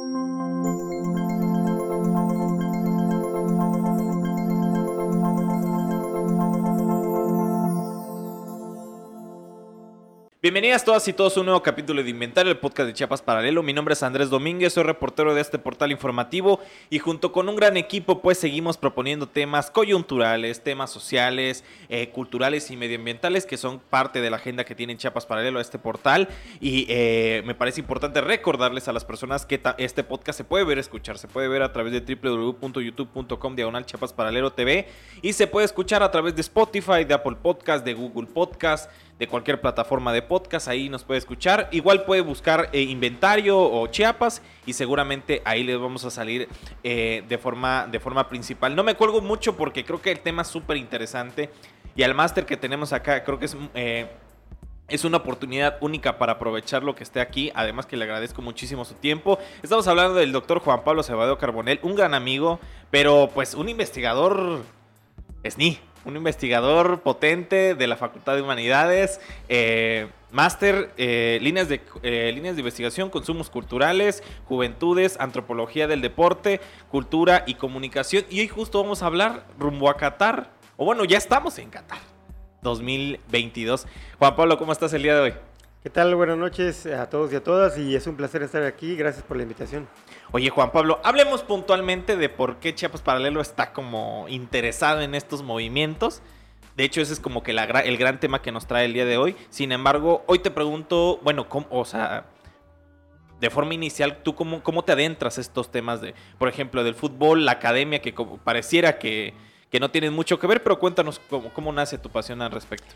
Música 0.00 1.19
Bienvenidas 10.42 10.86
todas 10.86 11.06
y 11.06 11.12
todos 11.12 11.36
a 11.36 11.40
un 11.40 11.46
nuevo 11.46 11.62
capítulo 11.62 12.02
de 12.02 12.08
Inventario, 12.08 12.50
el 12.50 12.56
podcast 12.56 12.86
de 12.86 12.94
Chiapas 12.94 13.20
Paralelo. 13.20 13.62
Mi 13.62 13.74
nombre 13.74 13.92
es 13.92 14.02
Andrés 14.02 14.30
Domínguez, 14.30 14.72
soy 14.72 14.84
reportero 14.84 15.34
de 15.34 15.42
este 15.42 15.58
portal 15.58 15.92
informativo 15.92 16.60
y 16.88 16.98
junto 16.98 17.30
con 17.30 17.46
un 17.50 17.56
gran 17.56 17.76
equipo 17.76 18.22
pues 18.22 18.38
seguimos 18.38 18.78
proponiendo 18.78 19.28
temas 19.28 19.70
coyunturales, 19.70 20.64
temas 20.64 20.90
sociales, 20.90 21.62
eh, 21.90 22.08
culturales 22.08 22.70
y 22.70 22.78
medioambientales 22.78 23.44
que 23.44 23.58
son 23.58 23.80
parte 23.80 24.22
de 24.22 24.30
la 24.30 24.36
agenda 24.36 24.64
que 24.64 24.74
tiene 24.74 24.96
Chiapas 24.96 25.26
Paralelo 25.26 25.58
a 25.58 25.60
este 25.60 25.78
portal 25.78 26.30
y 26.58 26.86
eh, 26.88 27.42
me 27.44 27.54
parece 27.54 27.82
importante 27.82 28.22
recordarles 28.22 28.88
a 28.88 28.94
las 28.94 29.04
personas 29.04 29.44
que 29.44 29.60
este 29.76 30.04
podcast 30.04 30.38
se 30.38 30.44
puede 30.44 30.64
ver, 30.64 30.78
escuchar, 30.78 31.18
se 31.18 31.28
puede 31.28 31.48
ver 31.48 31.60
a 31.60 31.70
través 31.70 31.92
de 31.92 32.00
www.youtube.com 32.00 33.56
diagonal 33.56 33.84
Paralelo 34.16 34.54
TV 34.54 34.88
y 35.20 35.34
se 35.34 35.46
puede 35.46 35.66
escuchar 35.66 36.02
a 36.02 36.10
través 36.10 36.34
de 36.34 36.40
Spotify, 36.40 37.04
de 37.04 37.12
Apple 37.12 37.36
Podcast, 37.42 37.84
de 37.84 37.92
Google 37.92 38.26
Podcast 38.26 38.90
de 39.20 39.28
cualquier 39.28 39.60
plataforma 39.60 40.14
de 40.14 40.22
podcast, 40.22 40.66
ahí 40.66 40.88
nos 40.88 41.04
puede 41.04 41.18
escuchar. 41.18 41.68
Igual 41.72 42.04
puede 42.04 42.22
buscar 42.22 42.70
eh, 42.72 42.80
inventario 42.80 43.60
o 43.60 43.86
Chiapas 43.86 44.40
y 44.64 44.72
seguramente 44.72 45.42
ahí 45.44 45.62
les 45.62 45.78
vamos 45.78 46.06
a 46.06 46.10
salir 46.10 46.48
eh, 46.82 47.22
de, 47.28 47.36
forma, 47.36 47.86
de 47.86 48.00
forma 48.00 48.30
principal. 48.30 48.74
No 48.74 48.82
me 48.82 48.94
cuelgo 48.94 49.20
mucho 49.20 49.58
porque 49.58 49.84
creo 49.84 50.00
que 50.00 50.10
el 50.10 50.20
tema 50.20 50.40
es 50.40 50.48
súper 50.48 50.78
interesante 50.78 51.50
y 51.94 52.02
al 52.02 52.14
máster 52.14 52.46
que 52.46 52.56
tenemos 52.56 52.94
acá 52.94 53.22
creo 53.22 53.38
que 53.38 53.44
es... 53.44 53.56
Eh, 53.74 54.08
es 54.88 55.04
una 55.04 55.18
oportunidad 55.18 55.76
única 55.82 56.18
para 56.18 56.32
aprovechar 56.32 56.82
lo 56.82 56.96
que 56.96 57.04
esté 57.04 57.20
aquí. 57.20 57.52
Además 57.54 57.86
que 57.86 57.96
le 57.96 58.06
agradezco 58.06 58.42
muchísimo 58.42 58.84
su 58.84 58.94
tiempo. 58.94 59.38
Estamos 59.62 59.86
hablando 59.86 60.14
del 60.14 60.32
doctor 60.32 60.58
Juan 60.58 60.82
Pablo 60.82 61.04
Cebadeo 61.04 61.38
Carbonel, 61.38 61.78
un 61.82 61.94
gran 61.94 62.12
amigo, 62.12 62.58
pero 62.90 63.30
pues 63.32 63.54
un 63.54 63.68
investigador 63.68 64.64
SNI 65.48 65.78
un 66.04 66.16
investigador 66.16 67.00
potente 67.00 67.74
de 67.74 67.86
la 67.86 67.96
Facultad 67.96 68.34
de 68.34 68.42
Humanidades, 68.42 69.20
eh, 69.48 70.08
máster, 70.30 70.90
eh, 70.96 71.38
líneas, 71.42 71.68
de, 71.68 71.80
eh, 72.02 72.30
líneas 72.34 72.56
de 72.56 72.60
investigación, 72.60 73.10
consumos 73.10 73.50
culturales, 73.50 74.22
juventudes, 74.46 75.18
antropología 75.20 75.86
del 75.86 76.00
deporte, 76.00 76.60
cultura 76.90 77.44
y 77.46 77.54
comunicación. 77.54 78.24
Y 78.30 78.40
hoy 78.40 78.48
justo 78.48 78.82
vamos 78.82 79.02
a 79.02 79.06
hablar 79.06 79.44
rumbo 79.58 79.90
a 79.90 79.96
Qatar, 79.96 80.50
o 80.76 80.84
bueno, 80.84 81.04
ya 81.04 81.18
estamos 81.18 81.58
en 81.58 81.70
Qatar, 81.70 81.98
2022. 82.62 83.86
Juan 84.18 84.36
Pablo, 84.36 84.58
¿cómo 84.58 84.72
estás 84.72 84.92
el 84.92 85.02
día 85.02 85.14
de 85.14 85.20
hoy? 85.20 85.34
¿Qué 85.82 85.88
tal? 85.88 86.14
Buenas 86.14 86.36
noches 86.36 86.84
a 86.86 87.08
todos 87.08 87.32
y 87.32 87.36
a 87.36 87.42
todas 87.42 87.78
y 87.78 87.96
es 87.96 88.06
un 88.06 88.14
placer 88.14 88.42
estar 88.42 88.62
aquí. 88.64 88.96
Gracias 88.96 89.24
por 89.24 89.38
la 89.38 89.44
invitación. 89.44 89.88
Oye, 90.32 90.48
Juan 90.50 90.70
Pablo, 90.70 91.00
hablemos 91.02 91.42
puntualmente 91.42 92.16
de 92.16 92.28
por 92.28 92.60
qué 92.60 92.72
Chiapas 92.72 93.02
Paralelo 93.02 93.40
está 93.40 93.72
como 93.72 94.26
interesado 94.28 95.00
en 95.00 95.16
estos 95.16 95.42
movimientos. 95.42 96.22
De 96.76 96.84
hecho, 96.84 97.00
ese 97.00 97.14
es 97.14 97.18
como 97.18 97.42
que 97.42 97.50
el 97.50 97.96
gran 97.96 98.20
tema 98.20 98.40
que 98.40 98.52
nos 98.52 98.68
trae 98.68 98.84
el 98.84 98.92
día 98.92 99.04
de 99.04 99.16
hoy. 99.16 99.34
Sin 99.48 99.72
embargo, 99.72 100.22
hoy 100.28 100.38
te 100.38 100.52
pregunto, 100.52 101.18
bueno, 101.24 101.48
¿cómo, 101.48 101.66
o 101.70 101.84
sea, 101.84 102.26
de 103.40 103.50
forma 103.50 103.74
inicial, 103.74 104.22
¿tú 104.22 104.36
cómo, 104.36 104.62
cómo 104.62 104.84
te 104.84 104.92
adentras 104.92 105.36
a 105.36 105.40
estos 105.40 105.72
temas 105.72 106.00
de, 106.00 106.14
por 106.38 106.48
ejemplo, 106.48 106.84
del 106.84 106.94
fútbol, 106.94 107.44
la 107.44 107.52
academia, 107.52 108.00
que 108.00 108.14
pareciera 108.44 108.98
que, 108.98 109.34
que 109.70 109.78
no 109.78 109.90
tienen 109.90 110.12
mucho 110.12 110.38
que 110.38 110.46
ver, 110.46 110.62
pero 110.62 110.78
cuéntanos 110.78 111.20
cómo, 111.54 111.72
nace 111.72 111.96
tu 111.96 112.10
pasión 112.10 112.42
al 112.42 112.50
respecto? 112.50 112.86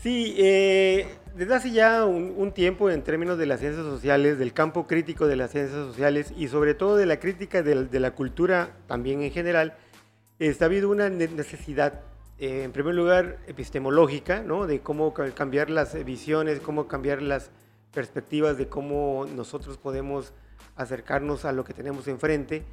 Sí, 0.00 0.34
eh, 0.36 1.06
desde 1.36 1.54
hace 1.54 1.70
ya 1.70 2.04
un, 2.04 2.52
tiempo 2.52 2.90
en 2.90 3.02
términos 3.02 3.38
de 3.38 3.46
las 3.46 3.60
ciencias 3.60 3.84
sociales, 3.84 4.38
del 4.38 4.52
campo 4.52 4.86
crítico 4.86 5.26
de 5.26 5.36
las 5.36 5.52
ciencias 5.52 5.86
sociales 5.86 6.32
y 6.36 6.48
sobre 6.48 6.74
todo 6.74 6.96
de 6.96 7.06
la 7.06 7.20
crítica 7.20 7.62
de, 7.62 8.00
la 8.00 8.10
cultura 8.10 8.70
también 8.88 9.22
en 9.22 9.30
general, 9.30 9.76
está 10.40 10.64
habido 10.64 10.90
una 10.90 11.08
necesidad, 11.08 12.00
eh, 12.38 12.64
en 12.64 12.72
primer 12.72 12.94
lugar, 12.94 13.38
epistemológica, 13.46 14.42
¿no? 14.42 14.66
de 14.66 14.80
cómo 14.80 15.14
cambiar 15.14 15.70
las 15.70 16.04
visiones, 16.04 16.58
cómo 16.58 16.88
cambiar 16.88 17.22
las 17.22 17.50
perspectivas 17.92 18.58
de 18.58 18.66
cómo 18.66 19.24
nosotros 19.36 19.78
podemos 19.78 20.32
acercarnos 20.74 21.44
a 21.44 21.52
lo 21.52 21.62
que 21.64 21.72
tenemos 21.72 22.08
enfrente 22.08 22.64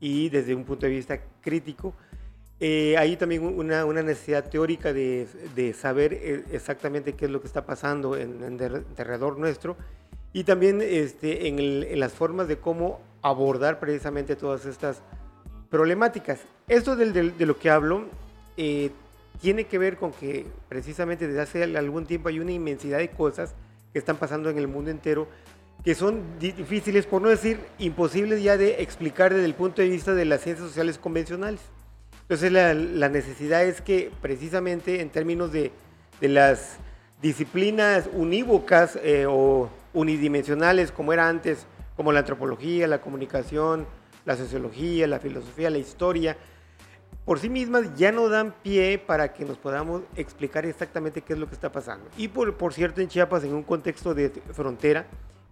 y 0.00 0.30
desde 0.30 0.54
un 0.54 0.64
punto 0.64 0.86
de 0.86 0.92
vista 0.92 1.20
crítico. 1.42 1.94
Eh, 2.60 2.96
hay 2.98 3.16
también 3.16 3.42
una, 3.42 3.84
necesidad 4.02 4.48
teórica 4.50 4.92
de, 4.92 5.74
saber 5.78 6.12
eh, 6.12 6.44
exactamente 6.52 7.14
qué 7.14 7.24
es 7.24 7.30
lo 7.30 7.40
que 7.40 7.46
está 7.46 7.64
pasando 7.64 8.16
en, 8.16 8.44
en 8.44 8.84
alrededor 8.98 9.38
nuestro 9.38 9.76
y 10.32 10.44
también 10.44 10.80
este, 10.80 11.48
en, 11.48 11.98
las 11.98 12.12
formas 12.12 12.48
de 12.48 12.58
cómo 12.58 13.00
abordar 13.22 13.80
precisamente 13.80 14.36
todas 14.36 14.64
estas 14.64 15.02
problemáticas. 15.68 16.40
Esto 16.68 16.96
de 16.96 17.46
lo 17.46 17.58
que 17.58 17.70
hablo 17.70 18.04
eh, 18.56 18.90
tiene 19.40 19.64
que 19.64 19.78
ver 19.78 19.96
con 19.96 20.12
que 20.12 20.46
precisamente 20.68 21.26
desde 21.26 21.40
hace 21.40 21.76
algún 21.76 22.06
tiempo 22.06 22.28
hay 22.28 22.38
una 22.38 22.52
inmensidad 22.52 22.98
de 22.98 23.10
cosas 23.10 23.54
que 23.92 23.98
están 23.98 24.16
pasando 24.16 24.50
en 24.50 24.58
el 24.58 24.68
mundo 24.68 24.90
entero 24.90 25.28
que 25.84 25.94
son 25.94 26.38
difíciles, 26.38 27.06
por 27.06 27.22
no 27.22 27.30
decir 27.30 27.58
imposibles 27.78 28.42
ya 28.42 28.58
de 28.58 28.82
explicar 28.82 29.32
desde 29.32 29.46
el 29.46 29.54
punto 29.54 29.80
de 29.80 29.88
vista 29.88 30.14
de 30.14 30.26
las 30.26 30.42
ciencias 30.42 30.68
sociales 30.68 30.98
convencionales. 30.98 31.60
Entonces 32.30 32.52
la, 32.52 33.08
necesidad 33.08 33.64
es 33.64 33.80
que 33.80 34.12
precisamente 34.22 35.00
en 35.00 35.10
términos 35.10 35.50
de, 35.50 35.72
las 36.20 36.76
disciplinas 37.20 38.08
unívocas 38.12 38.96
eh, 39.02 39.26
o 39.28 39.68
unidimensionales 39.94 40.92
como 40.92 41.12
era 41.12 41.28
antes, 41.28 41.66
como 41.96 42.12
la 42.12 42.20
antropología, 42.20 42.86
la 42.86 43.00
comunicación, 43.00 43.84
la 44.24 44.36
sociología, 44.36 45.08
la 45.08 45.18
filosofía, 45.18 45.70
la 45.70 45.78
historia, 45.78 46.36
por 47.24 47.40
sí 47.40 47.48
mismas 47.48 47.96
ya 47.96 48.12
no 48.12 48.28
dan 48.28 48.54
pie 48.62 49.02
para 49.04 49.32
que 49.32 49.44
nos 49.44 49.58
podamos 49.58 50.02
explicar 50.14 50.64
exactamente 50.64 51.22
qué 51.22 51.32
es 51.32 51.38
lo 51.40 51.48
que 51.48 51.54
está 51.54 51.72
pasando. 51.72 52.08
Y 52.16 52.28
por, 52.28 52.54
por 52.54 52.72
cierto, 52.72 53.00
en 53.00 53.08
Chiapas, 53.08 53.42
en 53.42 53.54
un 53.54 53.64
contexto 53.64 54.14
de 54.14 54.30
frontera, 54.52 55.04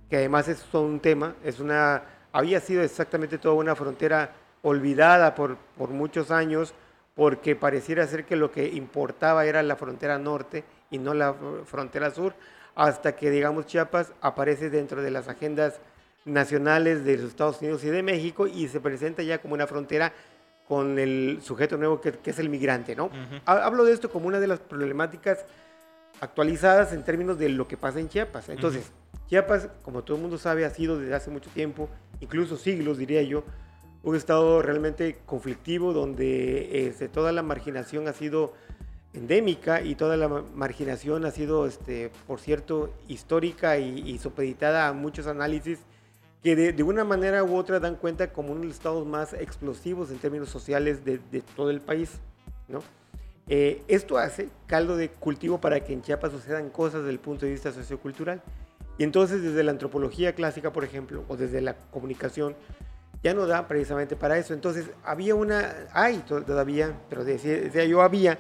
que 0.09 0.19
además 0.19 0.47
es 0.47 0.63
todo 0.71 0.83
un 0.83 1.01
tema, 1.01 1.35
es 1.43 1.59
una, 1.59 2.05
había 2.31 2.61
sido 2.61 2.85
exactamente 2.85 3.37
toda 3.37 3.57
una 3.57 3.75
frontera 3.75 4.31
olvidada 4.63 5.35
por, 5.35 5.57
por 5.77 5.91
muchos 5.91 6.31
años 6.31 6.75
porque 7.15 7.57
pareciera 7.57 8.07
ser 8.07 8.25
que 8.25 8.37
lo 8.37 8.53
que 8.53 8.69
importaba 8.69 9.45
era 9.45 9.63
la 9.65 9.75
frontera 9.75 10.19
norte 10.19 10.63
y 10.91 10.99
no 10.99 11.15
la 11.15 11.35
frontera 11.65 12.13
sur, 12.13 12.35
hasta 12.77 13.17
que, 13.17 13.29
digamos, 13.31 13.67
Chiapas 13.67 14.13
aparece 14.21 14.71
dentro 14.71 15.03
de 15.03 15.11
las 15.11 15.27
agendas 15.27 15.81
nacionales 16.25 17.05
de 17.05 17.17
los 17.17 17.31
Estados 17.31 17.61
Unidos 17.61 17.83
y 17.83 17.89
de 17.89 18.05
México 18.05 18.47
y 18.47 18.69
se 18.69 18.81
presenta 18.81 19.25
ya 19.25 19.39
como 19.39 19.55
una 19.55 19.67
frontera 19.67 20.13
con 20.69 20.97
el 20.99 21.41
sujeto 21.43 21.77
nuevo 21.77 22.01
que, 22.01 22.15
es 22.25 22.39
el 22.39 22.51
migrante, 22.51 22.95
¿no? 22.95 23.11
Hablo 23.47 23.85
de 23.85 23.95
esto 23.95 24.11
como 24.11 24.29
una 24.29 24.39
de 24.39 24.47
las 24.47 24.61
problemáticas 24.61 25.45
actualizadas 26.21 26.93
en 26.93 27.03
términos 27.03 27.37
de 27.37 27.49
lo 27.49 27.67
que 27.67 27.77
pasa 27.77 27.99
en 27.99 28.09
Chiapas. 28.09 28.49
Entonces, 28.49 28.93
Chiapas, 29.29 29.71
como 29.83 30.05
todo 30.05 30.19
el 30.19 30.23
mundo 30.23 30.39
sabe, 30.39 30.65
ha 30.65 30.71
sido 30.71 30.99
desde 30.99 31.15
hace 31.15 31.31
mucho 31.31 31.51
tiempo, 31.51 31.89
incluso 32.21 32.57
siglos, 32.57 32.99
diría 32.99 33.23
yo, 33.23 33.43
un 34.09 34.17
estado 34.17 34.63
realmente 34.63 35.19
conflictivo 35.27 35.93
donde 35.93 36.87
este, 36.89 37.09
toda 37.09 37.31
la 37.31 37.43
marginación 37.43 38.09
ha 38.09 38.15
sido 38.15 38.55
endémica 39.13 39.83
y 39.83 39.97
toda 39.97 40.17
la 40.17 40.29
marginación 40.29 41.27
ha 41.27 41.31
sido, 41.31 41.67
este, 41.67 42.11
por 42.27 42.41
cierto, 42.41 42.91
histórica 43.07 43.79
y, 43.79 44.19
supeditada 44.19 44.89
a 44.89 44.93
muchos 44.93 45.27
análisis 45.27 45.81
que 46.43 46.57
de, 46.57 46.83
una 46.83 47.05
manera 47.05 47.45
u 47.45 47.57
otra 47.57 47.81
dan 47.81 47.97
cuenta 47.97 48.33
como 48.33 48.53
uno 48.53 48.61
de 48.61 48.69
los 48.69 48.77
estados 48.77 49.07
más 49.07 49.35
explosivos 49.35 50.11
en 50.11 50.19
términos 50.19 50.49
sociales 50.49 51.05
de, 51.05 51.43
todo 51.57 51.71
el 51.71 51.81
país. 51.81 52.13
¿no? 52.69 52.81
Eh, 53.49 53.83
esto 53.89 54.17
hace 54.17 54.49
caldo 54.67 54.97
de 54.97 55.11
cultivo 55.11 55.61
para 55.61 55.81
que 55.81 55.93
en 55.93 56.01
Chiapas 56.01 56.33
sucedan 56.33 56.71
cosas 56.71 57.01
desde 57.01 57.11
el 57.11 57.19
punto 57.19 57.45
de 57.45 57.53
vista 57.53 57.73
sociocultural. 57.73 58.41
Y 58.97 59.05
entonces 59.05 59.43
desde 59.43 59.63
la 59.63 59.73
antropología 59.73 60.35
clásica, 60.35 60.73
por 60.73 60.85
ejemplo, 60.85 61.25
o 61.29 61.37
desde 61.37 61.61
la 61.61 61.77
comunicación, 61.91 62.57
ya 63.23 63.35
no 63.35 63.47
da 63.47 63.67
precisamente 63.67 64.17
para 64.17 64.39
eso. 64.39 64.55
Entonces 64.55 64.91
había 65.05 65.35
una, 65.35 65.89
hay 65.93 66.19
todavía, 66.19 66.95
pero 67.09 67.25
decía, 67.25 67.85
yo 67.85 68.03
había, 68.03 68.39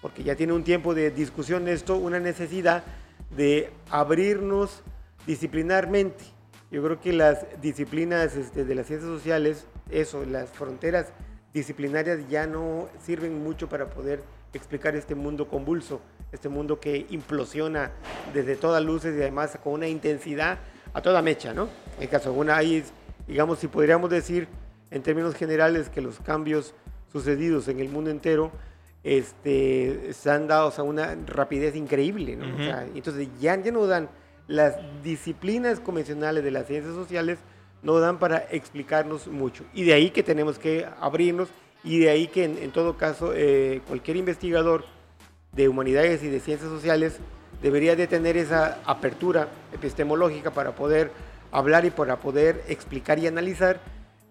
porque 0.00 0.22
ya 0.22 0.36
tiene 0.36 0.52
un 0.52 0.64
tiempo 0.64 0.94
de 0.94 1.10
discusión 1.10 1.68
esto, 1.68 1.96
una 1.96 2.20
necesidad 2.20 2.84
de 3.36 3.70
abrirnos 3.90 4.82
disciplinarmente. 5.26 6.24
Yo 6.70 6.82
creo 6.82 7.00
que 7.00 7.12
las 7.12 7.46
disciplinas 7.60 8.36
este, 8.36 8.64
de 8.64 8.74
las 8.74 8.86
ciencias 8.86 9.10
sociales, 9.10 9.66
eso, 9.90 10.24
las 10.24 10.50
fronteras 10.50 11.12
disciplinarias 11.52 12.28
ya 12.28 12.46
no 12.46 12.88
sirven 13.04 13.42
mucho 13.42 13.68
para 13.68 13.88
poder 13.88 14.22
explicar 14.52 14.96
este 14.96 15.14
mundo 15.14 15.48
convulso, 15.48 16.00
este 16.32 16.48
mundo 16.48 16.80
que 16.80 17.06
implosiona 17.10 17.92
desde 18.32 18.56
todas 18.56 18.82
luces 18.82 19.16
y 19.16 19.20
además 19.20 19.56
con 19.62 19.74
una 19.74 19.86
intensidad 19.86 20.58
a 20.92 21.00
toda 21.00 21.22
mecha, 21.22 21.54
¿no? 21.54 21.68
En 22.00 22.08
caso 22.08 22.32
de 22.32 22.38
una 22.38 22.56
hay 22.56 22.84
digamos, 23.26 23.58
si 23.58 23.68
podríamos 23.68 24.10
decir 24.10 24.48
en 24.90 25.02
términos 25.02 25.34
generales 25.34 25.88
que 25.88 26.00
los 26.00 26.20
cambios 26.20 26.74
sucedidos 27.12 27.68
en 27.68 27.80
el 27.80 27.88
mundo 27.88 28.10
entero 28.10 28.52
este, 29.02 30.12
se 30.12 30.30
han 30.30 30.48
dado 30.48 30.72
a 30.76 30.82
una 30.82 31.16
rapidez 31.26 31.76
increíble. 31.76 32.36
¿no? 32.36 32.44
entonces 32.94 33.28
ya, 33.40 33.60
ya 33.60 33.70
no 33.70 33.86
dan 33.86 34.08
las 34.48 34.76
disciplinas 35.02 35.80
convencionales 35.80 36.44
de 36.44 36.50
las 36.50 36.66
ciencias 36.66 36.94
sociales, 36.94 37.38
no 37.82 37.98
dan 38.00 38.18
para 38.18 38.38
explicarnos 38.50 39.26
mucho. 39.28 39.64
Y 39.74 39.84
de 39.84 39.92
ahí 39.92 40.10
que 40.10 40.22
tenemos 40.22 40.58
que 40.58 40.86
abrirnos 41.00 41.48
y 41.82 41.98
de 41.98 42.10
ahí 42.10 42.26
que 42.28 42.44
en, 42.44 42.70
todo 42.72 42.96
caso 42.96 43.32
eh, 43.34 43.82
cualquier 43.86 44.16
investigador 44.16 44.84
de 45.52 45.68
humanidades 45.68 46.22
y 46.22 46.28
de 46.28 46.40
ciencias 46.40 46.70
sociales 46.70 47.18
debería 47.62 47.94
de 47.94 48.06
tener 48.06 48.36
esa 48.36 48.78
apertura 48.84 49.48
epistemológica 49.72 50.50
para 50.50 50.74
poder 50.74 51.10
hablar 51.54 51.84
y 51.84 51.90
para 51.90 52.18
poder 52.18 52.64
explicar 52.68 53.20
y 53.20 53.28
analizar 53.28 53.80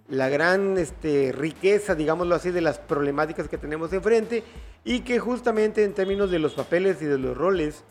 la 0.09 0.27
gran 0.27 0.77
este, 0.77 1.31
riqueza, 1.31 1.95
digámoslo 1.95 2.35
así, 2.35 2.51
de 2.51 2.59
las 2.59 2.79
problemáticas 2.79 3.47
que 3.47 3.57
tenemos 3.57 3.93
enfrente 3.93 4.43
y 4.83 4.99
que 4.99 5.19
justamente 5.19 5.85
en 5.85 5.93
términos 5.93 6.29
de 6.29 6.39
los 6.39 6.53
papeles 6.53 7.01
y 7.01 7.05
de 7.05 7.17
los 7.17 7.35
roles 7.37 7.85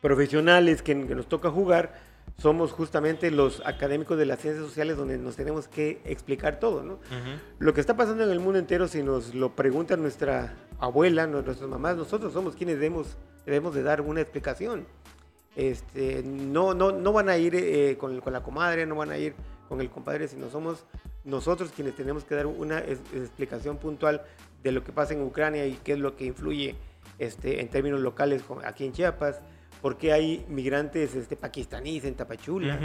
profesionales 0.00 0.82
que, 0.82 0.94
nos 0.94 1.28
toca 1.28 1.50
jugar, 1.50 1.94
somos 2.38 2.70
justamente 2.70 3.32
los 3.32 3.60
académicos 3.66 4.16
de 4.16 4.26
las 4.26 4.38
ciencias 4.38 4.64
sociales 4.64 4.96
donde 4.96 5.18
nos 5.18 5.34
tenemos 5.34 5.66
que 5.66 6.00
explicar 6.04 6.60
todo, 6.60 6.84
¿no? 6.84 7.00
Lo 7.58 7.74
que 7.74 7.80
está 7.80 7.96
pasando 7.96 8.22
en 8.22 8.30
el 8.30 8.38
mundo 8.38 8.60
entero, 8.60 8.86
si 8.86 9.02
nos 9.02 9.34
lo 9.34 9.56
pregunta 9.56 9.96
nuestra 9.96 10.54
abuela, 10.78 11.26
nuestras 11.26 11.60
mamás, 11.62 11.96
nosotros 11.96 12.32
somos 12.32 12.54
quienes 12.54 12.76
debemos, 12.76 13.16
debemos 13.44 13.74
de 13.74 13.82
dar 13.82 14.00
una 14.00 14.20
explicación. 14.20 14.86
Este, 15.56 16.22
no, 16.22 16.74
no, 16.74 16.92
no 16.92 17.12
van 17.12 17.30
a 17.30 17.38
ir 17.38 17.54
eh, 17.56 17.96
con, 17.98 18.20
con, 18.20 18.32
la 18.32 18.42
comadre, 18.42 18.84
no 18.84 18.94
van 18.94 19.10
a 19.10 19.18
ir 19.18 19.34
con 19.68 19.80
el 19.80 19.88
compadre, 19.90 20.28
sino 20.28 20.50
somos 20.50 20.84
nosotros 21.24 21.72
quienes 21.74 21.96
tenemos 21.96 22.24
que 22.24 22.34
dar 22.34 22.46
una 22.46 22.78
explicación 22.78 23.78
puntual 23.78 24.22
de 24.62 24.72
lo 24.72 24.84
que 24.84 24.92
pasa 24.92 25.14
en 25.14 25.22
Ucrania 25.22 25.66
y 25.66 25.78
qué 25.82 25.92
es 25.92 25.98
lo 25.98 26.14
que 26.14 26.26
influye 26.26 26.76
este, 27.18 27.60
en 27.60 27.68
términos 27.68 28.00
locales 28.00 28.42
aquí 28.64 28.84
en 28.84 28.92
Chiapas, 28.92 29.40
por 29.80 29.96
qué 29.96 30.12
hay 30.12 30.44
migrantes 30.48 31.14
este, 31.14 31.36
pakistaníes 31.36 32.04
en 32.04 32.14
Tapachula, 32.14 32.78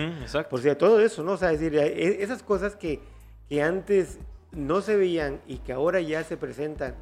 por 0.49 0.61
si 0.61 0.73
todo 0.75 1.01
eso, 1.01 1.23
¿no? 1.23 1.33
O 1.33 1.37
sea, 1.37 1.49
decir, 1.49 1.75
e, 1.75 2.23
esas 2.23 2.43
cosas 2.43 2.75
que, 2.75 2.99
que 3.49 3.61
antes 3.61 4.19
no 4.51 4.81
se 4.81 4.95
veían 4.95 5.41
y 5.47 5.57
que 5.57 5.73
ahora 5.73 6.01
ya 6.01 6.23
se 6.23 6.37
presentan 6.37 6.95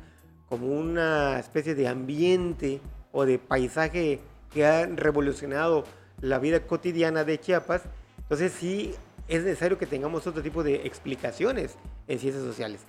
como 0.48 0.68
una 0.68 1.40
especie 1.40 1.76
de 1.76 1.88
ambiente 1.88 2.82
o 3.12 3.26
de 3.26 3.40
paisaje 3.40 4.20
que 4.52 4.66
ha 4.66 4.86
revolucionado 4.86 5.86
la 6.22 6.40
vida 6.40 6.62
cotidiana 6.62 7.24
de 7.24 7.40
Chiapas, 7.40 7.84
entonces 8.18 8.52
sí 8.52 8.96
es 9.28 9.44
necesario 9.44 9.78
que 9.78 9.86
tengamos 9.86 10.26
otro 10.28 10.42
tipo 10.42 10.64
de 10.64 10.88
explicaciones 10.88 11.76
en 12.08 12.20
ciencias 12.20 12.44
sociales. 12.44 12.82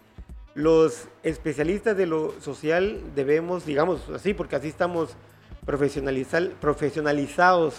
Los 0.55 1.07
especialistas 1.23 1.97
de 1.97 2.07
lo 2.07 2.41
social 2.41 3.01
debemos, 3.15 3.67
digamos 3.67 4.09
así, 4.09 4.35
porque 4.35 4.57
así 4.57 4.69
estamos 4.69 5.17
profesionalizados 5.65 7.75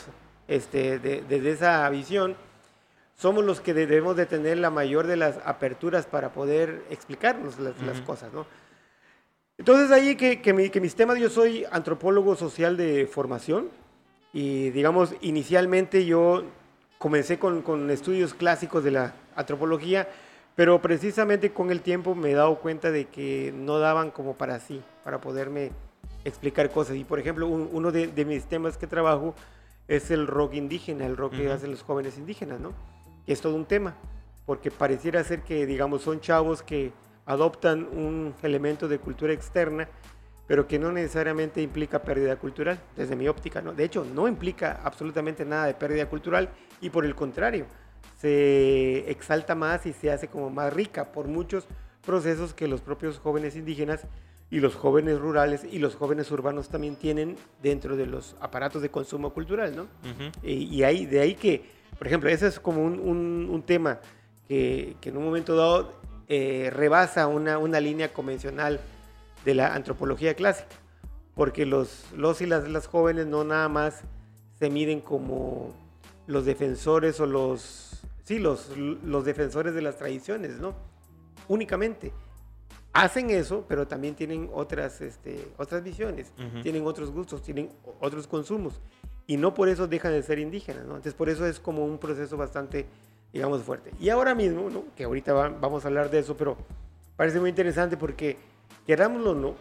este, 0.48 1.00
desde 1.00 1.52
esa 1.52 1.90
visión, 1.90 2.36
somos 3.16 3.44
los 3.44 3.62
que 3.62 3.74
debemos 3.74 4.16
de 4.16 4.26
tener 4.26 4.58
la 4.58 4.70
mayor 4.70 5.08
de 5.08 5.16
las 5.16 5.38
aperturas 5.46 6.06
para 6.06 6.34
poder 6.34 6.84
explicarnos 6.90 7.60
las, 7.60 8.02
cosas, 8.02 8.34
¿no? 8.34 8.46
Entonces 9.62 9.92
ahí 9.92 10.16
que, 10.16 10.42
que, 10.42 10.82
mis 10.82 10.96
temas, 10.96 11.20
yo 11.20 11.30
soy 11.30 11.68
antropólogo 11.72 12.36
social 12.36 12.78
de 12.78 13.06
formación 13.06 13.70
y 14.34 14.72
digamos, 14.72 15.14
inicialmente 15.22 16.04
yo 16.04 16.46
comencé 16.98 17.38
con, 17.38 17.62
con, 17.62 17.92
estudios 17.92 18.34
clásicos 18.34 18.84
de 18.84 18.90
la 18.90 19.14
antropología, 19.36 20.10
pero 20.56 20.82
precisamente 20.82 21.52
con 21.52 21.70
el 21.70 21.82
tiempo 21.82 22.16
me 22.16 22.32
he 22.32 22.34
dado 22.34 22.56
cuenta 22.56 22.90
de 22.90 23.06
que 23.06 23.54
no 23.56 23.78
daban 23.78 24.10
como 24.10 24.34
para 24.34 24.60
sí, 24.60 24.82
para 25.04 25.22
poderme 25.22 25.70
explicar 26.26 26.72
cosas. 26.72 26.96
Y 26.96 27.04
por 27.04 27.20
ejemplo, 27.20 27.48
uno 27.48 27.92
de, 27.92 28.26
mis 28.26 28.46
temas 28.46 28.80
que 28.80 28.88
trabajo 28.88 29.36
es 29.88 30.10
el 30.10 30.26
rock 30.26 30.56
indígena, 30.56 31.06
el 31.06 31.16
rock 31.16 31.34
que 31.36 31.52
hacen 31.52 31.70
los 31.70 31.84
jóvenes 31.84 32.18
indígenas, 32.18 32.60
¿no? 32.60 32.74
Que 33.28 33.34
es 33.34 33.42
todo 33.42 33.54
un 33.54 33.66
tema, 33.66 33.94
porque 34.48 34.72
pareciera 34.72 35.24
ser 35.24 35.44
que, 35.44 35.68
digamos, 35.68 36.02
son 36.02 36.20
chavos 36.20 36.64
que 36.64 36.92
adoptan 37.26 37.88
un 37.92 38.34
elemento 38.42 38.88
de 38.88 39.00
cultura 39.00 39.34
externa, 39.34 39.88
pero 40.48 40.68
que 40.68 40.80
no 40.80 40.92
necesariamente 40.92 41.62
implica 41.62 42.02
pérdida 42.02 42.36
cultural, 42.36 42.80
desde 42.96 43.16
mi 43.16 43.28
óptica. 43.28 43.62
¿no? 43.62 43.74
De 43.74 43.84
hecho, 43.84 44.06
no 44.06 44.28
implica 44.28 44.82
absolutamente 44.84 45.46
nada 45.46 45.68
de 45.68 45.74
pérdida 45.74 46.08
cultural 46.10 46.50
y 46.82 46.90
por 46.90 47.06
el 47.06 47.16
contrario, 47.16 47.66
se 48.18 49.10
exalta 49.10 49.56
más 49.56 49.86
y 49.86 49.94
se 49.94 50.12
hace 50.12 50.28
como 50.28 50.50
más 50.50 50.74
rica 50.74 51.12
por 51.12 51.28
muchos 51.28 51.66
procesos 52.06 52.54
que 52.54 52.68
los 52.68 52.82
propios 52.82 53.20
jóvenes 53.20 53.56
indígenas 53.56 54.06
y 54.50 54.60
los 54.60 54.76
jóvenes 54.76 55.18
rurales 55.20 55.64
y 55.64 55.80
los 55.80 55.96
jóvenes 55.96 56.30
urbanos 56.30 56.70
también 56.70 56.98
tienen 56.98 57.38
dentro 57.64 57.96
de 57.96 58.06
los 58.06 58.36
aparatos 58.42 58.82
de 58.82 58.90
consumo 58.90 59.34
cultural, 59.34 59.76
¿no? 59.76 59.88
y, 60.44 60.84
ahí, 60.84 61.06
de 61.06 61.22
ahí 61.22 61.36
que, 61.36 61.64
por 61.98 62.08
ejemplo, 62.08 62.30
ese 62.30 62.48
es 62.48 62.60
como 62.60 62.84
un, 62.84 63.00
un, 63.50 63.64
tema 63.64 64.00
que, 64.48 64.98
que, 65.00 65.10
en 65.10 65.18
un 65.18 65.24
momento 65.24 65.56
dado 65.56 66.01
eh, 66.34 66.70
rebasa 66.72 67.28
una, 67.28 67.58
una, 67.58 67.82
línea 67.82 68.14
convencional 68.14 68.80
de 69.44 69.54
la 69.54 69.76
antropología 69.76 70.34
clásica, 70.34 70.78
porque 71.36 71.66
los, 71.66 72.06
los 72.16 72.40
y 72.40 72.46
las, 72.46 72.70
las 72.70 72.88
jóvenes 72.88 73.28
no 73.28 73.44
nada 73.44 73.68
más 73.68 74.04
se 74.58 74.70
miden 74.70 75.02
como 75.02 75.74
los 76.28 76.46
defensores 76.46 77.20
o 77.20 77.26
los, 77.26 78.00
sí, 78.24 78.40
los, 78.40 78.70
los 78.78 79.26
defensores 79.26 79.74
de 79.74 79.82
las 79.82 79.98
tradiciones, 79.98 80.52
¿no? 80.58 80.74
Únicamente. 81.50 82.14
Hacen 82.94 83.30
eso, 83.30 83.66
pero 83.68 83.86
también 83.86 84.16
tienen 84.16 84.50
otras, 84.54 85.02
este, 85.02 85.50
otras 85.58 85.84
visiones, 85.84 86.32
tienen 86.64 86.86
otros 86.88 87.12
gustos, 87.12 87.42
tienen 87.42 87.72
otros 88.00 88.26
consumos. 88.26 88.80
Y 89.28 89.36
no 89.36 89.54
por 89.54 89.68
eso 89.68 89.86
dejan 89.86 90.14
de 90.14 90.24
ser 90.24 90.40
indígenas, 90.40 90.86
¿no? 90.86 90.92
Entonces, 90.92 91.14
por 91.14 91.28
eso 91.28 91.46
es 91.46 91.60
como 91.60 91.84
un 91.84 91.98
proceso 91.98 92.38
bastante 92.38 92.86
digamos, 93.34 93.62
fuerte. 93.64 93.92
Y 94.00 94.10
ahora 94.10 94.36
mismo, 94.36 94.70
¿no? 94.70 94.84
que 94.96 95.04
ahorita 95.04 95.34
vamos 95.34 95.86
a 95.86 95.88
hablar 95.88 96.10
de 96.10 96.20
eso, 96.20 96.36
pero 96.36 96.58
parece 97.16 97.40
muy 97.40 97.50
interesante 97.50 97.98
porque, 97.98 98.38
querámoslo 98.86 99.32
o 99.32 99.36
no, 99.36 99.56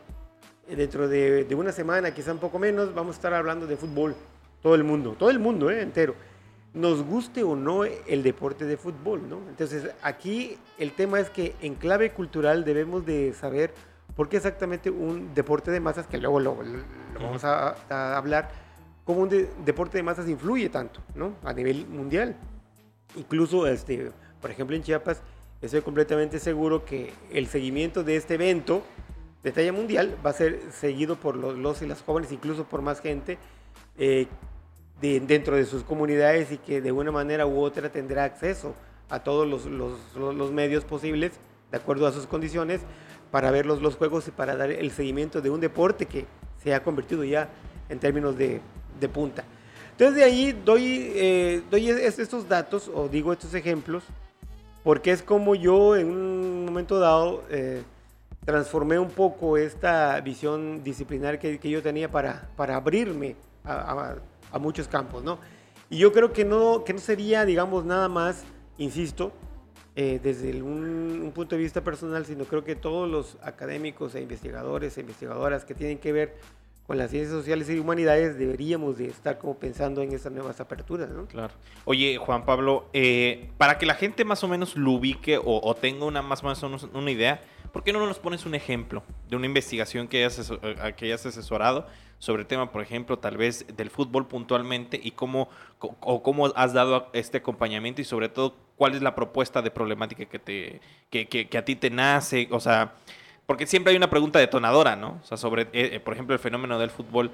dentro 0.69 1.09
de, 1.09 1.45
de, 1.45 1.55
una 1.55 1.73
semana, 1.73 2.13
quizá 2.13 2.33
un 2.33 2.39
poco 2.39 2.59
menos, 2.59 2.95
vamos 2.95 3.17
a 3.17 3.19
estar 3.19 3.35
hablando 3.35 3.67
de 3.67 3.77
fútbol. 3.77 4.15
Todo 4.63 4.75
el 4.75 4.85
mundo, 4.85 5.17
todo 5.19 5.31
el 5.31 5.39
mundo 5.39 5.71
¿eh? 5.71 5.83
entero. 5.83 6.15
Nos 6.73 7.03
guste 7.03 7.43
o 7.43 7.57
no 7.57 7.85
el 7.85 8.23
deporte 8.23 8.65
de 8.65 8.77
fútbol, 8.77 9.29
¿no? 9.29 9.39
Entonces, 9.49 9.91
aquí 10.03 10.57
el 10.79 10.93
tema 10.93 11.19
es 11.19 11.29
que 11.29 11.57
en 11.63 11.75
clave 11.75 12.13
cultural 12.13 12.65
debemos 12.65 13.05
de 13.05 13.33
saber 13.33 13.75
por 14.15 14.29
qué 14.29 14.37
exactamente 14.37 14.91
un 14.91 15.35
deporte 15.35 15.71
de 15.71 15.81
masas, 15.81 16.07
que 16.07 16.19
luego 16.19 16.39
lo, 16.39 16.59
vamos 17.21 17.43
a, 17.43 18.17
hablar, 18.17 18.51
como 19.05 19.23
un 19.23 19.49
deporte 19.65 19.99
de 19.99 20.03
masas 20.03 20.29
influye 20.29 20.69
tanto, 20.69 21.01
¿no? 21.15 21.33
A 21.43 21.53
nivel 21.53 21.87
mundial. 21.89 22.37
Incluso, 23.17 23.67
este, 23.67 24.13
por 24.41 24.51
ejemplo, 24.51 24.77
en 24.77 24.83
Chiapas, 24.83 25.23
estoy 25.61 25.83
completamente 25.83 26.39
seguro 26.39 26.85
que 26.85 27.13
el 27.33 27.47
seguimiento 27.49 28.05
de 28.05 28.17
este 28.17 28.35
evento 28.35 28.83
de 29.43 29.53
talla 29.53 29.73
mundial 29.73 30.17
va 30.25 30.31
a 30.31 30.35
ser 30.35 30.61
seguido 30.73 31.17
por 31.17 31.37
los, 31.37 31.83
y 31.83 31.87
las 31.87 32.03
jóvenes, 32.03 32.31
incluso 32.33 32.65
por 32.65 32.83
más 32.83 33.01
gente 33.01 33.39
eh, 33.99 34.27
dentro 35.01 35.57
de 35.57 35.65
sus 35.65 35.83
comunidades 35.83 36.53
y 36.53 36.59
que 36.59 36.81
de 36.81 36.93
una 36.93 37.11
manera 37.11 37.47
u 37.47 37.61
otra 37.61 37.91
tendrá 37.91 38.25
acceso 38.25 38.75
a 39.09 39.21
todos 39.21 39.49
los, 39.49 39.65
los, 39.67 40.53
medios 40.53 40.85
posibles, 40.85 41.33
de 41.71 41.79
acuerdo 41.79 42.07
a 42.07 42.13
sus 42.13 42.27
condiciones, 42.27 42.83
para 43.31 43.51
ver 43.51 43.67
los, 43.67 43.81
los 43.81 43.97
juegos 43.97 44.29
y 44.29 44.31
para 44.31 44.57
dar 44.57 44.71
el 44.71 44.91
seguimiento 44.91 45.41
de 45.41 45.51
un 45.51 45.61
deporte 45.61 46.07
que 46.07 46.27
se 46.63 46.75
ha 46.75 46.83
convertido 46.83 47.25
ya 47.25 47.49
en 47.89 47.99
términos 47.99 48.37
de, 48.37 48.61
de 49.01 49.09
punta. 49.09 49.45
Entonces 50.01 50.17
de 50.17 50.25
ahí 50.25 50.59
doy, 50.65 51.13
eh, 51.15 51.63
doy 51.71 51.91
estos 51.91 52.49
datos 52.49 52.91
o 52.95 53.07
digo 53.07 53.35
estos 53.35 53.53
ejemplos 53.53 54.03
porque 54.83 55.11
es 55.11 55.23
como 55.23 55.55
yo 55.55 55.95
en 55.95 56.11
un 56.11 56.65
momento 56.65 56.99
dado 56.99 57.45
eh, 57.51 57.83
transformé 58.47 58.99
un 58.99 59.11
poco 59.11 59.59
esta 59.59 60.19
visión 60.23 60.83
disciplinar 60.83 61.39
que, 61.39 61.59
que 61.59 61.69
yo 61.69 61.83
tenía 61.83 62.11
para, 62.11 62.49
para 62.57 62.77
abrirme 62.77 63.37
a, 63.63 64.17
a, 64.51 64.59
muchos 64.59 64.89
campos, 64.89 65.23
¿no? 65.23 65.39
Y 65.91 65.99
yo 65.99 66.15
creo 66.15 66.33
que 66.33 66.47
no, 66.47 66.83
que 66.83 66.95
no 66.95 66.99
sería, 66.99 67.45
digamos, 67.45 67.85
nada 67.85 68.09
más, 68.09 68.45
insisto, 68.79 69.33
eh, 69.97 70.19
desde 70.23 70.63
un, 70.63 71.21
un, 71.25 71.33
punto 71.33 71.57
de 71.57 71.61
vista 71.61 71.85
personal, 71.85 72.25
sino 72.25 72.47
creo 72.47 72.65
que 72.65 72.75
todos 72.75 73.07
los 73.07 73.37
académicos 73.43 74.15
e 74.15 74.23
investigadores 74.23 74.97
e 74.97 75.03
investigadoras 75.03 75.67
que 75.67 75.75
tienen 75.75 75.99
que 75.99 76.11
ver 76.11 76.37
con 76.91 76.99
las 76.99 77.13
ciencias 77.13 77.33
sociales 77.33 77.71
y 77.71 77.79
humanidades 77.79 78.37
deberíamos 78.37 78.99
de 78.99 79.07
estar 79.07 79.39
como 79.39 79.57
pensando 79.57 80.03
en 80.03 80.13
estas 80.13 80.33
nuevas 80.33 80.59
aperturas, 80.59 81.09
¿no? 81.09 81.27
Claro. 81.27 81.55
Oye, 81.85 82.17
Juan 82.17 82.45
Pablo, 82.45 82.89
eh, 82.93 83.49
para 83.59 83.79
que 83.79 83.87
la 83.87 83.95
gente 83.95 84.25
más 84.25 84.43
o 84.43 84.49
menos 84.49 84.75
lo 84.75 84.91
ubique 84.91 85.39
o, 85.41 85.73
tenga 85.77 86.05
una 86.05 86.21
más 86.21 86.43
o 86.43 86.47
menos 86.69 86.89
una 86.93 87.11
idea, 87.13 87.43
¿por 87.73 87.85
qué 87.85 87.93
no 87.93 88.05
nos 88.05 88.19
pones 88.19 88.45
un 88.45 88.57
ejemplo 88.57 89.05
de 89.29 89.37
una 89.37 89.47
investigación 89.47 90.09
que 90.09 90.25
hayas, 90.25 90.53
que 90.97 91.05
hayas 91.05 91.25
asesorado 91.25 91.87
sobre 92.19 92.43
el 92.43 92.49
tema, 92.49 92.73
por 92.73 92.83
ejemplo, 92.83 93.21
tal 93.21 93.37
vez 93.37 93.65
del 93.77 93.89
fútbol 93.89 94.27
puntualmente 94.27 94.99
y 95.01 95.13
cómo, 95.13 95.49
o 95.79 96.25
cómo 96.25 96.47
has 96.57 96.73
dado 96.73 97.09
este 97.13 97.39
acompañamiento 97.39 98.01
y 98.01 98.05
sobre 98.05 98.29
todo 98.29 98.57
cuál 98.75 98.97
es 98.97 99.01
la 99.03 99.15
propuesta 99.15 99.63
de 99.63 99.71
problemática 99.71 100.25
que, 100.25 100.41
te, 100.41 100.81
que, 101.09 101.29
que 101.29 101.57
a 101.57 101.65
ti 101.65 101.77
te 101.77 101.89
nace? 101.89 102.49
O 102.51 102.59
sea, 102.59 102.95
porque 103.51 103.67
siempre 103.67 103.91
hay 103.91 103.97
una 103.97 104.09
pregunta 104.09 104.39
detonadora, 104.39 104.95
¿no? 104.95 105.19
O 105.21 105.27
sea, 105.27 105.37
sobre, 105.37 105.63
eh, 105.63 105.69
eh, 105.73 105.99
por 105.99 106.15
ejemplo, 106.15 106.35
el 106.35 106.39
fenómeno 106.39 106.79
del 106.79 106.89
fútbol. 106.89 107.33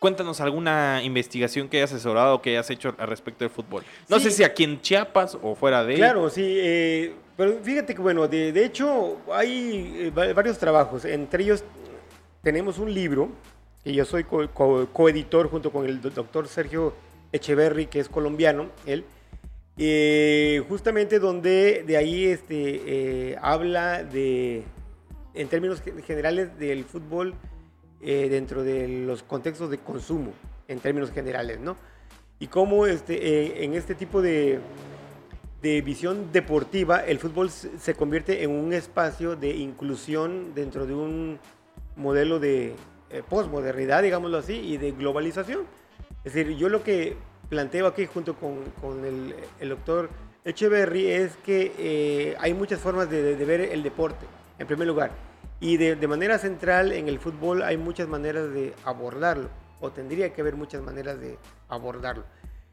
Cuéntanos 0.00 0.40
alguna 0.40 1.00
investigación 1.04 1.68
que 1.68 1.76
hayas 1.76 1.92
asesorado 1.92 2.34
o 2.34 2.42
que 2.42 2.50
hayas 2.50 2.68
hecho 2.70 2.96
al 2.98 3.06
respecto 3.06 3.44
del 3.44 3.50
fútbol. 3.50 3.84
No 4.08 4.18
sé 4.18 4.32
si 4.32 4.42
aquí 4.42 4.64
en 4.64 4.80
Chiapas 4.80 5.38
o 5.40 5.54
fuera 5.54 5.84
de 5.84 5.94
Claro, 5.94 6.28
sí. 6.28 6.42
Eh, 6.44 7.14
pero 7.36 7.60
fíjate 7.62 7.94
que, 7.94 8.02
bueno, 8.02 8.26
de, 8.26 8.50
de 8.50 8.64
hecho 8.64 9.18
hay 9.32 10.10
eh, 10.16 10.32
varios 10.34 10.58
trabajos. 10.58 11.04
Entre 11.04 11.44
ellos 11.44 11.62
tenemos 12.42 12.78
un 12.78 12.92
libro, 12.92 13.28
que 13.84 13.94
yo 13.94 14.04
soy 14.04 14.24
coeditor 14.24 15.48
junto 15.48 15.70
con 15.70 15.86
el 15.86 16.00
doctor 16.00 16.48
Sergio 16.48 16.92
Echeverry, 17.30 17.86
que 17.86 18.00
es 18.00 18.08
colombiano, 18.08 18.66
él. 18.84 19.04
Eh, 19.76 20.60
justamente 20.68 21.20
donde 21.20 21.84
de 21.86 21.96
ahí 21.96 22.24
este, 22.24 23.38
habla 23.40 24.02
de, 24.02 24.64
en 25.38 25.48
términos 25.48 25.80
generales, 26.04 26.58
del 26.58 26.84
fútbol 26.84 27.34
eh, 28.00 28.28
dentro 28.28 28.64
de 28.64 28.88
los 28.88 29.22
contextos 29.22 29.70
de 29.70 29.78
consumo, 29.78 30.32
en 30.66 30.80
términos 30.80 31.12
generales, 31.12 31.60
¿no? 31.60 31.76
Y 32.40 32.48
cómo 32.48 32.86
este, 32.86 33.14
eh, 33.14 33.64
en 33.64 33.74
este 33.74 33.94
tipo 33.94 34.20
de, 34.20 34.58
de, 35.62 35.80
visión 35.82 36.32
deportiva 36.32 36.98
el 36.98 37.20
fútbol 37.20 37.50
se 37.50 37.94
convierte 37.94 38.42
en 38.42 38.50
un 38.50 38.72
espacio 38.72 39.36
de 39.36 39.50
inclusión 39.56 40.54
dentro 40.54 40.86
de 40.86 40.94
un 40.94 41.38
modelo 41.94 42.40
de 42.40 42.74
eh, 43.10 43.22
posmodernidad, 43.28 44.02
digámoslo 44.02 44.38
así, 44.38 44.54
y 44.54 44.76
de 44.76 44.90
globalización. 44.90 45.62
Es 46.24 46.34
decir, 46.34 46.56
yo 46.56 46.68
lo 46.68 46.82
que 46.82 47.16
planteo 47.48 47.86
aquí 47.86 48.06
junto 48.06 48.34
con, 48.34 48.64
con 48.80 49.04
el, 49.04 49.34
el, 49.60 49.68
doctor 49.68 50.10
Echeverry 50.44 51.06
es 51.06 51.36
que 51.38 52.36
hay 52.40 52.54
muchas 52.54 52.80
formas 52.80 53.08
de, 53.08 53.36
de 53.36 53.44
ver 53.44 53.60
el 53.60 53.84
deporte, 53.84 54.26
en 54.58 54.66
primer 54.66 54.88
lugar 54.88 55.27
y 55.60 55.76
de, 55.76 55.96
de, 55.96 56.08
manera 56.08 56.38
central 56.38 56.92
en 56.92 57.08
el 57.08 57.18
fútbol 57.18 57.62
hay 57.62 57.76
muchas 57.76 58.08
maneras 58.08 58.52
de 58.52 58.74
abordarlo, 58.84 59.48
o 59.80 59.90
tendría 59.90 60.32
que 60.32 60.40
haber 60.40 60.56
muchas 60.56 60.82
maneras 60.82 61.20
de 61.20 61.38
abordarlo. 61.68 62.24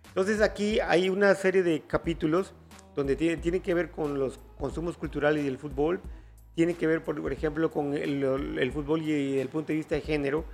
Entonces 0.07 0.41
aquí 0.41 0.79
hay 0.79 1.09
una 1.09 1.33
serie 1.35 1.63
de 1.63 1.81
capítulos 1.81 2.53
donde 2.95 3.15
tiene, 3.15 3.37
tiene 3.37 3.59
que 3.59 3.73
ver 3.73 3.91
con 3.91 4.17
los 4.17 4.39
consumos 4.57 4.97
culturales 4.97 5.43
y 5.43 5.47
el 5.47 5.57
fútbol, 5.57 6.01
tiene 6.55 6.75
que 6.75 6.87
ver, 6.87 7.03
por, 7.03 7.21
por 7.21 7.33
ejemplo, 7.33 7.69
con 7.69 7.93
el, 7.93 8.23
el, 8.23 8.71
fútbol 8.71 9.01
y 9.01 9.39
el 9.39 9.49
punto 9.49 9.67
de 9.67 9.75
vista 9.75 9.95
de 9.95 10.01
género, 10.01 10.45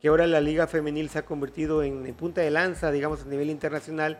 que 0.00 0.08
ahora 0.08 0.26
la 0.26 0.40
liga 0.40 0.66
femenil 0.66 1.10
se 1.10 1.18
ha 1.18 1.26
convertido 1.26 1.82
en, 1.82 2.06
en 2.06 2.14
punta 2.14 2.40
de 2.40 2.50
lanza, 2.50 2.90
digamos, 2.90 3.22
a 3.22 3.26
nivel 3.26 3.50
internacional, 3.50 4.18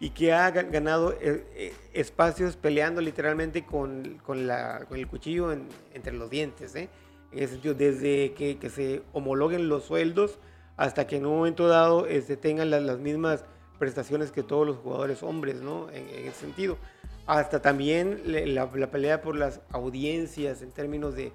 y 0.00 0.10
que 0.10 0.32
ha 0.32 0.50
ganado 0.50 1.12
eh, 1.12 1.44
eh, 1.54 1.74
espacios 1.92 2.56
peleando 2.56 3.00
literalmente 3.00 3.64
con, 3.64 4.18
con, 4.24 4.46
la, 4.46 4.84
con 4.88 4.96
el 4.96 5.08
cuchillo 5.08 5.52
en, 5.52 5.66
entre 5.92 6.12
los 6.12 6.30
dientes. 6.30 6.74
¿eh? 6.76 6.88
En 7.32 7.38
ese 7.42 7.54
sentido, 7.54 7.74
desde 7.74 8.32
que, 8.32 8.58
que, 8.58 8.70
se 8.70 9.02
homologuen 9.12 9.68
los 9.68 9.84
sueldos 9.84 10.38
hasta 10.76 11.06
que 11.06 11.16
en 11.16 11.26
un 11.26 11.36
momento 11.36 11.68
dado 11.68 12.06
este, 12.06 12.36
tengan 12.36 12.70
las, 12.70 12.82
las, 12.82 12.98
mismas 12.98 13.44
prestaciones 13.78 14.30
que 14.30 14.42
todos 14.42 14.66
los 14.66 14.76
jugadores 14.76 15.22
hombres, 15.22 15.56
¿no? 15.56 15.90
En, 15.90 16.08
en 16.08 16.26
ese 16.26 16.40
sentido. 16.40 16.78
Hasta 17.26 17.60
también 17.60 18.22
la, 18.24 18.66
la, 18.72 18.90
pelea 18.90 19.20
por 19.20 19.36
las 19.36 19.60
audiencias 19.70 20.62
en 20.62 20.70
términos 20.70 21.14
de, 21.14 21.32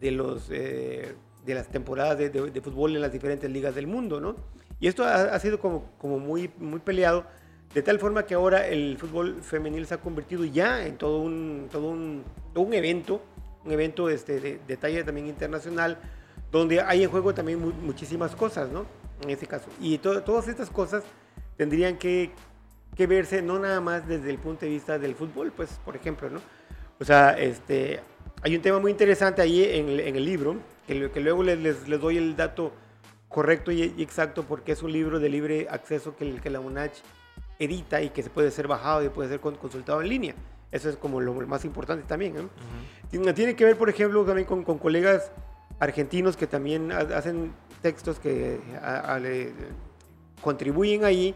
de, 0.00 0.10
los, 0.10 0.48
eh, 0.50 1.14
de 1.44 1.54
las 1.54 1.68
temporadas 1.68 2.16
de, 2.16 2.30
de, 2.30 2.50
de, 2.50 2.60
fútbol 2.60 2.96
en 2.96 3.02
las 3.02 3.12
diferentes 3.12 3.50
ligas 3.50 3.74
del 3.74 3.86
mundo, 3.86 4.20
¿no? 4.20 4.36
Y 4.80 4.86
esto 4.86 5.04
ha, 5.04 5.34
ha, 5.34 5.38
sido 5.40 5.58
como, 5.60 5.90
como 5.98 6.18
muy, 6.18 6.50
muy 6.58 6.78
peleado, 6.78 7.26
de 7.74 7.82
tal 7.82 7.98
forma 7.98 8.24
que 8.24 8.34
ahora 8.34 8.66
el 8.66 8.96
fútbol 8.96 9.42
femenil 9.42 9.86
se 9.86 9.94
ha 9.94 10.00
convertido 10.00 10.44
ya 10.44 10.86
en 10.86 10.96
todo 10.96 11.18
un, 11.18 11.68
todo 11.70 11.88
un, 11.88 12.24
todo 12.54 12.64
un 12.64 12.72
evento 12.72 13.20
un 13.64 13.72
evento 13.72 14.08
este, 14.08 14.40
de, 14.40 14.60
de 14.66 14.76
talla 14.76 15.04
también 15.04 15.26
internacional, 15.26 15.98
donde 16.50 16.80
hay 16.80 17.02
en 17.02 17.10
juego 17.10 17.34
también 17.34 17.60
mu 17.60 17.72
muchísimas 17.72 18.34
cosas, 18.34 18.70
¿no? 18.70 18.86
En 19.22 19.30
este 19.30 19.46
caso. 19.46 19.68
Y 19.80 19.98
to 19.98 20.22
todas 20.22 20.48
estas 20.48 20.70
cosas 20.70 21.02
tendrían 21.56 21.98
que, 21.98 22.30
que, 22.96 23.06
verse 23.06 23.42
no 23.42 23.58
nada 23.58 23.80
más 23.80 24.06
desde 24.06 24.30
el 24.30 24.38
punto 24.38 24.64
de 24.64 24.70
vista 24.70 24.98
del 24.98 25.14
fútbol, 25.14 25.52
pues, 25.54 25.78
por 25.84 25.96
ejemplo, 25.96 26.30
¿no? 26.30 26.40
O 27.00 27.04
sea, 27.04 27.38
este, 27.38 28.00
hay 28.42 28.56
un 28.56 28.62
tema 28.62 28.78
muy 28.78 28.90
interesante 28.90 29.42
ahí 29.42 29.64
en, 29.64 29.88
en 29.88 30.16
el 30.16 30.24
libro, 30.24 30.56
que, 30.86 31.10
que 31.10 31.20
luego 31.20 31.42
les, 31.42 31.58
les, 31.58 31.88
les, 31.88 32.00
doy 32.00 32.16
el 32.16 32.36
dato 32.36 32.72
correcto 33.28 33.70
y, 33.70 33.94
y, 33.96 34.02
exacto, 34.02 34.44
porque 34.44 34.72
es 34.72 34.82
un 34.82 34.92
libro 34.92 35.18
de 35.18 35.28
libre 35.28 35.66
acceso 35.70 36.16
que, 36.16 36.36
que 36.36 36.50
la 36.50 36.60
UNACH 36.60 37.02
edita 37.58 38.00
y 38.02 38.10
que 38.10 38.22
se 38.22 38.30
puede 38.30 38.50
ser 38.50 38.68
bajado 38.68 39.04
y 39.04 39.08
puede 39.08 39.28
ser 39.28 39.40
consultado 39.40 40.00
en 40.00 40.08
línea. 40.08 40.34
Eso 40.70 40.90
es 40.90 40.96
como 40.96 41.20
lo 41.20 41.32
más 41.46 41.64
importante 41.64 42.04
también. 42.06 42.34
-huh. 42.36 43.34
Tiene 43.34 43.56
que 43.56 43.64
ver, 43.64 43.76
por 43.76 43.88
ejemplo, 43.88 44.24
también 44.24 44.46
con, 44.46 44.64
con 44.64 44.78
colegas 44.78 45.32
argentinos 45.78 46.36
que 46.36 46.46
también 46.46 46.92
hacen 46.92 47.52
textos 47.82 48.18
que 48.18 48.60
a, 48.82 49.14
a, 49.14 49.18
le, 49.18 49.52
contribuyen 50.40 51.04
ahí, 51.04 51.34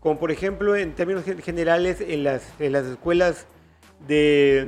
como 0.00 0.18
por 0.18 0.30
ejemplo 0.30 0.76
en 0.76 0.94
términos 0.94 1.24
generales 1.24 2.00
en 2.00 2.24
las, 2.24 2.42
en 2.58 2.72
las 2.72 2.86
escuelas 2.86 3.46
de 4.06 4.60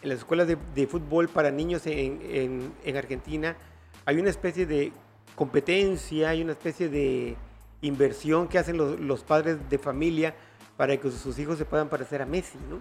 en 0.00 0.08
las 0.08 0.18
escuelas 0.18 0.46
de, 0.46 0.56
de 0.74 0.86
fútbol 0.86 1.28
para 1.28 1.50
niños 1.50 1.86
en, 1.86 2.20
en, 2.22 2.72
en, 2.84 2.96
Argentina 2.96 3.56
hay 4.04 4.18
una 4.18 4.30
especie 4.30 4.64
de 4.64 4.92
competencia, 5.34 6.28
hay 6.28 6.42
una 6.42 6.52
especie 6.52 6.88
de 6.88 7.36
inversión 7.82 8.46
que 8.46 8.58
hacen 8.58 8.76
los, 8.76 8.98
los 9.00 9.24
padres 9.24 9.58
de 9.68 9.78
familia 9.78 10.34
para 10.76 10.96
que 10.96 11.10
sus 11.10 11.38
hijos 11.38 11.58
se 11.58 11.64
puedan 11.64 11.88
parecer 11.88 12.22
a 12.22 12.26
Messi, 12.26 12.58
¿no? 12.70 12.80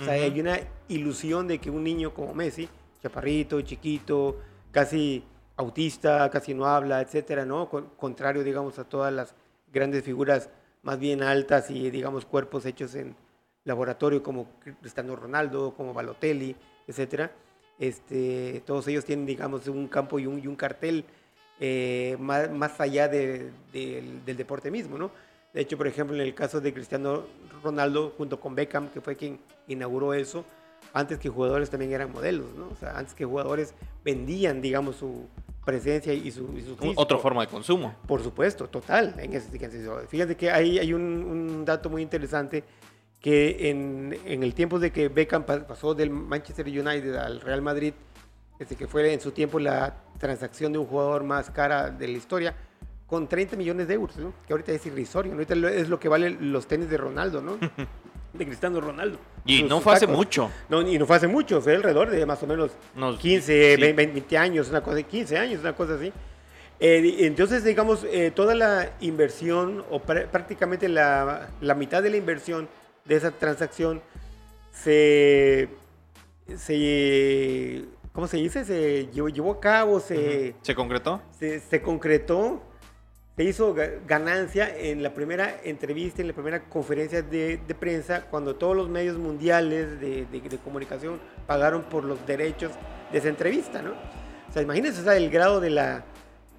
O 0.00 0.04
sea, 0.04 0.14
uh 0.14 0.16
-huh. 0.18 0.22
hay 0.24 0.40
una 0.40 0.60
ilusión 0.88 1.48
de 1.48 1.58
que 1.58 1.70
un 1.70 1.82
niño 1.82 2.12
como 2.12 2.34
Messi, 2.34 2.68
chaparrito, 3.02 3.60
chiquito, 3.62 4.36
casi 4.70 5.24
autista, 5.56 6.28
casi 6.30 6.54
no 6.54 6.66
habla, 6.66 7.00
etcétera, 7.00 7.44
¿no? 7.44 7.68
Con, 7.68 7.86
contrario, 7.96 8.44
digamos, 8.44 8.78
a 8.78 8.84
todas 8.84 9.12
las 9.12 9.34
grandes 9.72 10.04
figuras 10.04 10.50
más 10.82 10.98
bien 10.98 11.22
altas 11.22 11.70
y, 11.70 11.90
digamos, 11.90 12.24
cuerpos 12.26 12.64
hechos 12.66 12.94
en 12.94 13.16
laboratorio 13.64 14.22
como 14.22 14.48
Cristiano 14.80 15.16
Ronaldo, 15.16 15.74
como 15.74 15.92
Balotelli, 15.92 16.54
etcétera. 16.86 17.32
Este, 17.78 18.62
todos 18.64 18.86
ellos 18.88 19.04
tienen, 19.04 19.26
digamos, 19.26 19.66
un 19.66 19.88
campo 19.88 20.18
y 20.18 20.26
un, 20.26 20.38
y 20.38 20.46
un 20.46 20.56
cartel 20.56 21.04
eh, 21.58 22.16
más, 22.20 22.50
más, 22.50 22.80
allá 22.80 23.08
de, 23.08 23.50
de, 23.72 24.20
del 24.24 24.36
deporte 24.36 24.70
mismo, 24.70 24.96
¿no? 24.98 25.10
De 25.56 25.62
hecho, 25.62 25.78
por 25.78 25.86
ejemplo, 25.86 26.14
en 26.14 26.20
el 26.20 26.34
caso 26.34 26.60
de 26.60 26.74
Cristiano 26.74 27.22
Ronaldo, 27.64 28.12
junto 28.18 28.38
con 28.38 28.54
Beckham, 28.54 28.90
que 28.90 29.00
fue 29.00 29.16
quien 29.16 29.40
inauguró 29.68 30.12
eso, 30.12 30.44
antes 30.92 31.18
que 31.18 31.30
jugadores 31.30 31.70
también 31.70 31.94
eran 31.94 32.12
modelos, 32.12 32.54
¿no? 32.54 32.68
O 32.68 32.76
sea, 32.76 32.98
antes 32.98 33.14
que 33.14 33.24
jugadores 33.24 33.72
vendían, 34.04 34.60
digamos, 34.60 34.96
su 34.96 35.26
presencia 35.64 36.12
y 36.12 36.30
su, 36.30 36.54
y 36.58 36.60
su 36.60 36.76
Otra 36.94 37.16
forma 37.16 37.40
de 37.40 37.46
consumo. 37.48 37.96
Por 38.06 38.22
supuesto, 38.22 38.68
total. 38.68 39.14
En 39.18 39.32
ese, 39.32 39.48
fíjate 40.08 40.36
que 40.36 40.50
ahí 40.50 40.78
hay 40.78 40.92
un, 40.92 41.02
un 41.02 41.64
dato 41.64 41.88
muy 41.88 42.02
interesante 42.02 42.62
que 43.18 43.70
en, 43.70 44.14
en, 44.26 44.42
el 44.42 44.52
tiempo 44.52 44.78
de 44.78 44.92
que 44.92 45.08
Beckham 45.08 45.44
pasó 45.44 45.94
del 45.94 46.10
Manchester 46.10 46.66
United 46.66 47.14
al 47.14 47.40
Real 47.40 47.62
Madrid, 47.62 47.94
desde 48.58 48.76
que 48.76 48.86
fue 48.86 49.10
en 49.10 49.22
su 49.22 49.30
tiempo 49.30 49.58
la 49.58 50.02
transacción 50.18 50.70
de 50.74 50.80
un 50.80 50.86
jugador 50.86 51.24
más 51.24 51.48
cara 51.48 51.88
de 51.88 52.08
la 52.08 52.18
historia, 52.18 52.54
con 53.06 53.28
30 53.28 53.56
millones 53.56 53.88
de 53.88 53.94
euros, 53.94 54.16
¿no? 54.16 54.32
que 54.46 54.52
ahorita 54.52 54.72
es 54.72 54.84
irrisorio, 54.86 55.32
ahorita 55.32 55.54
es 55.70 55.88
lo 55.88 56.00
que 56.00 56.08
valen 56.08 56.52
los 56.52 56.66
tenis 56.66 56.90
de 56.90 56.96
Ronaldo, 56.96 57.40
¿no? 57.40 57.56
de 58.32 58.44
Cristiano 58.44 58.80
Ronaldo. 58.80 59.18
Y 59.44 59.62
no 59.62 59.80
fue 59.80 59.94
hace 59.94 60.06
mucho. 60.06 60.50
No, 60.68 60.82
y 60.82 60.98
no 60.98 61.06
fue 61.06 61.16
hace 61.16 61.28
mucho, 61.28 61.60
fue 61.60 61.76
alrededor 61.76 62.10
de 62.10 62.26
más 62.26 62.42
o 62.42 62.46
menos 62.46 62.72
Nos, 62.94 63.18
15, 63.18 63.76
sí. 63.76 63.92
20 63.92 64.38
años, 64.38 64.68
una 64.68 64.82
cosa, 64.82 65.02
15 65.02 65.38
años, 65.38 65.60
una 65.60 65.74
cosa 65.74 65.94
así. 65.94 66.12
Eh, 66.78 67.16
entonces, 67.20 67.64
digamos, 67.64 68.04
eh, 68.04 68.30
toda 68.34 68.54
la 68.54 68.90
inversión, 69.00 69.84
o 69.90 70.00
pr 70.00 70.26
prácticamente 70.26 70.88
la, 70.88 71.48
la, 71.60 71.74
mitad 71.74 72.02
de 72.02 72.10
la 72.10 72.18
inversión 72.18 72.68
de 73.06 73.16
esa 73.16 73.30
transacción, 73.30 74.02
se, 74.72 75.68
se 76.54 77.84
¿cómo 78.12 78.26
se 78.26 78.36
dice? 78.36 78.64
Se 78.64 79.06
llevó, 79.06 79.28
llevó 79.28 79.52
a 79.52 79.60
cabo, 79.60 80.00
se... 80.00 80.54
¿Se 80.60 80.74
concretó? 80.74 81.22
Se, 81.38 81.60
se 81.60 81.80
concretó 81.80 82.62
se 83.36 83.44
hizo 83.44 83.74
ganancia 84.06 84.74
en 84.74 85.02
la 85.02 85.12
primera 85.12 85.60
entrevista, 85.62 86.22
en 86.22 86.28
la 86.28 86.34
primera 86.34 86.64
conferencia 86.64 87.20
de, 87.20 87.58
de 87.58 87.74
prensa, 87.74 88.22
cuando 88.30 88.56
todos 88.56 88.74
los 88.74 88.88
medios 88.88 89.18
mundiales 89.18 90.00
de, 90.00 90.24
de, 90.24 90.40
de, 90.40 90.58
comunicación 90.58 91.20
pagaron 91.46 91.82
por 91.82 92.04
los 92.04 92.26
derechos 92.26 92.72
de 93.12 93.18
esa 93.18 93.28
entrevista, 93.28 93.82
¿no? 93.82 93.90
O 94.48 94.52
sea, 94.52 94.62
imagínense 94.62 95.02
o 95.02 95.04
sea, 95.04 95.16
el 95.16 95.28
grado 95.28 95.60
de 95.60 95.68
la... 95.68 96.04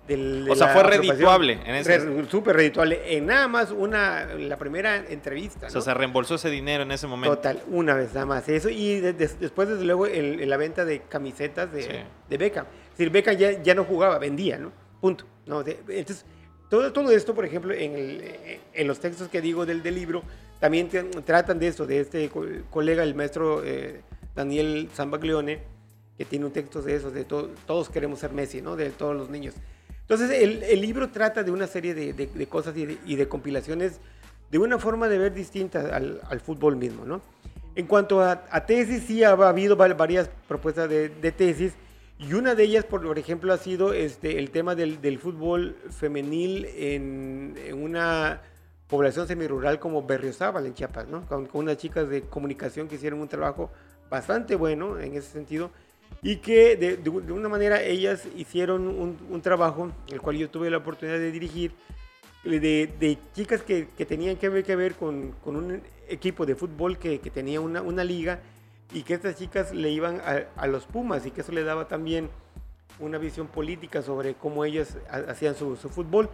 Del, 0.08 0.48
o 0.50 0.56
sea, 0.56 0.68
fue 0.68 0.84
redituable 0.84 1.60
en 1.66 1.76
ese... 1.76 2.30
Súper 2.30 2.56
redituable. 2.56 3.18
En 3.18 3.26
nada 3.26 3.48
más 3.48 3.72
una, 3.72 4.26
la 4.36 4.56
primera 4.58 4.98
entrevista. 4.98 5.62
¿no? 5.62 5.68
O 5.68 5.72
sea, 5.72 5.82
se 5.82 5.94
reembolsó 5.96 6.36
ese 6.36 6.50
dinero 6.50 6.84
en 6.84 6.92
ese 6.92 7.08
momento. 7.08 7.36
Total, 7.38 7.62
una 7.70 7.96
vez 7.96 8.14
nada 8.14 8.28
más. 8.28 8.48
Eso 8.48 8.70
y 8.70 9.02
de, 9.02 9.14
de, 9.14 9.28
después, 9.28 9.68
desde 9.68 9.84
luego, 9.84 10.06
el, 10.06 10.48
la 10.48 10.56
venta 10.58 10.86
de 10.86 11.02
camisetas 11.02 11.74
de, 11.74 11.82
sí. 11.82 11.90
de 12.30 12.38
Beckham. 12.38 12.68
Es 12.92 12.98
decir, 13.00 13.10
Beckham 13.10 13.36
ya, 13.36 13.64
ya 13.64 13.74
no 13.74 13.84
jugaba, 13.84 14.18
vendía, 14.20 14.58
¿no? 14.60 14.72
Punto. 15.02 15.26
No, 15.46 15.62
entonces 15.62 16.26
todo, 16.70 16.92
todo 16.92 17.12
esto, 17.12 17.34
por 17.34 17.46
ejemplo, 17.46 17.74
en, 17.74 17.96
el, 17.96 18.24
en, 18.74 18.88
los 18.88 19.00
textos 19.00 19.30
que 19.30 19.42
digo 19.42 19.66
del, 19.66 19.84
del 19.84 19.96
libro, 19.96 20.24
también 20.60 20.90
te, 20.90 21.04
tratan 21.04 21.60
de 21.60 21.68
eso, 21.68 21.86
de 21.86 22.02
este 22.02 22.30
colega, 22.70 23.04
el 23.04 23.16
maestro 23.16 23.64
eh, 23.64 24.02
Daniel 24.36 24.90
Zambaglione, 24.94 25.60
que 26.18 26.26
tiene 26.26 26.46
un 26.46 26.52
texto 26.52 26.82
de 26.82 26.96
eso, 26.96 27.12
de 27.12 27.26
to, 27.26 27.52
todos 27.66 27.90
queremos 27.90 28.20
ser 28.20 28.34
Messi, 28.34 28.62
¿no? 28.62 28.76
De 28.76 28.90
todos 28.90 29.16
los 29.16 29.30
niños. 29.30 29.54
Entonces, 30.02 30.32
el, 30.42 30.82
libro 30.82 31.10
trata 31.10 31.44
de 31.44 31.52
una 31.52 31.68
serie 31.68 31.94
de, 31.94 32.48
cosas 32.48 32.76
y 32.78 33.16
de, 33.16 33.28
compilaciones 33.28 34.00
de 34.50 34.58
una 34.58 34.80
forma 34.80 35.10
de 35.10 35.18
ver 35.18 35.34
distinta 35.34 35.96
al, 35.96 36.40
fútbol 36.40 36.78
mismo, 36.78 37.06
¿no? 37.06 37.22
En 37.76 37.86
cuanto 37.86 38.22
a, 38.22 38.66
tesis, 38.66 39.04
sí 39.06 39.24
ha 39.24 39.32
habido 39.32 39.76
varias 39.76 40.30
propuestas 40.48 40.90
de, 40.90 41.10
tesis 41.32 41.74
y 42.20 42.34
una 42.34 42.56
de 42.56 42.64
ellas, 42.64 42.86
por, 42.86 43.18
ejemplo, 43.20 43.54
ha 43.54 43.58
sido 43.58 43.94
este, 43.94 44.40
el 44.40 44.50
tema 44.50 44.76
del, 44.76 45.20
fútbol 45.20 45.76
femenil 45.90 46.66
en, 46.76 47.56
una 47.74 48.42
población 48.88 49.28
semirural 49.28 49.80
como 49.80 50.04
Berriozábal 50.04 50.66
en 50.66 50.74
Chiapas, 50.74 51.08
¿no? 51.08 51.26
Con, 51.28 51.46
con, 51.46 51.62
unas 51.62 51.78
chicas 51.78 52.10
de 52.10 52.22
comunicación 52.24 52.88
que 52.88 52.96
hicieron 52.96 53.20
un 53.20 53.28
trabajo 53.28 53.70
bastante 54.10 54.56
bueno 54.56 55.00
en 55.00 55.16
ese 55.16 55.30
sentido 55.30 55.72
y 56.22 56.38
que 56.38 56.76
de, 56.76 57.10
una 57.10 57.50
manera 57.50 57.82
ellas 57.82 58.28
hicieron 58.36 58.88
un, 58.88 59.42
trabajo, 59.42 59.92
el 60.12 60.20
cual 60.22 60.38
yo 60.38 60.50
tuve 60.50 60.70
la 60.70 60.78
oportunidad 60.78 61.20
de 61.20 61.32
dirigir, 61.32 61.72
de, 62.44 63.18
chicas 63.34 63.62
que, 63.62 63.84
tenían 64.08 64.38
que 64.38 64.50
ver, 64.50 64.64
que 64.64 64.76
ver 64.76 64.96
con, 64.96 65.36
un 65.46 65.82
equipo 66.08 66.46
de 66.46 66.56
fútbol 66.56 66.98
que, 66.98 67.20
tenía 67.20 67.62
una, 67.62 68.04
liga 68.04 68.40
y 68.94 69.04
que 69.04 69.16
estas 69.16 69.36
chicas 69.36 69.74
le 69.74 69.90
iban 69.90 70.22
a, 70.56 70.68
los 70.68 70.86
Pumas 70.86 71.26
y 71.26 71.32
que 71.32 71.42
eso 71.42 71.52
le 71.52 71.64
daba 71.64 71.88
también 71.88 72.30
una 73.00 73.18
visión 73.18 73.48
política 73.48 74.02
sobre 74.02 74.36
cómo 74.36 74.66
ellas 74.66 74.98
hacían 75.28 75.56
su, 75.56 75.76
fútbol. 75.76 76.30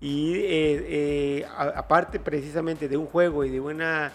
Y 0.00 0.34
eh, 0.34 1.40
eh, 1.40 1.46
aparte 1.56 2.20
precisamente 2.20 2.88
de 2.88 2.96
un 2.96 3.06
juego 3.06 3.44
y 3.44 3.50
de, 3.50 3.60
una, 3.60 4.12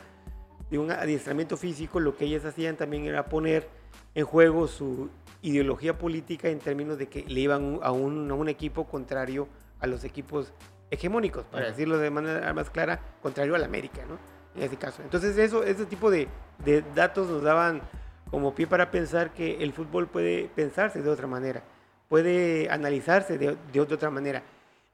de 0.69 0.77
un 0.77 0.91
adiestramiento 0.91 1.57
físico, 1.57 1.99
lo 1.99 2.15
que 2.15 2.25
ellas 2.25 2.45
hacían 2.45 2.77
también 2.77 3.05
era 3.05 3.25
poner 3.25 3.67
en 4.13 4.25
juego 4.25 4.67
su 4.67 5.09
ideología 5.41 5.97
política 5.97 6.49
en 6.49 6.59
términos 6.59 6.97
de 6.97 7.07
que 7.07 7.23
le 7.23 7.39
iban 7.41 7.79
a 7.81 7.91
un, 7.91 8.29
a 8.29 8.33
un 8.35 8.47
equipo 8.47 8.85
contrario 8.87 9.47
a 9.79 9.87
los 9.87 10.03
equipos 10.03 10.53
hegemónicos, 10.91 11.45
para 11.45 11.67
decirlo 11.67 11.97
de 11.97 12.09
manera 12.09 12.53
más 12.53 12.69
clara, 12.69 12.99
contrario 13.21 13.55
a 13.55 13.57
la 13.57 13.65
América, 13.65 14.01
¿no? 14.07 14.17
En 14.55 14.63
este 14.63 14.77
caso. 14.77 15.01
Entonces, 15.01 15.37
eso, 15.37 15.63
ese 15.63 15.85
tipo 15.85 16.11
de, 16.11 16.27
de 16.65 16.83
datos 16.93 17.29
nos 17.29 17.41
daban 17.41 17.81
como 18.29 18.55
pie 18.55 18.67
para 18.67 18.91
pensar 18.91 19.33
que 19.33 19.63
el 19.63 19.73
fútbol 19.73 20.07
puede 20.07 20.49
pensarse 20.55 21.01
de 21.01 21.09
otra 21.09 21.27
manera, 21.27 21.63
puede 22.09 22.69
analizarse 22.69 23.37
de, 23.37 23.57
de, 23.71 23.79
otra 23.79 24.09
manera. 24.09 24.43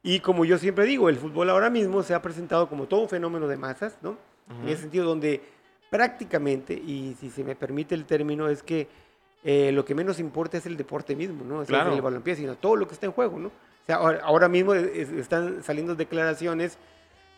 Y 0.03 0.19
como 0.19 0.45
yo 0.45 0.57
siempre 0.57 0.85
digo, 0.85 1.09
el 1.09 1.17
fútbol 1.17 1.49
ahora 1.49 1.69
mismo 1.69 2.01
se 2.03 2.13
ha 2.13 2.21
presentado 2.21 2.67
como 2.67 2.87
todo 2.87 3.01
un 3.01 3.09
fenómeno 3.09 3.47
de 3.47 3.57
masas, 3.57 3.97
¿no? 4.01 4.17
En 4.61 4.69
ese 4.69 4.83
sentido 4.83 5.05
donde 5.05 5.41
prácticamente, 5.89 6.73
y 6.73 7.15
si 7.19 7.29
se 7.29 7.43
me 7.43 7.55
permite 7.55 7.95
el 7.95 8.05
término, 8.05 8.47
es 8.47 8.63
que 8.63 8.87
eh, 9.43 9.71
lo 9.71 9.83
que 9.85 9.93
menos 9.93 10.19
importa 10.19 10.57
es 10.57 10.65
el 10.65 10.77
deporte 10.77 11.15
mismo, 11.15 11.43
¿no? 11.43 11.61
Es 11.61 11.69
el 11.69 12.01
balompié, 12.01 12.35
sino 12.35 12.55
todo 12.55 12.75
lo 12.75 12.87
que 12.87 12.93
está 12.93 13.05
en 13.05 13.11
juego, 13.11 13.39
¿no? 13.39 13.47
O 13.47 13.85
sea, 13.85 13.97
ahora, 13.97 14.49
mismo 14.49 14.73
están 14.73 15.63
saliendo 15.63 15.95
declaraciones 15.95 16.77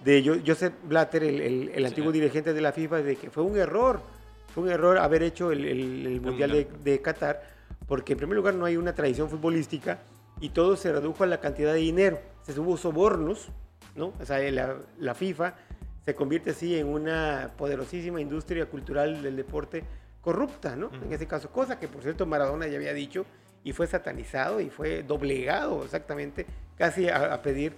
de 0.04 0.42
Joseph 0.46 0.74
Blatter, 0.84 1.24
el, 1.24 1.86
antiguo 1.86 2.12
dirigente 2.12 2.54
de 2.54 2.62
la 2.62 2.72
FIFA, 2.72 2.98
de 2.98 3.16
que 3.16 3.30
fue 3.30 3.44
un 3.44 3.58
error, 3.58 4.02
fue 4.54 4.64
un 4.64 4.70
error 4.70 4.98
haber 4.98 5.24
hecho 5.24 5.52
el, 5.52 6.22
Mundial 6.22 6.68
de, 6.84 7.02
Qatar, 7.02 7.42
porque 7.88 8.14
en 8.14 8.20
primer 8.20 8.36
lugar 8.36 8.54
no 8.54 8.66
hay 8.66 8.78
una 8.78 8.94
tradición 8.94 9.30
futbolística 9.30 10.00
y 10.40 10.50
todo 10.50 10.78
se 10.78 10.92
redujo 10.92 11.24
a 11.24 11.28
la 11.28 11.40
cantidad 11.40 11.74
de 11.74 11.80
dinero. 11.80 12.20
Se 12.44 12.58
hubo 12.60 12.78
sobornos, 12.78 13.50
¿no? 13.96 14.14
O 14.20 14.26
sea, 14.26 14.40
la, 14.52 14.76
la 14.98 15.16
FIFA 15.16 15.56
se 16.06 16.16
convierte 16.16 16.52
así 16.52 16.78
en 16.78 16.88
una 16.88 17.52
poderosísima 17.58 18.22
industria 18.22 18.66
cultural 18.66 19.22
del 19.22 19.36
deporte 19.36 19.84
corrupta, 20.22 20.76
¿no? 20.76 20.92
En 21.04 21.14
ese 21.14 21.28
caso, 21.28 21.50
cosa 21.50 21.80
que 21.80 21.88
por 21.88 22.02
cierto 22.02 22.26
Maradona 22.26 22.68
ya 22.68 22.78
había 22.78 22.94
dicho 22.94 23.26
y 23.64 23.74
fue 23.74 23.88
satanizado 23.88 24.60
y 24.62 24.70
fue 24.70 25.04
doblegado 25.04 25.84
exactamente 25.84 26.46
casi 26.78 27.10
a, 27.10 27.42
pedir 27.42 27.74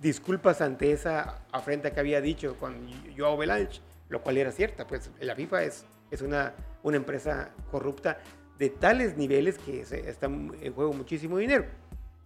disculpas 0.00 0.60
ante 0.60 0.92
esa 0.92 1.42
afrenta 1.52 1.92
que 1.92 2.00
había 2.00 2.20
dicho 2.20 2.56
con 2.56 2.74
Joao 3.16 3.36
Belanche, 3.36 3.80
lo 4.08 4.22
cual 4.22 4.36
era 4.36 4.52
cierta, 4.52 4.86
pues 4.86 5.10
la 5.20 5.34
FIFA 5.34 5.64
es, 5.64 5.84
es 6.10 6.22
una, 6.22 6.54
una 6.82 6.96
empresa 6.96 7.50
corrupta 7.70 8.18
de 8.58 8.70
tales 8.70 9.16
niveles 9.16 9.58
que 9.58 9.84
se, 9.84 10.08
está 10.08 10.26
en 10.26 10.72
juego 10.72 10.92
muchísimo 10.92 11.38
dinero. 11.38 11.66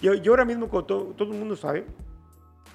Yo, 0.01 0.15
yo 0.15 0.33
ahora 0.33 0.45
mismo, 0.45 0.69
como 0.69 0.85
todo, 0.85 1.05
todo 1.15 1.33
el 1.33 1.39
mundo 1.39 1.57
sabe, 1.57 1.85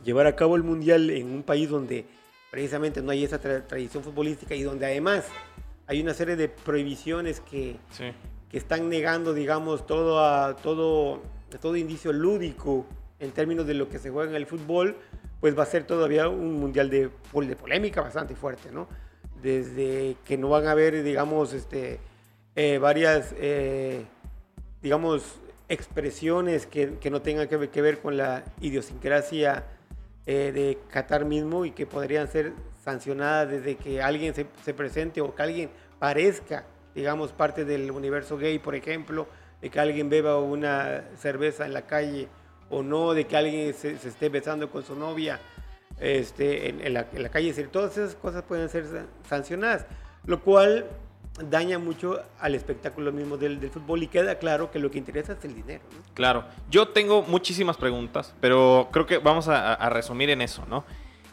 llevar 0.03 0.27
a 0.27 0.35
cabo 0.35 0.55
el 0.55 0.63
Mundial 0.63 1.09
en 1.09 1.31
un 1.31 1.43
país 1.43 1.69
donde 1.69 2.05
precisamente 2.51 3.01
no 3.01 3.11
hay 3.11 3.23
esa 3.23 3.39
tradición 3.39 4.03
futbolística 4.03 4.55
y 4.55 4.63
donde 4.63 4.85
además 4.85 5.25
hay 5.87 6.01
una 6.01 6.13
serie 6.13 6.35
de 6.35 6.49
prohibiciones 6.49 7.39
que, 7.41 7.77
que 8.49 8.57
están 8.57 8.89
negando, 8.89 9.33
digamos, 9.33 9.85
todo, 9.85 10.23
a, 10.23 10.55
todo, 10.55 11.21
todo 11.61 11.75
indicio 11.75 12.13
lúdico 12.13 12.85
en 13.19 13.31
términos 13.31 13.65
de 13.65 13.73
lo 13.73 13.89
que 13.89 13.99
se 13.99 14.09
juega 14.09 14.29
en 14.29 14.35
el 14.35 14.45
fútbol, 14.45 14.97
pues 15.39 15.57
va 15.57 15.63
a 15.63 15.67
ser 15.67 15.83
todavía 15.85 16.27
un 16.27 16.59
mundial 16.59 16.89
de, 16.89 17.09
de 17.09 17.55
polémica 17.55 18.01
bastante 18.01 18.35
fuerte, 18.35 18.71
¿no? 18.71 18.87
Desde 19.41 20.15
que 20.25 20.37
no 20.37 20.49
van 20.49 20.67
a 20.67 20.71
haber, 20.71 21.03
digamos, 21.03 21.53
este, 21.53 21.99
eh, 22.55 22.77
varias, 22.77 23.35
eh, 23.37 24.05
digamos, 24.81 25.39
expresiones 25.69 26.65
que, 26.65 26.97
que, 26.99 27.09
no 27.09 27.21
tengan 27.21 27.47
que 27.47 27.81
ver, 27.81 27.99
con 27.99 28.17
la 28.17 28.43
idiosincrasia 28.61 29.65
eh, 30.25 30.51
de 30.53 30.77
Qatar 30.89 31.25
mismo 31.25 31.65
y 31.65 31.71
que 31.71 31.85
podrían 31.85 32.27
ser 32.27 32.53
sancionada 32.83 33.45
desde 33.45 33.75
que 33.75 34.01
alguien 34.01 34.33
se, 34.33 34.45
se, 34.63 34.73
presente 34.73 35.21
o 35.21 35.33
que 35.33 35.41
alguien 35.41 35.69
parezca, 35.99 36.65
digamos, 36.93 37.31
parte 37.31 37.65
del 37.65 37.91
universo 37.91 38.37
gay, 38.37 38.59
por 38.59 38.75
ejemplo, 38.75 39.27
de 39.61 39.69
que 39.69 39.79
alguien 39.79 40.09
beba 40.09 40.39
una 40.39 41.03
cerveza 41.17 41.65
en 41.65 41.73
la 41.73 41.83
calle 41.83 42.27
o 42.69 42.83
no, 42.83 43.13
de 43.13 43.25
que 43.25 43.37
alguien 43.37 43.73
se, 43.73 43.93
esté 43.93 44.29
besando 44.29 44.69
con 44.69 44.83
su 44.83 44.95
novia 44.95 45.39
este, 45.99 46.69
en, 46.69 46.93
la, 46.93 47.07
en 47.11 47.23
la 47.23 47.29
calle. 47.29 47.53
todas 47.65 47.97
esas 47.97 48.15
cosas 48.15 48.43
pueden 48.43 48.69
ser 48.69 48.85
sancionadas, 49.27 49.85
lo 50.25 50.41
cual 50.41 50.85
daña 51.49 51.79
mucho 51.79 52.21
al 52.39 52.55
espectáculo 52.55 53.11
mismo 53.11 53.37
del, 53.37 53.59
del, 53.59 53.69
fútbol 53.69 54.03
y 54.03 54.07
queda 54.07 54.39
claro 54.39 54.71
que 54.71 54.79
lo 54.79 54.89
que 54.89 54.97
interesa 54.97 55.33
es 55.33 55.43
el 55.43 55.53
dinero. 55.53 55.83
Claro, 56.13 56.45
yo 56.69 56.89
tengo 56.89 57.23
muchísimas 57.23 57.77
preguntas, 57.77 58.33
pero 58.39 58.89
creo 58.91 59.05
que 59.05 59.17
vamos 59.17 59.47
a, 59.47 59.73
a 59.73 59.89
resumir 59.89 60.29
en 60.29 60.41
eso, 60.41 60.65
¿no? 60.67 60.85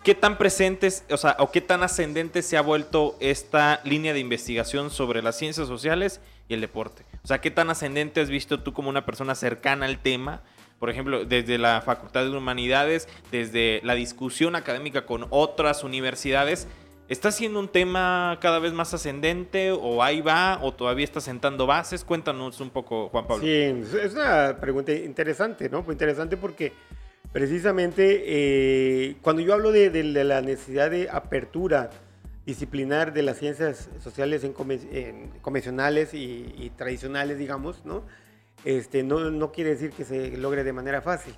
¿Qué 0.03 0.17
tan 0.17 0.37
presentes, 0.37 1.05
o 1.11 1.17
sea, 1.17 1.37
o 1.39 1.53
qué 1.53 1.61
tan 1.61 1.85
ascendente 1.85 2.43
se 2.43 2.57
ha 2.57 2.61
vuelto 2.61 3.17
esta 3.21 3.81
línea 3.85 4.13
de 4.13 4.19
investigación 4.19 4.91
sobre 4.91 5.23
las 5.23 5.39
ciencias 5.39 5.69
sociales 5.69 6.21
y 6.49 6.55
el 6.55 6.61
deporte? 6.61 7.05
O 7.23 7.29
sea, 7.29 7.41
¿qué 7.41 7.53
tan 7.53 7.71
ascendente 7.71 8.21
has 8.21 8.29
visto 8.29 8.61
tú 8.61 8.73
como 8.73 8.89
una 8.89 9.07
persona 9.07 9.37
cercana 9.37 9.87
al 9.87 10.01
tema? 10.01 10.43
Por 10.83 10.91
ejemplo, 10.91 11.25
desde 11.25 11.59
la 11.59 11.81
Facultad 11.81 12.25
de 12.25 12.37
Humanidades, 12.37 13.07
desde 13.31 13.81
la 13.85 13.95
discusión 13.95 14.57
académica 14.57 15.07
con 15.07 15.27
otras 15.31 15.85
universidades, 15.85 16.67
¿Está 17.09 17.31
siendo 17.31 17.59
un 17.59 17.69
tema 17.69 18.39
cada 18.41 18.59
vez 18.59 18.73
más 18.73 18.95
ascendente 18.95 19.71
o 19.71 20.03
ahí 20.03 20.23
va 20.23 20.59
o 20.63 20.73
todavía 20.73 21.05
está 21.05 21.21
sentando 21.21 21.67
bases? 21.67 22.05
Cuéntanos 22.05 22.59
un 22.61 22.71
poco, 22.71 23.11
Juan 23.11 23.27
Pablo. 23.27 23.45
Sí, 23.45 23.53
es 23.53 24.15
una 24.15 24.57
pregunta 24.59 24.93
interesante, 24.93 25.69
¿no? 25.69 25.85
Pues 25.85 25.97
interesante 25.97 26.39
porque 26.39 26.73
Precisamente, 27.33 28.25
eh, 28.27 29.17
cuando 29.23 29.41
yo 29.41 29.55
hablo 29.55 29.73
de, 29.73 29.91
la 30.05 30.43
necesidad 30.43 30.91
de 30.91 31.09
apertura 31.09 31.89
disciplinar 32.45 33.15
de 33.15 33.23
las 33.23 33.39
ciencias 33.39 33.89
sociales 34.01 34.45
en, 34.45 34.53
convencionales 35.41 36.13
y, 36.13 36.71
tradicionales, 36.77 37.39
digamos, 37.39 37.87
¿no? 37.87 38.05
Este, 38.65 39.03
no, 39.03 39.51
quiere 39.53 39.71
decir 39.71 39.91
que 39.91 40.05
se 40.05 40.37
logre 40.37 40.65
de 40.65 40.73
manera 40.73 41.03
fácil. 41.03 41.35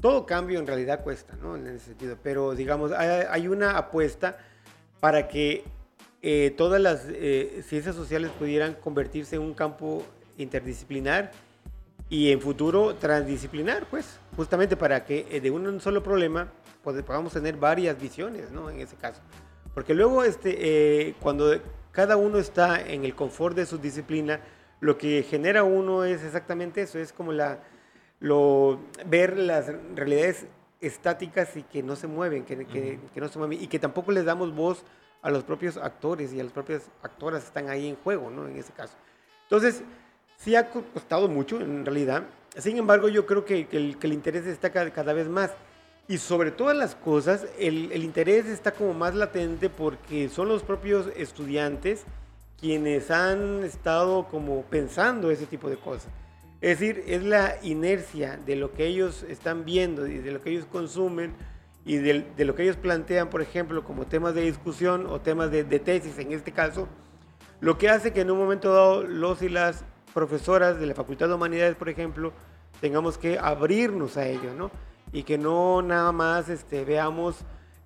Todo 0.00 0.24
cambio 0.24 0.60
en 0.60 0.66
realidad 0.66 1.02
cuesta, 1.02 1.36
¿no? 1.40 1.56
En 1.56 1.66
ese 1.66 1.86
sentido. 1.86 2.16
Pero, 2.22 2.54
digamos, 2.54 2.92
hay, 2.92 3.48
una 3.48 3.76
apuesta 3.76 4.38
para 5.00 5.28
que 5.28 5.64
eh, 6.22 6.54
todas 6.56 6.80
las 6.80 7.06
eh, 7.08 7.62
ciencias 7.66 7.96
sociales 7.96 8.30
pudieran 8.38 8.74
convertirse 8.74 9.36
en 9.36 9.42
un 9.42 9.54
campo 9.54 10.04
interdisciplinar 10.38 11.32
y 12.08 12.30
en 12.32 12.40
futuro 12.40 12.94
transdisciplinar, 12.94 13.86
pues, 13.86 14.18
justamente 14.36 14.76
para 14.76 15.04
que 15.04 15.26
eh, 15.30 15.40
de 15.40 15.50
un 15.50 15.80
solo 15.80 16.02
problema 16.02 16.52
pues, 16.82 17.02
podamos 17.02 17.32
tener 17.32 17.56
varias 17.56 18.00
visiones, 18.00 18.50
¿no? 18.50 18.70
En 18.70 18.80
ese 18.80 18.96
caso. 18.96 19.20
Porque 19.74 19.94
luego, 19.94 20.24
este, 20.24 21.14
cuando 21.20 21.60
cada 21.92 22.16
uno 22.16 22.38
está 22.38 22.80
en 22.80 23.04
el 23.04 23.14
confort 23.14 23.56
de 23.56 23.66
su 23.66 23.78
disciplina, 23.78 24.40
lo 24.80 24.98
que 24.98 25.22
genera 25.22 25.62
uno 25.62 26.04
es 26.04 26.22
exactamente 26.24 26.82
eso, 26.82 26.98
es 26.98 27.12
como 27.12 27.32
la, 27.32 27.60
lo, 28.18 28.80
ver 29.06 29.38
las 29.38 29.72
realidades 29.94 30.46
estáticas 30.80 31.56
y 31.56 31.62
que 31.62 31.82
no 31.82 31.96
se 31.96 32.06
mueven, 32.06 32.44
que, 32.44 32.66
que, 32.66 32.98
que 33.12 33.20
no 33.20 33.28
se 33.28 33.38
mueven, 33.38 33.62
y 33.62 33.66
que 33.66 33.78
tampoco 33.78 34.12
les 34.12 34.24
damos 34.24 34.54
voz 34.54 34.84
a 35.22 35.30
los 35.30 35.44
propios 35.44 35.76
actores 35.76 36.32
y 36.32 36.40
a 36.40 36.44
las 36.44 36.52
propias 36.52 36.90
actoras 37.02 37.42
que 37.42 37.48
están 37.48 37.68
ahí 37.68 37.88
en 37.88 37.96
juego, 37.96 38.30
¿no? 38.30 38.48
En 38.48 38.56
ese 38.56 38.72
caso. 38.72 38.94
Entonces, 39.42 39.82
sí 40.38 40.56
ha 40.56 40.70
costado 40.70 41.28
mucho 41.28 41.60
en 41.60 41.84
realidad. 41.84 42.24
Sin 42.56 42.76
embargo, 42.78 43.08
yo 43.08 43.26
creo 43.26 43.44
que, 43.44 43.66
el, 43.70 44.12
interés 44.12 44.46
está 44.46 44.70
cada, 44.70 45.12
vez 45.12 45.28
más. 45.28 45.50
Y 46.08 46.18
sobre 46.18 46.50
todas 46.50 46.76
las 46.76 46.94
cosas, 46.94 47.46
el, 47.58 48.02
interés 48.02 48.46
está 48.46 48.72
como 48.72 48.94
más 48.94 49.14
latente 49.14 49.68
porque 49.68 50.28
son 50.28 50.48
los 50.48 50.62
propios 50.62 51.08
estudiantes 51.16 52.04
quienes 52.60 53.10
han 53.10 53.64
estado 53.64 54.28
como 54.28 54.62
pensando 54.62 55.30
ese 55.30 55.46
tipo 55.46 55.70
de 55.70 55.76
cosas. 55.76 56.12
Es 56.60 56.78
decir, 56.78 57.02
es 57.06 57.24
la 57.24 57.56
inercia 57.62 58.38
de 58.44 58.54
lo 58.54 58.72
que 58.72 58.86
ellos 58.86 59.24
están 59.28 59.64
viendo 59.64 60.06
y 60.06 60.18
de 60.18 60.30
lo 60.30 60.42
que 60.42 60.50
ellos 60.50 60.66
consumen 60.70 61.34
y 61.86 61.96
de, 61.96 62.26
de 62.36 62.44
lo 62.44 62.54
que 62.54 62.64
ellos 62.64 62.76
plantean, 62.76 63.30
por 63.30 63.40
ejemplo, 63.40 63.82
como 63.82 64.06
temas 64.06 64.34
de 64.34 64.42
discusión 64.42 65.06
o 65.06 65.20
temas 65.20 65.50
de, 65.50 65.64
de, 65.64 65.78
tesis 65.78 66.18
en 66.18 66.32
este 66.32 66.52
caso, 66.52 66.86
lo 67.60 67.78
que 67.78 67.88
hace 67.88 68.12
que 68.12 68.20
en 68.20 68.30
un 68.30 68.38
momento 68.38 68.72
dado 68.74 69.02
los 69.02 69.40
y 69.40 69.48
las 69.48 69.84
profesoras 70.12 70.78
de 70.78 70.86
la 70.86 70.94
Facultad 70.94 71.28
de 71.28 71.34
Humanidades, 71.34 71.76
por 71.76 71.88
ejemplo, 71.88 72.34
tengamos 72.82 73.16
que 73.16 73.38
abrirnos 73.38 74.18
a 74.18 74.26
ello, 74.26 74.52
¿no? 74.54 74.70
Y 75.12 75.22
que 75.22 75.38
no 75.38 75.80
nada 75.80 76.12
más 76.12 76.50
este, 76.50 76.84
veamos 76.84 77.36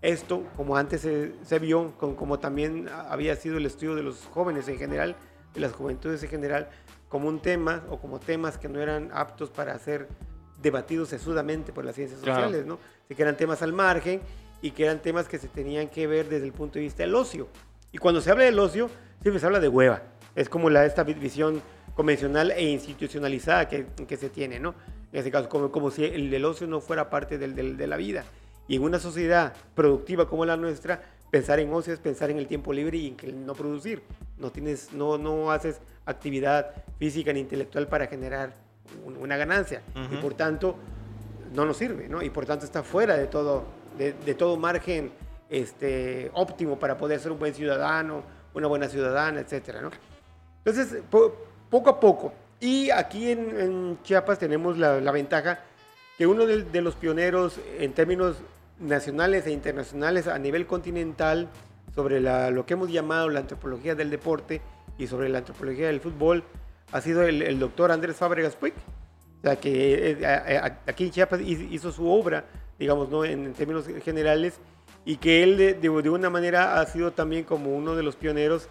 esto 0.04 0.42
como 0.56 0.76
antes 0.76 1.00
se, 1.00 1.32
se 1.44 1.58
vio, 1.58 1.92
como, 1.98 2.16
como 2.16 2.38
también 2.38 2.88
había 3.08 3.34
sido 3.36 3.56
el 3.58 3.66
estudio 3.66 3.94
de 3.94 4.02
los 4.02 4.26
jóvenes 4.26 4.68
en 4.68 4.78
general, 4.78 5.16
de 5.54 5.60
las 5.60 5.72
juventudes 5.72 6.22
en 6.22 6.28
general, 6.30 6.68
como 7.08 7.28
un 7.28 7.40
tema 7.40 7.82
o 7.90 7.98
como 7.98 8.18
temas 8.20 8.58
que 8.58 8.68
no 8.68 8.80
eran 8.80 9.10
aptos 9.12 9.50
para 9.50 9.78
ser 9.78 10.08
debatidos 10.60 11.08
sesudamente 11.10 11.72
por 11.72 11.84
las 11.84 11.94
ciencias 11.94 12.20
Claro. 12.20 12.42
sociales, 12.44 12.66
¿no? 12.66 12.78
Así 13.04 13.14
que 13.14 13.22
eran 13.22 13.36
temas 13.36 13.62
al 13.62 13.72
margen 13.72 14.20
y 14.62 14.70
que 14.72 14.84
eran 14.84 15.00
temas 15.00 15.28
que 15.28 15.38
se 15.38 15.48
tenían 15.48 15.88
que 15.88 16.06
ver 16.06 16.28
desde 16.28 16.46
el 16.46 16.52
punto 16.52 16.74
de 16.74 16.80
vista 16.80 17.02
del 17.02 17.14
ocio. 17.14 17.48
Y 17.92 17.98
cuando 17.98 18.20
se 18.20 18.30
habla 18.30 18.44
del 18.44 18.58
ocio, 18.58 18.88
siempre 19.22 19.38
se 19.40 19.46
habla 19.46 19.60
de 19.60 19.68
hueva. 19.68 20.02
Es 20.34 20.48
como 20.48 20.70
la, 20.70 20.84
esta 20.86 21.04
vi- 21.04 21.14
visión 21.14 21.62
convencional 21.94 22.50
e 22.50 22.62
institucionalizada 22.64 23.68
que, 23.68 23.86
que 24.08 24.16
se 24.16 24.28
tiene, 24.30 24.58
¿no? 24.58 24.74
En 25.12 25.18
este 25.18 25.30
caso, 25.30 25.48
como, 25.48 25.70
como 25.70 25.90
si 25.90 26.04
el, 26.04 26.32
el 26.34 26.44
ocio 26.44 26.66
no 26.66 26.80
fuera 26.80 27.08
parte 27.10 27.38
del, 27.38 27.54
del- 27.54 27.76
de 27.76 27.86
la 27.86 27.96
vida. 27.96 28.24
Y 28.68 28.76
en 28.76 28.82
una 28.82 28.98
sociedad 28.98 29.52
productiva 29.74 30.28
como 30.28 30.44
la 30.44 30.56
nuestra, 30.56 31.00
pensar 31.30 31.58
en 31.60 31.72
ocio 31.72 31.92
es 31.92 31.98
pensar 32.00 32.30
en 32.30 32.38
el 32.38 32.46
tiempo 32.46 32.72
libre 32.72 32.96
y 32.98 33.08
en 33.08 33.16
que 33.16 33.32
no 33.32 33.54
producir. 33.54 34.02
No, 34.38 34.50
tienes, 34.50 34.92
no, 34.92 35.18
no 35.18 35.50
haces 35.50 35.80
actividad 36.06 36.70
física 36.98 37.32
ni 37.32 37.40
intelectual 37.40 37.86
para 37.88 38.06
generar 38.06 38.52
un- 39.04 39.16
una 39.16 39.36
ganancia. 39.36 39.82
Y 39.94 40.14
Ujú. 40.14 40.20
por 40.22 40.34
tanto, 40.34 40.76
no 41.54 41.64
nos 41.64 41.76
sirve, 41.76 42.08
¿no? 42.08 42.22
Y 42.22 42.30
por 42.30 42.46
tanto 42.46 42.64
está 42.64 42.82
fuera 42.82 43.16
de 43.16 43.26
todo, 43.26 43.64
de, 43.98 44.12
de 44.12 44.34
todo 44.34 44.56
margen 44.56 45.12
este, 45.50 46.30
óptimo 46.34 46.78
para 46.78 46.96
poder 46.96 47.20
ser 47.20 47.32
un 47.32 47.38
buen 47.38 47.54
ciudadano, 47.54 48.22
una 48.54 48.66
buena 48.66 48.88
ciudadana, 48.88 49.40
etcétera, 49.40 49.80
¿no? 49.82 49.90
Entonces, 50.64 51.02
po- 51.10 51.34
poco 51.70 51.90
a 51.90 52.00
poco. 52.00 52.32
Y 52.60 52.90
aquí 52.90 53.30
en, 53.30 53.60
en 53.60 53.98
Chiapas 54.02 54.38
tenemos 54.38 54.78
la, 54.78 55.00
la 55.00 55.12
ventaja 55.12 55.60
que 56.18 56.26
uno 56.26 56.46
de, 56.46 56.80
los 56.82 56.94
pioneros 56.94 57.58
en 57.78 57.92
términos 57.92 58.36
nacionales 58.78 59.46
e 59.46 59.50
internacionales 59.52 60.26
a 60.26 60.38
nivel 60.38 60.66
continental 60.66 61.48
sobre 61.94 62.20
lo 62.20 62.66
que 62.66 62.74
hemos 62.74 62.90
llamado 62.90 63.28
la 63.28 63.40
antropología 63.40 63.94
del 63.94 64.10
deporte 64.10 64.60
y 64.98 65.06
sobre 65.06 65.28
la 65.28 65.38
antropología 65.38 65.86
del 65.88 66.00
fútbol 66.00 66.44
ha 66.92 67.00
sido 67.00 67.22
el, 67.22 67.42
el 67.42 67.58
doctor 67.58 67.90
Andrés 67.90 68.16
Fábregas 68.16 68.56
Puig. 68.56 68.74
Que 69.60 70.12
eh, 70.12 70.26
a- 70.26 70.66
a- 70.66 70.78
aquí 70.86 71.04
en 71.04 71.10
Chiapas 71.10 71.40
hizo 71.42 71.92
su 71.92 72.08
obra, 72.08 72.46
digamos, 72.78 73.10
¿no? 73.10 73.24
en, 73.24 73.52
términos 73.52 73.84
generales, 74.02 74.54
y 75.04 75.16
que 75.18 75.42
él 75.42 75.58
de, 75.58 75.74
de- 75.74 75.90
una 75.90 76.30
manera 76.30 76.80
ha 76.80 76.86
sido 76.86 77.12
también 77.12 77.44
como 77.44 77.76
uno 77.76 77.94
de 77.94 78.02
los 78.02 78.16
pioneros 78.16 78.68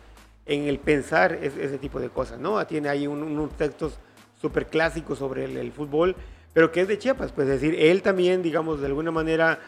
en 0.48 0.64
el 0.64 0.80
pensar 0.80 1.38
es- 1.44 1.56
ese 1.58 1.78
tipo 1.78 2.00
de 2.00 2.10
cosas, 2.10 2.40
¿no? 2.40 2.66
Tiene 2.66 2.90
ahí 2.90 3.06
un- 3.06 3.22
unos 3.22 3.52
textos 3.56 4.00
súper 4.42 4.66
clásicos 4.66 5.20
sobre 5.20 5.46
el 5.46 5.72
fútbol, 5.72 6.16
pero 6.54 6.72
que 6.72 6.82
es 6.82 6.88
de 6.88 6.98
Chiapas, 7.00 7.32
pues 7.32 7.48
es 7.50 7.60
decir, 7.62 7.76
él 7.80 8.02
también, 8.02 8.42
digamos, 8.44 8.80
de 8.80 8.88
alguna 8.88 9.12
manera, 9.12 9.60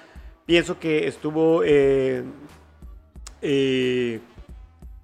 pienso 0.45 0.79
que 0.79 1.07
estuvo 1.07 1.63
eh, 1.63 2.23
eh, 3.41 4.19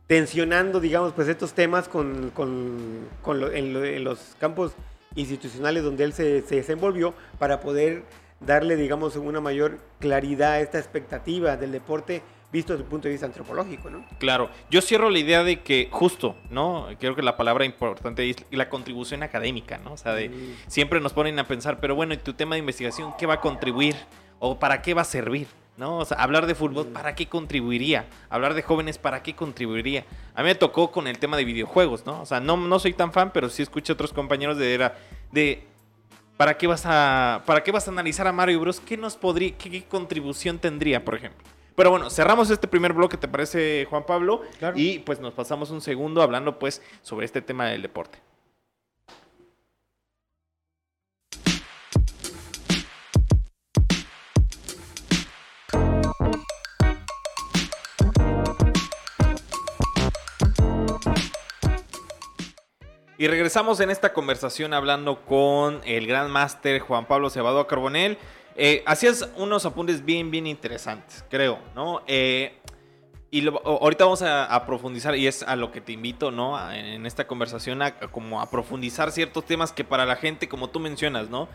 tensionando, 0.07 0.79
digamos, 0.79 1.13
pues 1.13 1.27
estos 1.27 1.53
temas 1.53 1.87
con, 1.87 2.31
con- 2.31 3.07
en, 3.53 3.73
lo- 3.73 3.83
en 3.83 4.03
los 4.03 4.35
campos 4.39 4.73
institucionales 5.15 5.83
donde 5.83 6.03
él 6.03 6.13
se 6.13 6.41
desenvolvió 6.41 7.13
para 7.39 7.59
poder 7.59 8.03
darle, 8.39 8.75
digamos, 8.75 9.15
una 9.15 9.39
mayor 9.41 9.77
claridad 9.99 10.53
a 10.53 10.59
esta 10.61 10.79
expectativa 10.79 11.57
del 11.57 11.71
deporte 11.71 12.21
visto 12.51 12.73
desde 12.73 12.83
el 12.83 12.89
punto 12.89 13.07
de 13.07 13.13
vista 13.13 13.25
antropológico, 13.25 13.89
¿no? 13.89 14.05
Claro, 14.19 14.49
yo 14.69 14.81
cierro 14.81 15.09
la 15.09 15.19
idea 15.19 15.43
de 15.43 15.61
que 15.61 15.87
justo, 15.91 16.35
¿no? 16.49 16.87
Creo 16.99 17.15
que 17.15 17.21
la 17.21 17.37
palabra 17.37 17.65
importante 17.65 18.29
es 18.29 18.35
la 18.51 18.69
contribución 18.69 19.23
académica, 19.23 19.77
¿no? 19.77 19.93
O 19.93 19.97
sea, 19.97 20.13
de 20.13 20.29
Mm. 20.29 20.55
siempre 20.67 20.99
nos 20.99 21.13
ponen 21.13 21.39
a 21.39 21.45
pensar, 21.47 21.79
pero 21.79 21.95
bueno, 21.95 22.13
¿y 22.13 22.17
tu 22.17 22.33
tema 22.33 22.55
de 22.55 22.59
investigación 22.59 23.13
qué 23.17 23.25
va 23.25 23.35
a 23.35 23.41
contribuir? 23.41 23.95
¿O 24.39 24.57
para 24.59 24.81
qué 24.81 24.93
va 24.93 25.01
a 25.03 25.05
servir? 25.05 25.47
¿No? 25.77 25.99
O 25.99 26.05
sea, 26.05 26.17
hablar 26.17 26.45
de 26.45 26.53
fútbol, 26.53 26.87
¿para 26.87 27.15
qué 27.15 27.27
contribuiría? 27.27 28.05
Hablar 28.29 28.53
de 28.53 28.61
jóvenes, 28.61 28.97
¿para 28.97 29.23
qué 29.23 29.33
contribuiría? 29.33 30.05
A 30.35 30.41
mí 30.43 30.47
me 30.49 30.55
tocó 30.55 30.91
con 30.91 31.07
el 31.07 31.17
tema 31.17 31.37
de 31.37 31.45
videojuegos, 31.45 32.05
¿no? 32.05 32.21
O 32.21 32.25
sea, 32.25 32.39
no, 32.39 32.57
no 32.57 32.77
soy 32.77 32.93
tan 32.93 33.13
fan, 33.13 33.31
pero 33.33 33.49
sí 33.49 33.63
escucho 33.63 33.93
a 33.93 33.95
otros 33.95 34.11
compañeros 34.13 34.57
de 34.57 34.73
era 34.73 34.95
de 35.31 35.63
¿para 36.37 36.57
qué 36.57 36.67
vas 36.67 36.83
a 36.85 37.41
para 37.45 37.63
qué 37.63 37.71
vas 37.71 37.87
a 37.87 37.91
analizar 37.91 38.27
a 38.27 38.31
Mario 38.31 38.59
Bros? 38.59 38.79
¿Qué 38.79 38.97
nos 38.97 39.15
podría 39.15 39.57
qué, 39.57 39.71
qué 39.71 39.83
contribución 39.85 40.59
tendría, 40.59 41.03
por 41.05 41.15
ejemplo? 41.15 41.41
Pero 41.75 41.89
bueno, 41.91 42.10
cerramos 42.10 42.49
este 42.49 42.67
primer 42.67 42.93
bloque, 42.93 43.17
¿te 43.17 43.27
parece, 43.27 43.86
Juan 43.89 44.05
Pablo? 44.05 44.41
Claro. 44.60 44.77
Y 44.77 44.99
pues 44.99 45.19
nos 45.19 45.34
pasamos 45.34 45.71
un 45.71 45.81
segundo 45.81 46.21
hablando 46.21 46.60
pues 46.60 46.81
sobre 47.01 47.25
este 47.25 47.41
tema 47.41 47.67
del 47.67 47.81
deporte. 47.81 48.19
Y 63.21 63.27
regresamos 63.27 63.79
en 63.81 63.91
esta 63.91 64.13
conversación 64.13 64.73
hablando 64.73 65.21
con 65.25 65.81
el 65.86 66.07
gran 66.07 66.31
máster 66.31 66.79
Juan 66.79 67.05
Pablo 67.05 67.29
Cebado 67.29 67.67
Carbonel. 67.67 68.17
Eh, 68.55 68.83
hacías 68.85 69.29
unos 69.37 69.65
apuntes 69.65 70.03
bien, 70.03 70.31
bien 70.31 70.47
interesantes, 70.47 71.23
creo, 71.29 71.59
¿no? 71.75 72.01
Eh, 72.07 72.57
y 73.33 73.47
ahorita 73.47 74.03
vamos 74.03 74.21
a, 74.23 74.65
profundizar, 74.65 75.15
y 75.15 75.25
es 75.25 75.41
a 75.43 75.55
lo 75.55 75.71
que 75.71 75.79
te 75.79 75.93
invito, 75.93 76.31
¿no? 76.31 76.57
A- 76.57 76.77
en, 76.77 77.05
esta 77.05 77.27
conversación, 77.27 77.81
a, 77.81 77.97
como 78.11 78.41
a 78.41 78.49
profundizar 78.49 79.09
ciertos 79.11 79.45
temas 79.45 79.71
que 79.71 79.85
para 79.85 80.05
la 80.05 80.17
gente, 80.17 80.49
como 80.49 80.69
tú 80.69 80.81
mencionas, 80.81 81.29
¿no? 81.29 81.47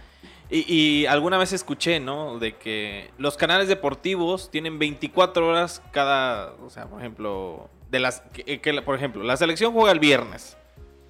Y, 0.48 1.04
alguna 1.06 1.36
vez 1.38 1.52
escuché, 1.52 2.00
¿no? 2.00 2.38
De 2.38 2.56
que 2.56 3.10
los 3.18 3.36
canales 3.36 3.68
deportivos 3.68 4.50
tienen 4.50 4.78
24 4.78 5.48
horas 5.48 5.82
cada, 5.92 6.54
o 6.64 6.70
sea, 6.70 6.86
por 6.86 7.00
ejemplo, 7.00 7.68
de 7.90 7.98
las, 7.98 8.22
que, 8.32 8.82
por 8.82 8.94
ejemplo, 8.94 9.22
la 9.22 9.36
selección 9.36 9.74
juega 9.74 9.92
el 9.92 9.98
viernes, 9.98 10.56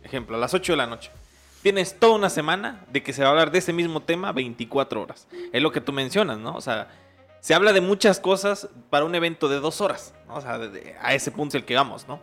ejemplo, 0.03 0.37
a 0.37 0.41
las 0.41 0.53
8 0.53 0.73
de 0.73 0.77
la 0.79 0.87
noche. 0.87 1.13
Tienes 1.67 1.99
toda 1.99 2.15
una 2.15 2.31
semana 2.31 2.85
de 2.93 3.03
que 3.03 3.13
se 3.13 3.23
va 3.23 3.27
a 3.27 3.31
hablar 3.33 3.51
de 3.51 3.59
ese 3.59 3.73
mismo 3.73 3.99
tema 3.99 4.31
24 4.31 5.03
horas. 5.03 5.27
Es 5.53 5.61
lo 5.61 5.73
que 5.73 5.81
tú 5.81 5.93
mencionas, 5.93 6.39
¿no? 6.39 6.55
O 6.55 6.61
sea, 6.61 6.87
se 7.41 7.55
habla 7.55 7.73
de 7.73 7.81
muchas 7.81 8.21
cosas 8.21 8.69
para 8.89 9.05
un 9.05 9.17
evento 9.17 9.49
de 9.49 9.59
dos 9.59 9.81
horas, 9.81 10.15
¿no? 10.29 10.37
O 10.37 10.41
sea, 10.41 10.61
a 11.03 11.15
ese 11.15 11.33
punto 11.33 11.57
es 11.57 11.63
el 11.63 11.67
que 11.67 11.75
vamos, 11.75 12.07
¿no? 12.07 12.21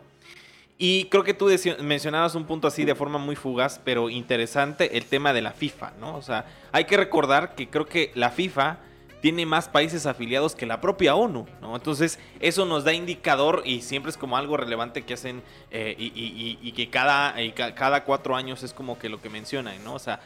Y 0.78 1.10
creo 1.10 1.24
que 1.24 1.34
tú 1.34 1.50
mencionabas 1.80 2.34
un 2.36 2.46
punto 2.46 2.68
así 2.68 2.86
de 2.86 2.94
forma 2.94 3.18
muy 3.18 3.36
fugaz, 3.36 3.82
pero 3.84 4.08
interesante, 4.08 4.96
el 4.96 5.04
tema 5.04 5.34
de 5.34 5.42
la 5.42 5.52
FIFA, 5.52 5.92
¿no? 6.00 6.16
O 6.16 6.22
sea, 6.22 6.46
hay 6.72 6.86
que 6.86 6.96
recordar 6.96 7.54
que 7.54 7.68
creo 7.68 7.84
que 7.84 8.12
la 8.14 8.30
FIFA 8.30 8.78
tiene 9.24 9.46
más 9.46 9.70
países 9.70 10.04
afiliados 10.04 10.54
que 10.54 10.66
la 10.66 10.82
propia 10.82 11.14
ONU, 11.14 11.46
¿no? 11.62 11.74
Entonces, 11.74 12.18
eso 12.40 12.66
nos 12.66 12.84
da 12.84 12.92
indicador 12.92 13.62
y 13.64 13.80
siempre 13.80 14.10
es 14.10 14.18
como 14.18 14.36
algo 14.36 14.58
relevante 14.58 15.00
que 15.00 15.14
hacen 15.14 15.42
eh, 15.70 15.94
y, 15.96 16.72
que 16.72 16.90
cada, 16.90 17.34
cada 17.74 18.04
cuatro 18.04 18.36
años 18.36 18.62
es 18.62 18.74
como 18.74 18.98
que 18.98 19.08
lo 19.08 19.22
que 19.22 19.30
mencionan, 19.30 19.82
¿no? 19.82 19.94
O 19.94 19.98
sea, 19.98 20.20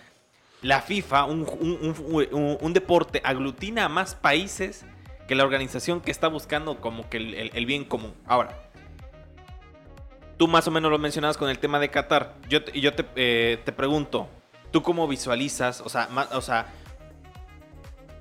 la 0.63 0.83
FIFA, 0.83 1.27
un, 1.27 2.73
deporte, 2.73 3.23
aglutina 3.23 3.85
a 3.85 3.89
más 3.89 4.17
países 4.17 4.85
que 5.29 5.37
la 5.37 5.45
organización 5.45 6.01
que 6.01 6.11
está 6.11 6.27
buscando 6.27 6.81
como 6.81 7.09
que 7.09 7.51
el, 7.55 7.67
bien 7.67 7.85
común. 7.85 8.13
Ahora, 8.27 8.69
tú 10.39 10.49
más 10.49 10.67
o 10.67 10.73
menos 10.73 10.91
lo 10.91 10.99
mencionabas 10.99 11.37
con 11.37 11.51
el 11.51 11.61
tema 11.61 11.79
de 11.79 11.89
Qatar. 11.89 12.35
Yo 12.49 12.65
te, 12.65 12.81
yo 12.81 12.93
te, 12.93 13.07
eh, 13.15 13.61
te 13.65 13.71
pregunto, 13.71 14.29
¿tú 14.73 14.83
cómo 14.83 15.07
visualizas, 15.07 15.83
o 15.83 15.89
sea, 15.89 16.09
o 16.33 16.41
sea, 16.41 16.67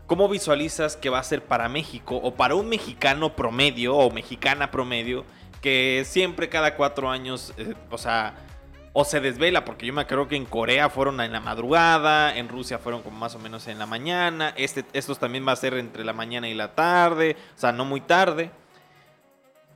cómo 0.07 0.29
visualizas 0.29 0.95
que 0.95 1.09
va 1.09 1.19
a 1.19 1.23
ser 1.23 1.43
para 1.43 1.69
México 1.69 2.15
o 2.15 2.33
para 2.33 2.55
un 2.55 2.69
mexicano 2.69 3.35
promedio 3.35 3.95
o 3.95 4.09
mexicana 4.09 4.71
promedio 4.71 5.25
que 5.61 6.03
siempre 6.05 6.49
cada 6.49 6.75
cuatro 6.75 7.09
años, 7.09 7.53
eh, 7.57 7.73
o 7.91 7.97
sea, 7.97 8.35
o 8.93 9.03
se 9.03 9.19
desvela, 9.19 9.65
porque 9.65 9.85
yo 9.85 9.93
me 9.93 10.01
acuerdo 10.01 10.27
que 10.27 10.35
en 10.35 10.45
Corea 10.45 10.89
fueron 10.89 11.19
en 11.19 11.31
la 11.31 11.41
madrugada, 11.41 12.35
en 12.35 12.47
Rusia 12.47 12.79
fueron 12.79 13.03
como 13.03 13.19
más 13.19 13.35
o 13.35 13.39
menos 13.39 13.67
en 13.67 13.77
la 13.77 13.85
mañana, 13.85 14.53
este, 14.55 14.85
estos 14.93 15.19
también 15.19 15.47
va 15.47 15.51
a 15.51 15.55
ser 15.55 15.73
entre 15.75 16.03
la 16.03 16.13
mañana 16.13 16.47
y 16.47 16.53
la 16.53 16.73
tarde, 16.73 17.35
o 17.55 17.59
sea, 17.59 17.71
no 17.71 17.85
muy 17.85 18.01
tarde. 18.01 18.49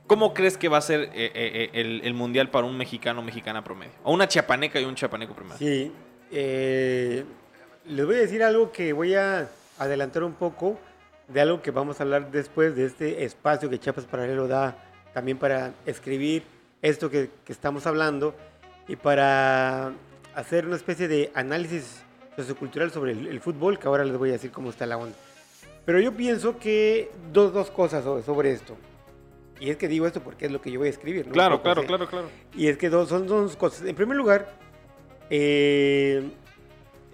¿Cómo 0.06 0.34
crees 0.34 0.56
que 0.56 0.68
va 0.68 0.78
a 0.78 0.82
ser 0.82 1.10
eh, 1.14 1.30
eh, 1.34 1.70
el, 1.74 2.14
mundial 2.14 2.50
para 2.50 2.66
un 2.66 2.76
mexicano 2.76 3.20
o 3.20 3.22
mexicana 3.22 3.62
promedio? 3.62 3.92
O 4.02 4.12
una 4.12 4.26
chiapaneca 4.26 4.80
y 4.80 4.84
un 4.84 4.94
chiapaneco 4.94 5.34
promedio. 5.34 5.58
Sí. 5.58 5.92
les 6.30 8.06
voy 8.06 8.16
a 8.16 8.18
decir 8.18 8.42
algo 8.42 8.72
que 8.72 8.92
voy 8.92 9.14
a 9.14 9.48
adelantar 9.82 10.24
un 10.24 10.34
poco 10.34 10.78
de 11.28 11.40
algo 11.40 11.62
que 11.62 11.70
vamos 11.70 12.00
a 12.00 12.02
hablar 12.02 12.30
después 12.30 12.76
de 12.76 12.86
este 12.86 13.24
espacio 13.24 13.70
que 13.70 13.78
Chiapas 13.78 14.04
Paralelo 14.04 14.48
da 14.48 14.76
también 15.14 15.38
para 15.38 15.72
escribir 15.86 16.42
esto 16.80 17.10
que, 17.10 17.30
que 17.44 17.52
estamos 17.52 17.86
hablando 17.86 18.34
y 18.88 18.96
para 18.96 19.92
hacer 20.34 20.66
una 20.66 20.76
especie 20.76 21.08
de 21.08 21.30
análisis 21.34 22.02
sociocultural 22.36 22.90
sobre 22.90 23.12
el, 23.12 23.40
fútbol, 23.40 23.78
que 23.78 23.86
ahora 23.86 24.04
les 24.04 24.16
voy 24.16 24.30
a 24.30 24.32
decir 24.32 24.50
cómo 24.50 24.70
está 24.70 24.86
la 24.86 24.96
onda. 24.96 25.16
Pero 25.84 26.00
yo 26.00 26.12
pienso 26.12 26.58
que 26.58 27.10
dos, 27.32 27.52
dos 27.52 27.70
cosas 27.70 28.04
sobre, 28.24 28.52
esto. 28.52 28.76
Y 29.60 29.70
es 29.70 29.76
que 29.76 29.88
digo 29.88 30.06
esto 30.06 30.20
porque 30.20 30.46
es 30.46 30.52
lo 30.52 30.60
que 30.60 30.70
yo 30.70 30.78
voy 30.78 30.88
a 30.88 30.90
escribir. 30.90 31.26
Claro, 31.26 31.62
claro, 31.62 31.84
claro, 31.84 32.08
claro. 32.08 32.28
Y 32.54 32.68
es 32.68 32.76
que 32.78 32.88
dos, 32.88 33.08
son 33.08 33.26
dos 33.26 33.56
cosas. 33.56 33.86
En 33.86 33.94
primer 33.94 34.16
lugar, 34.16 34.48
eh, 35.30 36.30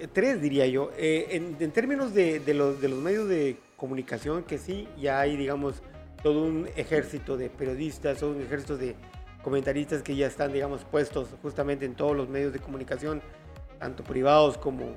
tres 0.07 0.41
diría 0.41 0.67
yo. 0.67 0.91
Eh, 0.97 1.29
en, 1.59 1.71
términos 1.73 2.15
de, 2.15 2.41
los, 2.55 2.81
de 2.81 2.89
los 2.89 2.99
medios 3.01 3.29
de 3.29 3.57
comunicación, 3.77 4.45
que 4.45 4.59
sí, 4.59 4.89
ya 4.99 5.21
hay, 5.21 5.37
digamos, 5.37 5.83
todo 6.23 6.43
un 6.43 6.69
ejército 6.77 7.37
de 7.37 7.51
periodistas, 7.51 8.19
todo 8.19 8.31
un 8.31 8.43
ejército 8.43 8.77
de 8.77 8.97
comentaristas 9.43 10.03
que 10.03 10.17
ya 10.17 10.27
están, 10.27 10.53
digamos, 10.53 10.85
puestos 10.85 11.29
justamente 11.43 11.85
en 11.85 11.95
todos 11.95 12.17
los 12.17 12.29
medios 12.29 12.53
de 12.53 12.59
comunicación, 12.59 13.23
tanto 13.79 14.03
privados 14.05 14.59
como, 14.59 14.97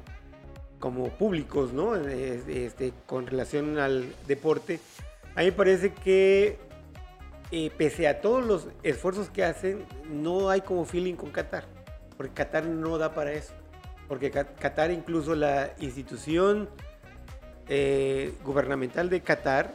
como 0.79 1.09
públicos, 1.09 1.73
¿no? 1.73 1.95
Este, 1.95 2.93
con 3.05 3.27
relación 3.27 3.77
al 3.77 4.13
deporte. 4.27 4.79
A 5.35 5.39
mí 5.39 5.45
me 5.45 5.51
parece 5.51 5.93
que 5.93 6.57
eh, 7.51 7.71
pese 7.77 8.07
a 8.07 8.21
todos 8.21 8.45
los 8.45 8.67
esfuerzos 8.83 9.29
que 9.29 9.43
hacen, 9.43 9.85
no 10.09 10.49
hay 10.49 10.61
como 10.61 10.85
feeling 10.85 11.15
con 11.15 11.31
Qatar, 11.31 11.65
porque 12.17 12.33
Qatar 12.33 12.65
no 12.65 12.97
da 12.97 13.13
para 13.13 13.33
eso, 13.33 13.53
porque 14.11 14.29
Qatar 14.29 14.91
incluso 14.91 15.35
la 15.35 15.73
institución 15.79 16.67
eh, 17.69 18.33
gubernamental 18.43 19.09
de 19.09 19.21
Qatar 19.21 19.71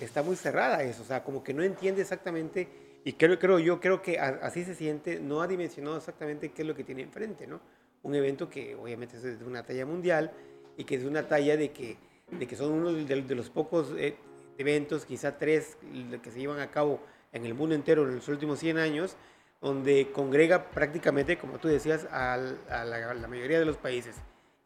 está 0.00 0.24
muy 0.24 0.34
cerrada 0.34 0.82
eso, 0.82 1.02
o 1.02 1.04
sea, 1.04 1.22
como 1.22 1.44
que 1.44 1.54
no 1.54 1.62
entiende 1.62 2.02
exactamente, 2.02 2.66
y 3.04 3.12
creo, 3.12 3.38
creo 3.38 3.60
yo, 3.60 3.78
creo 3.78 4.02
que 4.02 4.18
así 4.18 4.64
se 4.64 4.74
siente, 4.74 5.20
no 5.20 5.40
ha 5.40 5.46
dimensionado 5.46 5.96
exactamente 5.96 6.48
qué 6.48 6.62
es 6.62 6.68
lo 6.68 6.74
que 6.74 6.82
tiene 6.82 7.02
enfrente, 7.02 7.46
¿no? 7.46 7.60
Un 8.02 8.16
evento 8.16 8.50
que 8.50 8.74
obviamente 8.74 9.18
es 9.18 9.22
de 9.38 9.44
una 9.44 9.62
talla 9.62 9.86
mundial 9.86 10.32
y 10.76 10.82
que 10.82 10.96
es 10.96 11.02
de 11.02 11.08
una 11.08 11.28
talla 11.28 11.56
de 11.56 11.70
que, 11.70 11.96
de 12.32 12.44
que 12.44 12.56
son 12.56 12.72
uno 12.72 12.92
de, 12.92 13.34
los 13.36 13.50
pocos 13.50 13.94
eh, 13.96 14.16
eventos, 14.58 15.04
quizá 15.04 15.38
tres, 15.38 15.76
que 16.24 16.32
se 16.32 16.40
llevan 16.40 16.58
a 16.58 16.72
cabo 16.72 16.98
en 17.32 17.46
el 17.46 17.54
mundo 17.54 17.76
entero 17.76 18.02
en 18.02 18.16
los 18.16 18.26
últimos 18.26 18.58
100 18.58 18.78
años, 18.78 19.16
donde 19.60 20.10
congrega 20.12 20.70
prácticamente, 20.70 21.38
como 21.38 21.58
tú 21.58 21.68
decías, 21.68 22.06
a, 22.10 22.36
la, 22.36 23.28
mayoría 23.28 23.58
de 23.58 23.64
los 23.64 23.76
países. 23.76 24.16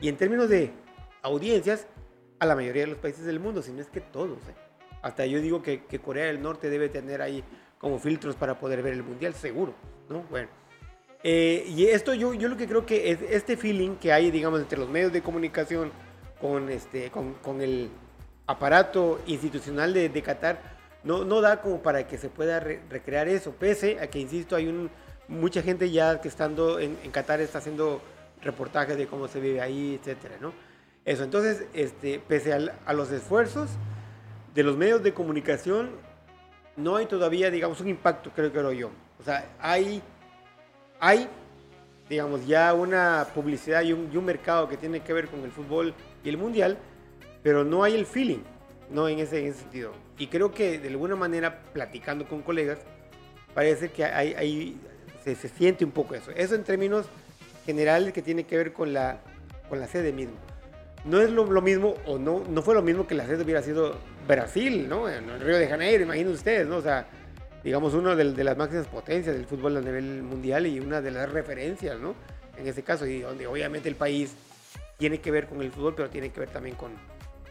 Y 0.01 0.09
en 0.09 0.17
términos 0.17 0.49
de 0.49 0.73
audiencias, 1.23 1.87
a 2.39 2.47
la 2.47 2.55
mayoría 2.55 2.83
de 2.83 2.89
los 2.89 2.99
países 2.99 3.25
del 3.25 3.41
mundo, 3.41 3.63
si 3.63 3.73
no 3.73 3.81
es 3.81 3.89
que 3.89 4.01
todos. 4.01 4.39
¿eh? 4.49 4.55
Hasta 5.03 5.27
yo 5.27 5.41
digo 5.41 5.63
que, 5.63 5.83
Corea 6.05 6.27
del 6.27 6.43
Norte 6.43 6.71
debe 6.71 6.89
tener 6.89 7.23
ahí 7.23 7.45
como 7.79 7.99
filtros 7.99 8.37
para 8.37 8.59
poder 8.59 8.83
ver 8.83 8.93
el 8.93 9.03
mundial, 9.03 9.35
seguro, 9.35 9.75
¿no? 10.09 10.25
Bueno. 10.31 10.49
Eh, 11.23 11.65
y 11.69 11.87
esto 11.87 12.15
yo, 12.15 12.33
yo 12.33 12.49
lo 12.49 12.57
que 12.57 12.67
creo 12.67 12.87
que 12.87 13.11
es 13.11 13.19
este 13.29 13.57
feeling 13.57 13.97
que 13.97 14.13
hay, 14.13 14.31
digamos, 14.31 14.61
entre 14.61 14.79
los 14.79 14.89
medios 14.89 15.13
de 15.13 15.21
comunicación 15.21 15.93
con, 16.41 16.71
este, 16.71 17.11
con, 17.11 17.35
con 17.35 17.61
el 17.61 17.91
aparato 18.47 19.21
institucional 19.27 19.93
de, 19.93 20.09
de, 20.09 20.23
Qatar, 20.23 20.80
no, 21.05 21.25
no 21.25 21.41
da 21.41 21.61
como 21.61 21.83
para 21.83 22.07
que 22.07 22.19
se 22.19 22.29
pueda 22.29 22.61
recrear 22.61 23.29
eso, 23.29 23.53
pese 23.53 24.01
a 24.01 24.09
que, 24.09 24.19
insisto, 24.19 24.57
hay 24.57 24.67
un, 24.67 24.91
mucha 25.29 25.63
gente 25.63 25.91
ya 25.91 26.21
que 26.21 26.29
estando 26.29 26.79
en, 26.79 26.99
en 27.03 27.11
Qatar 27.11 27.41
está 27.41 27.59
haciendo 27.59 28.01
reportajes 28.43 28.97
de 28.97 29.07
cómo 29.07 29.29
se 29.29 29.41
vive 29.41 29.61
ahí, 29.61 29.99
etcétera, 30.01 30.37
¿no? 30.41 30.53
Eso, 31.05 31.25
entonces, 31.25 31.65
este, 31.73 32.19
pese 32.19 32.53
a, 32.53 32.93
los 32.93 33.11
esfuerzos, 33.11 33.71
de 34.55 34.63
los 34.63 34.77
medios 34.77 35.03
de 35.03 35.15
comunicación 35.15 35.91
no 36.77 36.97
hay 36.97 37.07
todavía, 37.07 37.51
digamos, 37.51 37.81
un 37.81 37.89
impacto, 37.89 38.31
creo 38.35 38.53
que 38.53 38.63
lo 38.63 38.73
yo. 38.73 38.91
O 39.19 39.23
sea, 39.23 39.51
hay, 39.59 40.03
hay, 40.99 41.29
digamos, 42.09 42.47
ya 42.47 42.75
una 42.75 43.27
publicidad 43.35 43.83
y 43.83 43.93
un, 43.93 44.25
mercado 44.25 44.69
que 44.69 44.77
tiene 44.77 45.01
que 45.01 45.13
ver 45.13 45.29
con 45.29 45.41
el 45.41 45.51
fútbol 45.51 45.95
y 46.23 46.29
el 46.29 46.37
mundial, 46.37 46.79
pero 47.43 47.65
no 47.65 47.83
hay 47.83 47.95
el 47.95 48.07
feeling, 48.07 48.43
no 48.91 49.09
en 49.09 49.21
ese, 49.21 49.53
sentido. 49.53 49.93
Y 50.21 50.29
creo 50.29 50.53
que 50.53 50.79
de 50.79 50.89
alguna 50.89 51.17
manera, 51.17 51.59
platicando 51.73 52.29
con 52.29 52.43
colegas, 52.43 52.79
parece 53.55 53.89
que 53.89 54.05
hay, 54.05 54.79
se, 55.25 55.35
siente 55.35 55.85
un 55.85 55.91
poco 55.91 56.15
eso. 56.15 56.31
Eso 56.31 56.55
en 56.55 56.63
términos 56.63 57.07
generales 57.67 58.13
que 58.13 58.23
tiene 58.23 58.45
que 58.45 58.57
ver 58.57 58.73
con 58.73 58.93
la, 58.93 59.19
con 59.69 59.81
la 59.81 59.89
sede 59.89 60.13
misma 60.13 60.37
no 61.05 61.21
es 61.21 61.31
lo, 61.31 61.45
mismo, 61.63 61.95
o 62.07 62.19
no, 62.19 62.45
no 62.49 62.63
fue 62.63 62.75
lo 62.75 62.83
mismo 62.83 63.07
que 63.07 63.15
la 63.15 63.27
sede 63.27 63.43
hubiera 63.43 63.63
sido 63.63 63.97
Brasil, 64.29 64.89
¿no? 64.89 65.09
En 65.09 65.29
el 65.31 65.41
Río 65.41 65.57
de 65.57 65.67
Janeiro, 65.67 66.03
imaginen 66.05 66.33
ustedes, 66.33 66.67
¿no? 66.67 66.77
O 66.77 66.83
sea, 66.83 67.07
digamos, 67.65 67.95
una 67.95 68.15
de, 68.15 68.45
las 68.45 68.57
máximas 68.57 68.87
potencias 68.87 69.35
del 69.35 69.47
fútbol 69.47 69.77
a 69.77 69.81
nivel 69.81 70.23
mundial 70.23 70.67
y 70.67 70.79
una 70.79 71.01
de 71.01 71.11
las 71.11 71.31
referencias, 71.31 71.99
¿no? 71.99 72.15
En 72.57 72.67
ese 72.67 72.83
caso, 72.83 73.07
y 73.07 73.21
donde 73.21 73.47
obviamente 73.47 73.89
el 73.89 73.95
país 73.95 74.35
tiene 74.99 75.21
que 75.21 75.31
ver 75.31 75.47
con 75.47 75.63
el 75.63 75.71
fútbol, 75.73 75.95
pero 75.95 76.11
tiene 76.11 76.31
que 76.31 76.41
ver 76.41 76.51
también 76.51 76.77
con, 76.77 76.91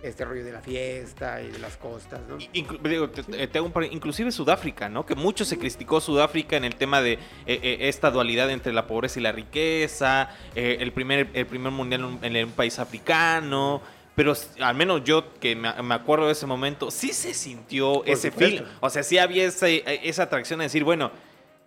este 0.02 0.26
rollo 0.26 0.44
de 0.44 0.52
la 0.52 0.62
fiesta 0.62 1.42
y 1.42 1.52
de 1.52 1.60
las 1.60 1.78
costas, 1.78 2.22
¿no? 2.28 2.38
inclusive 2.54 4.32
Sudáfrica, 4.32 4.90
¿no? 4.90 5.06
Que 5.06 5.16
mucho 5.16 5.46
se 5.46 5.58
criticó 5.58 6.00
Sudáfrica 6.00 6.58
en 6.58 6.66
el 6.66 6.76
tema 6.76 7.02
de 7.02 7.14
eh, 7.14 7.20
eh, 7.46 7.78
esta 7.82 8.12
dualidad 8.12 8.50
entre 8.50 8.74
la 8.74 8.88
pobreza 8.88 9.20
y 9.20 9.24
la 9.24 9.32
riqueza, 9.32 10.30
eh, 10.56 10.78
el, 10.80 10.92
primer, 10.92 11.30
el 11.34 11.46
primer 11.46 11.72
mundial 11.72 12.20
en 12.22 12.46
un 12.46 12.52
país 12.52 12.80
africano. 12.80 13.82
Pero 14.16 14.34
al 14.60 14.76
menos 14.76 15.04
yo 15.06 15.34
que 15.40 15.56
me, 15.56 15.70
acuerdo 15.94 16.26
de 16.26 16.34
ese 16.34 16.46
momento, 16.46 16.92
sí 16.92 17.14
se 17.14 17.34
sintió 17.34 18.04
ese 18.04 18.32
film. 18.32 18.66
O 18.82 18.90
sea, 18.90 19.02
sí 19.02 19.18
había 19.18 19.46
esa, 19.46 19.70
esa 19.70 20.24
atracción 20.24 20.60
de 20.60 20.66
decir, 20.66 20.84
bueno, 20.84 21.12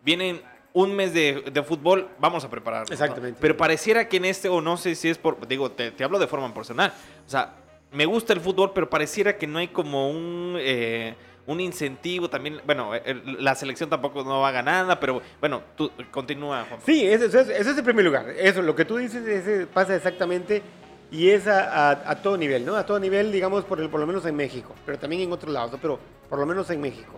vienen 0.03 0.43
un 0.75 0.95
mes 0.95 1.15
de, 1.15 1.65
fútbol, 1.67 2.11
vamos 2.19 2.45
a 2.45 2.51
prepararnos. 2.51 2.91
Exactamente. 2.91 3.39
Pero 3.41 3.57
pareciera 3.57 4.07
que 4.07 4.19
en 4.19 4.27
este, 4.27 4.51
o 4.51 4.61
no 4.61 4.77
sé 4.77 4.95
si 4.95 5.09
es 5.09 5.17
por, 5.17 5.47
digo, 5.49 5.71
te, 5.71 5.93
te 5.93 6.05
hablo 6.05 6.19
de 6.19 6.27
forma 6.27 6.53
personal. 6.53 6.93
O 7.27 7.31
sea, 7.31 7.55
me 7.93 8.07
gusta 8.07 8.33
el 8.33 8.41
fútbol, 8.41 8.73
pero 8.75 8.89
pareciera 8.89 9.37
que 9.37 9.47
no 9.47 9.59
hay 9.59 9.69
como 9.69 10.11
un, 10.11 10.57
eh, 10.59 11.15
un 11.47 11.61
incentivo 11.61 12.29
también. 12.29 12.61
Bueno, 12.65 12.93
la 13.39 13.55
selección 13.55 13.91
tampoco 13.91 14.25
no 14.25 14.41
va 14.41 14.57
a 14.57 14.63
nada, 14.63 14.99
pero 14.99 15.21
bueno, 15.41 15.63
continúa, 16.11 16.65
Juan. 16.69 16.81
Sí, 16.85 17.07
ese, 17.07 17.27
es 17.27 17.67
el 17.67 17.85
primer 17.85 18.05
lugar. 18.05 18.31
Eso, 18.31 18.63
lo 18.63 18.75
que 18.75 18.85
tú 18.85 18.97
dices, 18.97 19.67
pasa 19.73 19.95
exactamente 19.95 20.63
y 21.11 21.29
es 21.29 21.47
a, 21.47 22.19
todo 22.23 22.37
nivel, 22.39 22.65
¿no? 22.65 22.75
A 22.75 22.87
todo 22.87 22.99
nivel, 22.99 23.31
digamos, 23.31 23.65
por, 23.65 23.81
el, 23.81 23.91
por 23.91 24.01
lo 24.01 24.07
menos 24.07 24.25
en 24.25 24.35
México, 24.35 24.75
pero 24.87 24.99
también 24.99 25.23
en 25.23 25.33
otros 25.33 25.53
lados, 25.53 25.79
pero 25.81 25.99
por 26.29 26.39
lo 26.39 26.47
menos 26.47 26.71
en 26.71 26.81
México. 26.81 27.13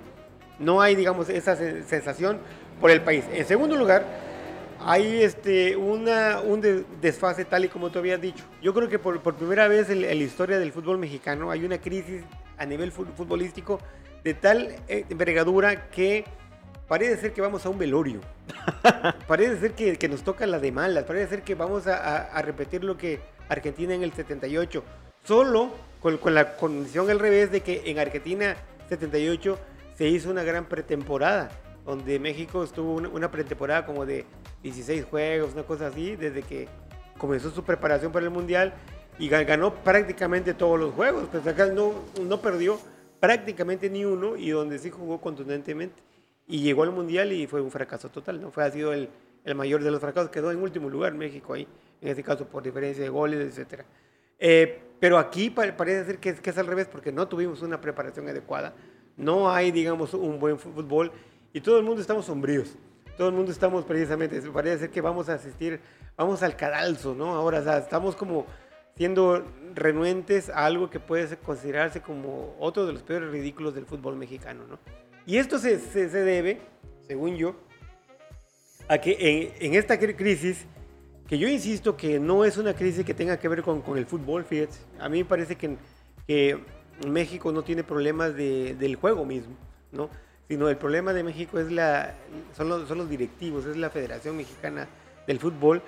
No 0.59 0.81
hay, 0.81 0.97
digamos, 0.97 1.29
esa 1.29 1.57
sensación 1.57 2.39
por 2.81 2.91
el 2.91 3.01
país. 3.03 3.25
En 3.33 3.47
segundo 3.47 3.77
lugar, 3.77 4.05
hay 4.85 5.23
este, 5.23 5.77
una, 5.77 6.41
un 6.41 6.85
desfase 7.01 7.45
tal 7.45 7.65
y 7.65 7.69
como 7.69 7.91
tú 7.91 7.99
habías 7.99 8.21
dicho. 8.21 8.45
Yo 8.63 8.75
creo 8.75 8.89
que 8.89 8.99
por, 8.99 9.21
primera 9.35 9.67
vez 9.67 9.89
en, 9.91 10.03
la 10.03 10.13
historia 10.13 10.59
del 10.59 10.73
fútbol 10.73 10.99
mexicano 10.99 11.51
hay 11.51 11.65
una 11.65 11.79
crisis 11.79 12.23
a 12.59 12.67
nivel 12.67 12.93
futbolístico 12.93 13.81
de 14.23 14.35
tal 14.35 14.77
eh, 14.89 15.05
envergadura 15.09 15.89
que 15.89 16.25
parece 16.87 17.17
ser 17.17 17.33
que 17.33 17.41
vamos 17.41 17.65
a 17.65 17.71
un 17.71 17.79
velorio. 17.79 18.21
parece 19.27 19.59
ser 19.59 19.73
que, 19.73 19.97
que, 19.97 20.09
nos 20.09 20.23
toca 20.23 20.47
la 20.47 20.59
de 20.59 20.71
malas. 20.71 21.05
Parece 21.05 21.29
ser 21.29 21.43
que 21.43 21.55
vamos 21.55 21.87
a, 21.87 22.41
repetir 22.43 22.85
lo 22.85 22.97
que 22.97 23.21
Argentina 23.49 23.95
en 23.95 24.03
el 24.03 24.13
78. 24.13 24.85
Solo 25.25 25.71
con, 26.01 26.19
con 26.19 26.35
la 26.35 26.57
condición 26.57 27.11
al 27.11 27.19
revés 27.19 27.51
de 27.51 27.63
que 27.63 27.83
en 27.87 27.99
Argentina 27.99 28.57
78 28.91 29.59
se 29.97 30.09
hizo 30.09 30.31
una 30.31 30.43
gran 30.43 30.67
pretemporada 30.67 31.51
donde 31.85 32.19
México 32.19 32.65
estuvo 32.65 32.95
una, 32.95 33.31
pretemporada 33.31 33.85
como 33.85 34.07
de 34.07 34.25
16 34.65 35.05
juegos, 35.05 35.53
una 35.53 35.63
cosa 35.63 35.89
así, 35.89 36.17
desde 36.17 36.43
que 36.43 36.69
comenzó 37.19 37.51
su 37.51 37.63
preparación 37.63 38.11
para 38.11 38.25
el 38.25 38.31
Mundial 38.31 38.73
y 39.19 39.29
ganó 39.29 39.75
prácticamente 39.75 40.55
todos 40.55 40.81
los 40.81 40.95
juegos. 40.95 41.29
Pues 41.31 41.47
acá 41.47 41.67
no, 41.67 41.93
no 42.27 42.41
perdió 42.41 42.81
prácticamente 43.21 43.91
ni 43.91 44.07
uno 44.07 44.37
y 44.37 44.51
donde 44.51 44.79
sí 44.79 44.89
jugó 44.89 45.21
contundentemente. 45.21 46.03
Y 46.49 46.63
llegó 46.63 46.83
al 46.83 46.93
Mundial 46.93 47.33
y 47.33 47.47
fue 47.47 47.61
un 47.61 47.71
fracaso 47.71 48.09
total, 48.09 48.41
¿no? 48.41 48.51
Fue, 48.51 48.65
ha 48.65 48.71
sido 48.71 48.95
el, 48.95 49.11
el 49.45 49.55
mayor 49.55 49.83
de 49.85 49.91
los 49.91 50.01
fracasos, 50.01 50.31
quedó 50.31 50.51
en 50.51 50.63
último 50.63 50.89
lugar 50.89 51.13
México 51.13 51.53
ahí, 51.53 51.69
en 52.01 52.09
este 52.09 52.23
caso 52.23 52.47
por 52.47 52.63
diferencia 52.63 53.05
de 53.05 53.11
goles, 53.11 53.59
etc. 53.59 53.83
Eh, 54.39 54.81
pero 54.99 55.19
aquí 55.19 55.51
parece 55.51 56.07
ser 56.07 56.19
que, 56.19 56.35
que 56.37 56.51
es 56.51 56.59
al 56.59 56.67
revés, 56.67 56.89
porque 56.91 57.13
no 57.13 57.29
tuvimos 57.29 57.61
una 57.61 57.81
preparación 57.81 58.29
adecuada, 58.29 58.75
no 59.19 59.51
hay, 59.51 59.71
digamos, 59.71 60.15
un 60.15 60.39
buen 60.39 60.59
fútbol 60.59 61.13
y 61.53 61.61
todo 61.61 61.79
el 61.79 61.85
mundo 61.85 62.01
estamos 62.01 62.25
sombríos. 62.25 62.77
Todo 63.17 63.29
el 63.29 63.35
mundo 63.35 63.53
estamos 63.53 63.85
precisamente, 63.85 64.41
parece 64.53 64.79
ser 64.79 64.91
que 64.91 65.01
vamos 65.01 65.29
a 65.29 65.35
asistir, 65.35 65.81
vamos 66.17 66.43
al 66.43 66.57
cadalso, 66.57 67.15
¿no? 67.15 67.35
Ahora, 67.35 67.61
o 67.61 67.65
sea, 67.65 67.79
estamos 67.79 68.17
como 68.17 68.47
siendo 68.97 69.45
renuentes 69.75 70.49
a 70.51 70.67
algo 70.67 70.91
que 70.91 71.01
puede 71.01 71.37
considerarse 71.37 72.01
como 72.01 72.57
otro 72.59 72.87
de 72.87 72.93
los 72.93 73.03
peores 73.03 73.31
ridículos 73.31 73.75
del 73.75 73.87
fútbol 73.87 74.17
mexicano, 74.17 74.65
¿no? 74.69 74.79
Y 75.27 75.39
esto 75.39 75.59
se, 75.59 75.79
se, 75.79 76.09
debe, 76.09 76.61
según 77.07 77.37
yo, 77.37 77.57
a 78.89 78.99
que 78.99 79.55
en, 79.61 79.75
esta 79.75 79.99
crisis, 79.99 80.67
que 81.27 81.39
yo 81.39 81.49
insisto 81.49 81.97
que 81.97 82.21
no 82.21 82.45
es 82.45 82.59
una 82.59 82.75
crisis 82.75 83.05
que 83.05 83.15
tenga 83.15 83.39
que 83.39 83.49
ver 83.49 83.63
con, 83.63 83.81
con 83.81 83.97
el 83.97 84.07
fútbol, 84.07 84.45
fíjate, 84.45 84.75
a 84.99 85.09
mí 85.09 85.19
me 85.19 85.25
parece 85.25 85.57
que, 85.57 85.77
que 86.27 86.59
México 87.09 87.53
no 87.53 87.63
tiene 87.63 87.85
problemas 87.85 88.37
de, 88.37 88.75
del 88.75 88.97
juego 88.97 89.25
mismo, 89.25 89.55
¿no? 89.93 90.11
Sino 90.49 90.69
el 90.69 90.77
problema 90.77 91.13
de 91.13 91.23
México 91.23 91.59
es 91.59 91.71
la, 91.71 92.15
son, 92.57 92.69
los, 92.69 92.89
son 92.89 92.99
los 92.99 93.09
directivos, 93.09 93.67
es 93.67 93.77
la 93.77 93.91
Federación 93.91 94.37
Mexicana 94.37 94.87
del 95.27 95.39
Fútbol, 95.39 95.83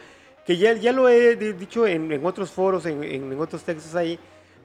que 0.47 0.57
ya, 0.57 0.73
ya 0.75 0.92
lo 0.92 1.09
he 1.09 1.37
dicho 1.55 1.87
en, 1.87 2.11
en 2.12 2.25
otros 2.25 2.51
foros, 2.51 2.87
en, 2.87 3.03
en, 3.03 3.38
otros 3.38 3.64
textos 3.64 3.95
ahí, 3.95 4.19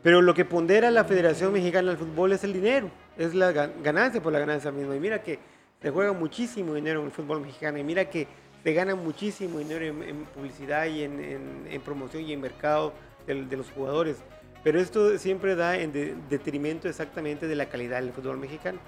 pero 0.04 0.21
lo 0.21 0.34
que 0.34 0.45
pondera 0.45 0.91
la 0.91 1.04
Federación 1.04 1.51
Mexicana 1.51 1.89
del 1.89 1.97
Fútbol 1.97 2.34
es 2.34 2.43
el 2.43 2.54
dinero, 2.54 2.89
es 3.17 3.34
la 3.34 3.51
ganancia 3.51 4.21
por 4.21 4.32
la 4.32 4.39
ganancia 4.39 4.71
misma. 4.71 4.95
Y 4.95 4.99
mira 4.99 5.21
que 5.21 5.39
se 5.82 5.89
juega 5.89 6.13
muchísimo 6.13 6.75
dinero 6.75 6.99
en 6.99 7.08
el 7.08 7.12
fútbol 7.12 7.41
mexicano, 7.41 7.77
y 7.77 7.84
mira 7.84 8.10
que 8.10 8.27
se 8.63 8.73
gana 8.73 8.95
muchísimo 8.95 9.60
dinero 9.60 9.86
en, 9.86 10.25
publicidad 10.25 10.86
y 10.86 11.04
en, 11.04 11.82
promoción 11.84 12.23
y 12.23 12.34
en 12.34 12.41
mercado 12.41 12.93
de, 13.25 13.45
de, 13.45 13.58
los 13.58 13.69
jugadores. 13.71 14.17
Pero 14.63 14.80
esto 14.80 15.17
siempre 15.17 15.56
da 15.56 15.77
en 15.77 15.91
detrimento 16.30 16.88
exactamente 16.88 17.47
de 17.47 17.56
la 17.56 17.67
calidad 17.67 18.01
del 18.01 18.13
fútbol 18.13 18.38
mexicano. 18.38 18.80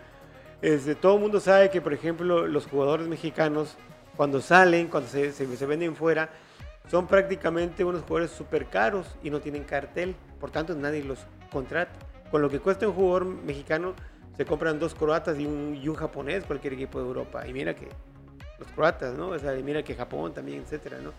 Este, 0.63 0.95
todo 0.95 1.15
el 1.15 1.19
mundo 1.19 1.41
sabe 1.41 1.69
que, 1.69 1.82
por 1.82 1.91
ejemplo, 1.91 2.47
los 2.47 2.67
jugadores 2.67 3.06
mexicanos, 3.06 3.76
cuando 4.15 4.39
salen, 4.39 4.88
cuando 4.88 5.10
se, 5.10 5.65
venden 5.65 5.93
fuera, 5.93 6.30
son 6.89 7.06
prácticamente 7.06 7.84
unos 7.84 8.04
jugadores 8.04 8.32
súper 8.32 8.67
caros 8.67 9.06
y 9.21 9.30
no 9.30 9.41
tienen 9.41 9.65
cartel, 9.65 10.15
por 10.39 10.52
tanto 10.52 10.73
nadie 10.73 11.04
los 11.04 11.19
contrata. 11.52 11.91
Con 12.32 12.41
lo 12.41 12.49
que 12.49 12.62
cuesta 12.62 12.88
un 12.88 12.93
jugador 12.93 13.26
mexicano, 13.26 13.93
se 14.38 14.45
compran 14.45 14.80
dos 14.80 14.95
croatas 14.95 15.38
y 15.38 15.45
un, 15.45 15.95
japonés, 15.95 16.45
cualquier 16.45 16.71
equipo 16.71 16.97
de 16.97 17.08
Europa. 17.08 17.45
Y 17.45 17.52
mira 17.52 17.76
que 17.76 17.89
los 18.58 18.71
croatas, 18.71 19.17
¿no? 19.17 19.32
O 19.32 19.39
sea, 19.39 19.58
y 19.58 19.63
mira 19.63 19.84
que 19.84 19.95
Japón 19.95 20.34
también, 20.34 20.62
etcétera, 20.62 20.97
¿no? 20.99 21.12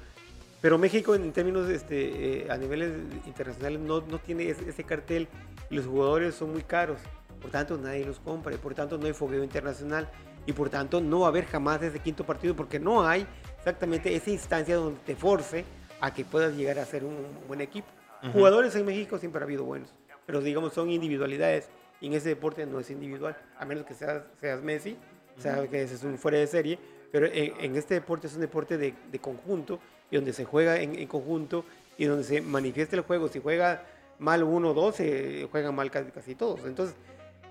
Pero 0.63 0.79
México 0.79 1.15
en 1.15 1.31
términos 1.33 1.69
este, 1.69 2.45
eh, 2.45 2.51
a 2.51 2.57
niveles 2.57 2.93
internacionales 3.27 3.79
no, 3.79 4.01
no 4.01 4.19
tiene 4.21 4.49
ese, 4.49 4.67
ese, 4.71 4.85
cartel 4.85 5.29
y 5.69 5.75
los 5.75 5.85
jugadores 5.85 6.35
son 6.35 6.53
muy 6.53 6.63
caros. 6.63 6.97
Por 7.45 7.51
tanto, 7.51 7.77
nadie 7.77 8.07
los 8.07 8.21
compra 8.21 8.55
y 8.55 8.57
por 8.57 8.73
tanto 8.75 8.97
no 8.97 9.05
hay 9.05 9.13
fogueo 9.13 9.45
internacional 9.45 10.09
y 10.47 10.55
por 10.55 10.71
tanto 10.71 11.03
no 11.03 11.21
va 11.21 11.27
a 11.27 11.29
haber 11.29 11.45
jamás 11.45 11.83
ese 11.83 11.99
quinto 11.99 12.25
partido 12.25 12.57
porque 12.57 12.81
no 12.81 13.07
hay 13.07 13.27
exactamente 13.59 14.17
esa 14.17 14.31
instancia 14.31 14.77
donde 14.77 14.99
te 15.05 15.15
force 15.15 15.67
a 16.01 16.15
que 16.15 16.25
puedas 16.25 16.57
llegar 16.57 16.79
a 16.79 16.87
ser 16.87 17.05
un 17.05 17.19
buen 17.47 17.61
equipo. 17.61 17.87
Jugadores 18.33 18.75
en 18.77 18.87
México 18.87 19.19
siempre 19.19 19.43
ha 19.43 19.45
habido 19.45 19.63
buenos, 19.63 19.93
pero 20.25 20.41
digamos 20.41 20.73
son 20.73 20.89
individualidades 20.89 21.69
y 22.01 22.07
en 22.07 22.15
ese 22.15 22.31
deporte 22.31 22.65
no 22.65 22.81
es 22.81 22.89
individual, 22.89 23.37
a 23.59 23.67
menos 23.67 23.85
que 23.85 23.93
seas, 23.93 24.23
seas 24.41 24.63
Messi, 24.63 24.97
o 25.37 25.41
sea, 25.43 25.69
que 25.69 25.83
ese 25.83 25.97
es 25.97 26.03
un 26.03 26.17
fuera 26.17 26.39
de 26.39 26.47
serie, 26.47 26.79
pero 27.13 27.27
en, 27.27 27.77
este 27.77 27.93
deporte 27.93 28.27
es 28.27 28.35
un 28.37 28.41
deporte 28.41 28.79
de, 28.79 28.95
de, 29.13 29.19
conjunto 29.19 29.81
y 30.11 30.17
donde 30.17 30.33
se 30.33 30.47
juega 30.47 30.81
en, 30.81 30.99
en, 30.99 31.09
conjunto 31.09 31.67
y 31.99 32.07
donde 32.07 32.25
se 32.25 32.41
manifiesta 32.41 32.97
el 32.97 33.03
juego. 33.03 33.29
Si 33.29 33.39
juega 33.39 33.85
mal 34.19 34.43
uno 34.43 34.71
o 34.71 34.75
dos, 34.75 34.97
se 34.97 35.47
juegan 35.51 35.75
mal 35.75 35.91
casi, 35.91 36.11
casi 36.11 36.35
todos. 36.35 36.65
Entonces, 36.65 36.97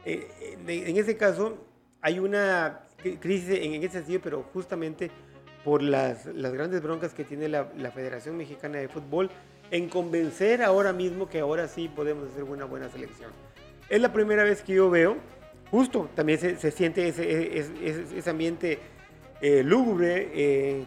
eh, 0.05 0.57
en 0.67 0.97
ese 0.97 1.17
caso, 1.17 1.57
hay 2.01 2.19
una 2.19 2.81
crisis 3.19 3.49
en, 3.61 3.75
ese 3.83 3.99
sentido, 3.99 4.21
pero 4.23 4.43
justamente 4.53 5.11
por 5.63 5.81
las, 5.81 6.25
grandes 6.25 6.81
broncas 6.81 7.13
que 7.13 7.23
tiene 7.23 7.47
la, 7.47 7.65
Federación 7.93 8.37
Mexicana 8.37 8.77
de 8.77 8.87
Fútbol 8.87 9.29
en 9.71 9.89
convencer 9.89 10.61
ahora 10.61 10.93
mismo 10.93 11.29
que 11.29 11.39
ahora 11.39 11.67
sí 11.67 11.89
podemos 11.93 12.29
hacer 12.29 12.43
una 12.43 12.65
buena 12.65 12.89
selección. 12.89 13.31
Es 13.89 14.01
la 14.01 14.11
primera 14.11 14.43
vez 14.43 14.61
que 14.61 14.73
yo 14.73 14.89
veo, 14.89 15.17
justo 15.71 16.09
también 16.15 16.39
se, 16.39 16.71
siente 16.71 17.07
ese, 17.07 17.57
ese 17.57 18.29
ambiente 18.29 18.79
eh, 19.41 19.63
lúgubre, 19.63 20.29
eh, 20.33 20.85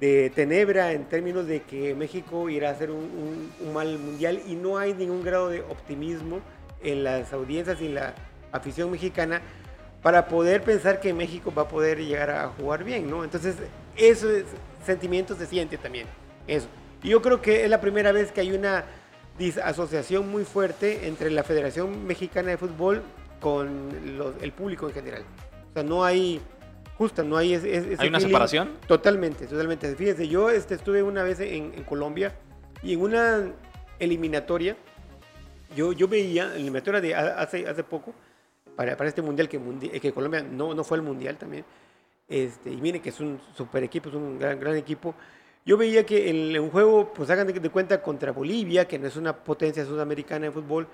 de 0.00 0.30
tenebra 0.34 0.92
en 0.92 1.06
términos 1.06 1.46
de 1.46 1.62
que 1.62 1.94
México 1.94 2.50
irá 2.50 2.68
a 2.68 2.72
hacer 2.72 2.90
un, 2.90 2.98
un, 2.98 3.50
un, 3.66 3.72
mal 3.72 3.98
mundial 3.98 4.42
y 4.46 4.54
no 4.54 4.76
hay 4.76 4.92
ningún 4.92 5.22
grado 5.22 5.48
de 5.48 5.62
optimismo 5.62 6.40
en 6.82 7.02
las 7.02 7.32
audiencias 7.32 7.80
y 7.80 7.86
en 7.86 7.94
la 7.94 8.14
afición 8.52 8.90
mexicana 8.90 9.42
para 10.02 10.28
poder 10.28 10.62
pensar 10.62 11.00
que 11.00 11.12
México 11.12 11.52
va 11.52 11.62
a 11.62 11.68
poder 11.68 11.98
llegar 11.98 12.30
a 12.30 12.48
jugar 12.48 12.84
bien, 12.84 13.10
¿no? 13.10 13.24
Entonces, 13.24 13.56
ese 13.96 14.44
sentimiento 14.84 15.34
se 15.34 15.46
siente 15.46 15.78
también, 15.78 16.06
eso. 16.46 16.68
Y 17.02 17.10
yo 17.10 17.22
creo 17.22 17.42
que 17.42 17.64
es 17.64 17.70
la 17.70 17.80
primera 17.80 18.12
vez 18.12 18.32
que 18.32 18.40
hay 18.40 18.52
una 18.52 18.84
asociación 19.64 20.28
muy 20.30 20.44
fuerte 20.44 21.06
entre 21.08 21.30
la 21.30 21.42
Federación 21.42 22.06
Mexicana 22.06 22.50
de 22.50 22.56
Fútbol 22.56 23.02
con 23.40 24.16
los, 24.16 24.34
el 24.40 24.52
público 24.52 24.88
en 24.88 24.94
general. 24.94 25.24
O 25.70 25.72
sea, 25.74 25.82
no 25.82 26.04
hay, 26.04 26.40
justo, 26.96 27.22
no 27.22 27.36
hay 27.36 27.54
ese 27.54 27.96
¿Hay 27.98 28.08
una 28.08 28.20
separación? 28.20 28.70
Totalmente, 28.86 29.46
totalmente. 29.46 29.94
Fíjese, 29.94 30.28
yo 30.28 30.50
este, 30.50 30.74
estuve 30.74 31.02
una 31.02 31.22
vez 31.22 31.40
en, 31.40 31.72
en 31.74 31.84
Colombia 31.84 32.34
y 32.82 32.94
en 32.94 33.00
una 33.00 33.52
eliminatoria, 33.98 34.76
yo, 35.74 35.92
yo 35.92 36.08
veía, 36.08 36.54
eliminatoria 36.54 37.00
de 37.00 37.14
hace, 37.14 37.68
hace 37.68 37.82
poco, 37.82 38.14
para, 38.76 38.96
para 38.96 39.08
este 39.08 39.22
mundial 39.22 39.48
que, 39.48 39.60
eh, 39.92 40.00
que 40.00 40.12
Colombia 40.12 40.42
no, 40.42 40.74
no 40.74 40.84
fue 40.84 40.98
al 40.98 41.02
mundial 41.02 41.36
también. 41.36 41.64
Este, 42.28 42.70
y 42.70 42.76
miren 42.76 43.00
que 43.00 43.08
es 43.10 43.20
un 43.20 43.40
super 43.54 43.82
equipo, 43.82 44.08
es 44.08 44.14
un 44.14 44.38
gran, 44.38 44.60
gran 44.60 44.76
equipo. 44.76 45.14
Yo 45.64 45.76
veía 45.76 46.06
que 46.06 46.30
en 46.30 46.58
un 46.60 46.70
juego, 46.70 47.12
pues 47.12 47.28
hagan 47.30 47.46
de, 47.48 47.70
cuenta 47.70 48.00
contra 48.02 48.30
Bolivia, 48.32 48.86
que 48.86 48.98
no 48.98 49.08
es 49.08 49.16
una 49.16 49.36
potencia 49.36 49.84
sudamericana 49.84 50.46
de 50.46 50.52
fútbol, 50.52 50.86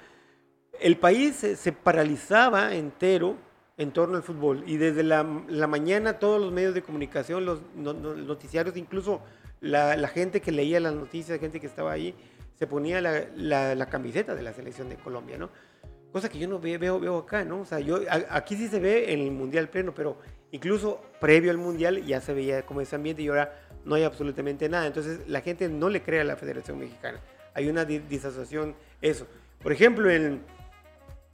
el 0.81 0.97
país 0.97 1.37
se, 1.37 1.57
se 1.57 1.73
paralizaba 1.73 2.75
entero 2.75 3.37
en 3.77 3.93
torno 3.93 4.17
al 4.17 4.23
fútbol. 4.23 4.65
Y 4.67 4.79
desde 4.79 5.03
la, 5.03 5.27
la, 5.49 5.67
mañana 5.67 6.19
todos 6.19 6.41
los 6.41 6.53
medios 6.53 6.75
de 6.75 6.83
comunicación, 6.83 7.45
los, 7.45 7.61
no, 7.75 7.93
no, 7.93 8.15
noticiarios, 8.15 8.77
incluso 8.77 9.21
la, 9.61 9.97
la, 9.97 10.09
gente 10.09 10.41
que 10.41 10.53
leía 10.53 10.81
las 10.81 10.95
noticias, 10.95 11.39
gente 11.39 11.61
que 11.61 11.67
estaba 11.67 11.93
ahí, 11.93 12.15
se 12.59 12.67
ponía 12.67 13.01
la, 13.01 13.27
la, 13.35 13.87
camiseta 13.87 14.35
de 14.35 14.43
la 14.43 14.53
selección 14.53 14.89
de 14.89 14.97
Colombia, 14.97 15.37
¿no? 15.37 15.51
Cosa 16.13 16.29
que 16.29 16.39
yo 16.39 16.47
no 16.47 16.59
veo, 16.61 17.01
veo, 17.01 17.19
acá, 17.19 17.45
¿no? 17.45 17.61
O 17.61 17.65
sea, 17.65 17.81
yo, 17.81 18.01
aquí 18.31 18.55
sí 18.57 18.69
se 18.69 18.79
ve 18.79 19.13
en 19.13 19.21
el 19.21 19.31
Mundial 19.31 19.69
pleno, 19.69 19.95
pero 19.95 20.19
incluso 20.51 21.01
previo 21.21 21.51
al 21.51 21.59
Mundial 21.59 22.05
ya 22.05 22.21
se 22.21 22.35
veía 22.35 22.65
como 22.65 22.81
ese 22.81 22.97
ambiente 22.97 23.23
y 23.23 23.29
ahora 23.29 23.59
no 23.85 23.95
hay 23.95 24.05
absolutamente 24.05 24.69
nada. 24.69 24.87
Entonces 24.87 25.27
la 25.27 25.41
gente 25.41 25.69
no 25.69 25.89
le 25.89 26.03
cree 26.03 26.21
a 26.21 26.25
la 26.25 26.37
Federación 26.37 26.79
Mexicana. 26.79 27.19
Hay 27.55 27.69
una 27.69 27.85
disasociación, 27.85 28.75
eso. 29.01 29.27
Por 29.63 29.73
ejemplo, 29.73 30.11
en 30.11 30.43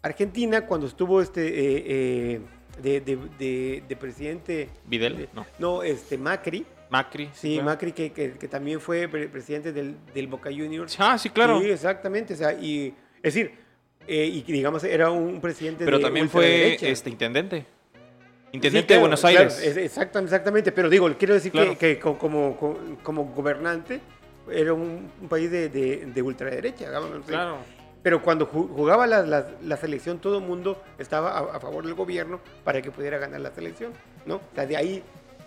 Argentina, 0.03 0.67
cuando 0.67 0.87
estuvo 0.87 1.21
este 1.21 1.47
eh, 1.47 1.85
eh, 1.87 2.41
de, 2.81 3.01
de, 3.01 3.17
de, 3.39 3.85
de, 3.89 3.97
presidente... 3.97 4.69
Videl, 4.87 5.29
no. 5.35 5.47
No, 5.59 5.83
este 5.83 6.17
Macri. 6.17 6.65
Macri. 6.91 7.31
Sí, 7.35 7.55
claro. 7.55 7.67
Macri, 7.67 7.93
que, 7.93 8.13
que, 8.13 8.33
que, 8.33 8.49
también 8.49 8.81
fue 8.81 9.09
presidente 9.09 9.73
del, 9.73 9.97
del 10.15 10.27
Boca 10.27 10.51
Juniors. 10.51 10.97
Ah, 10.99 11.19
sí, 11.19 11.31
claro. 11.31 11.61
Sí, 11.61 11.71
exactamente. 11.71 12.35
O 12.35 12.37
sea, 12.37 12.53
y, 12.55 12.95
es 13.23 13.35
decir, 13.35 13.53
eh, 14.09 14.25
y 14.25 14.43
digamos 14.43 14.83
era 14.85 15.11
un 15.11 15.39
presidente 15.39 15.85
pero 15.85 15.99
de 15.99 16.05
también 16.05 16.31
fue 16.31 16.79
este 16.81 17.11
intendente. 17.11 17.67
Intendente 18.53 18.81
sí, 18.81 18.87
claro, 18.87 18.99
de 18.99 19.01
Buenos 19.01 19.25
Aires. 19.27 19.61
claro, 19.63 19.81
exactamente 19.81 20.35
exactamente 20.35 20.73
pero 20.73 20.89
digo 20.89 21.15
quiero 21.19 21.35
decir 21.35 21.53
claro. 21.53 21.77
que, 21.77 21.99
que, 21.99 22.01
como, 22.01 22.57
como, 22.57 22.79
como 23.03 23.25
gobernante 23.27 24.01
era 24.51 24.73
un, 24.73 25.11
un 25.21 25.29
país 25.29 25.51
de, 25.51 25.69
de, 25.69 26.07
de, 26.07 26.23
ultraderecha 26.23 26.87
digamos, 26.87 27.11
claro. 27.27 27.59
Pero 28.03 28.23
cuando 28.23 28.47
jugaba 28.47 29.07
la, 29.07 29.21
la, 29.23 29.47
la 29.63 29.77
selección 29.77 30.21
todo 30.21 30.39
el 30.39 30.45
mundo 30.45 30.83
estaba 30.99 31.37
a, 31.37 31.57
a, 31.57 31.61
favor 31.61 31.85
del 31.85 31.93
gobierno 31.95 32.41
para 32.65 32.81
que 32.81 32.91
pudiera 32.91 33.19
ganar 33.19 33.43
la 33.43 33.51
selección 33.51 33.93
no 34.25 34.37
o 34.37 34.55
sea, 34.55 34.65
de 34.65 34.79
ahí 34.79 35.03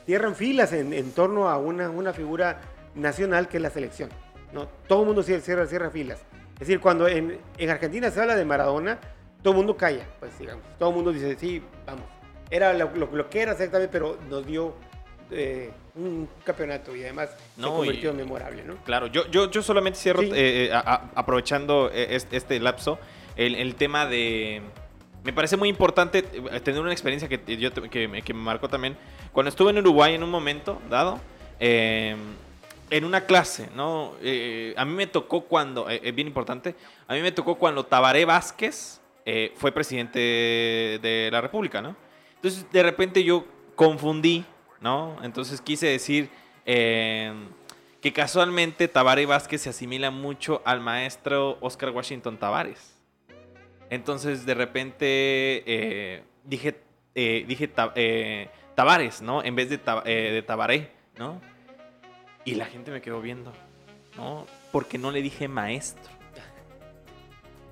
cierran 0.06 0.36
filas 0.36 0.71
en, 0.74 0.93
en 0.93 1.12
torno 1.13 1.50
a 1.50 1.58
una, 1.58 1.89
una 1.89 2.13
figura 2.13 2.62
nacional 2.93 3.47
que 3.47 3.58
es 3.58 3.63
la 3.63 3.71
selección 3.71 4.10
no 4.54 4.67
todo 4.88 5.02
el 5.02 5.08
mundo 5.08 5.24
cierra, 5.24 5.65
cierra 5.65 5.89
filas 5.89 6.19
es 6.62 6.67
decir, 6.67 6.80
cuando 6.80 7.08
en, 7.08 7.39
en, 7.58 7.69
Argentina 7.71 8.12
se 8.12 8.21
habla 8.21 8.36
de 8.36 8.45
Maradona, 8.45 9.00
todo 9.41 9.54
el 9.54 9.58
mundo 9.58 9.76
calla, 9.76 10.06
pues 10.19 10.38
digamos. 10.38 10.63
Todo 10.78 10.89
el 10.89 10.95
mundo 10.95 11.12
dice, 11.12 11.36
sí, 11.39 11.60
vamos. 11.88 12.06
Era 12.52 12.71
lo, 12.74 12.91
lo, 12.93 13.08
lo 13.08 13.30
que 13.32 13.41
era 13.41 13.54
exactamente, 13.54 13.91
pero 13.91 14.19
nos 14.30 14.45
dio 14.45 14.76
eh, 15.32 15.71
un 15.95 16.30
campeonato 16.43 16.95
y 16.95 17.02
además 17.02 17.36
no, 17.58 17.69
se 17.69 17.74
convirtió 17.78 18.10
y, 18.10 18.12
en 18.12 18.17
memorable, 18.17 18.63
¿no? 18.63 18.76
Claro, 18.84 19.08
yo, 19.08 19.26
yo, 19.32 19.50
yo 19.50 19.63
solamente 19.63 19.97
cierro, 19.97 20.21
sí. 20.21 20.30
eh, 20.36 20.69
a, 20.71 20.78
a, 20.82 21.10
aprovechando 21.15 21.89
este, 21.89 22.38
este 22.38 22.60
lapso, 22.60 23.00
el, 23.36 23.56
el, 23.56 23.74
tema 23.74 24.06
de... 24.06 24.62
Me 25.24 25.34
parece 25.34 25.58
muy 25.58 25.67
importante 25.67 26.19
eh, 26.19 26.60
tener 26.60 26.80
una 26.80 26.91
experiencia 26.91 27.28
que, 27.28 27.58
yo, 27.58 27.74
que, 27.74 28.21
que 28.24 28.34
me 28.36 28.41
marcó 28.41 28.69
también. 28.69 28.95
Cuando 29.32 29.50
estuve 29.50 29.71
en 29.71 29.80
Uruguay 29.80 30.13
en 30.13 30.21
un 30.21 30.30
momento 30.30 30.80
dado, 30.91 31.19
eh, 31.60 32.15
en 32.92 33.06
una 33.06 33.26
clase, 33.26 33.70
¿no? 33.74 34.16
Eh, 34.22 34.74
a 34.78 34.84
mí 34.84 34.94
me 34.94 35.08
tocó 35.08 35.46
cuando, 35.46 35.90
es 35.90 36.02
eh, 36.04 36.12
bien 36.12 36.28
importante, 36.28 36.76
a 37.08 37.14
mí 37.14 37.22
me 37.22 37.32
tocó 37.32 37.56
cuando 37.56 37.86
Tabaré 37.86 38.26
Vázquez 38.26 39.00
eh, 39.26 39.54
fue 39.56 39.72
presidente 39.72 40.20
de 40.20 41.30
la 41.32 41.40
República, 41.40 41.82
¿no? 41.82 41.96
Entonces, 42.36 42.70
de 42.70 42.84
repente 42.84 43.24
yo 43.24 43.46
confundí, 43.76 44.44
¿no? 44.82 45.18
Entonces 45.24 45.62
quise 45.62 45.88
decir 45.88 46.30
eh, 46.66 47.34
que 48.02 48.12
casualmente 48.12 48.89
Tabaré 48.89 49.26
Vázquez 49.26 49.62
se 49.62 49.70
asimila 49.70 50.12
mucho 50.12 50.62
al 50.66 50.82
maestro 50.82 51.58
Oscar 51.62 51.92
Washington 51.92 52.38
Tavares. 52.38 52.98
Entonces, 53.89 54.46
de 54.46 54.54
repente 54.54 56.24
dije, 56.44 56.82
dije 57.14 57.70
Tavares, 58.76 59.22
¿no? 59.22 59.44
En 59.44 59.56
vez 59.56 59.70
de, 59.70 59.78
de 59.78 60.42
Tabaré, 60.42 60.92
¿no? 61.18 61.39
Y 62.44 62.56
la 62.56 62.66
gente 62.66 62.92
me 62.92 63.02
quedó 63.02 63.22
viendo, 63.22 63.54
¿no? 64.18 64.46
Porque 64.72 64.98
no 64.98 65.12
le 65.12 65.22
dije 65.22 65.48
maestro. 65.48 66.12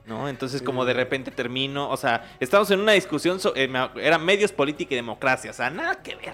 ¿No? 0.06 0.28
Entonces, 0.28 0.64
como 0.64 0.86
de 0.86 0.94
repente 0.94 1.30
termino, 1.30 1.88
o 1.90 1.98
sea, 1.98 2.36
estamos 2.40 2.72
en 2.72 2.80
una 2.80 2.94
discusión, 2.94 3.40
so, 3.40 3.56
eh, 3.56 3.70
era 4.02 4.18
medios, 4.18 4.52
política 4.52 4.94
y 4.94 4.96
democracia, 4.96 5.52
o 5.52 5.54
sea, 5.54 5.70
nada 5.70 6.02
que 6.02 6.16
ver. 6.16 6.34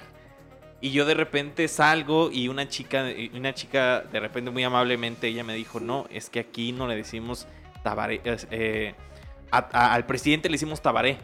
Y 0.80 0.92
yo 0.92 1.06
de 1.06 1.14
repente 1.14 1.68
salgo 1.68 2.32
y 2.32 2.48
una 2.48 2.70
chica, 2.70 3.06
una 3.34 3.54
chica 3.54 4.02
de 4.02 4.20
repente 4.22 4.50
muy 4.52 4.64
amablemente, 4.64 5.28
ella 5.28 5.44
me 5.44 5.56
dijo, 5.56 5.82
no, 5.82 6.06
es 6.10 6.30
que 6.30 6.40
aquí 6.40 6.72
no 6.72 6.88
le 6.88 6.96
decimos 6.96 7.48
Tabaré, 7.84 8.22
eh, 8.24 8.96
al 9.52 10.06
presidente 10.06 10.48
le 10.48 10.54
decimos 10.54 10.82
Tabaré, 10.82 11.18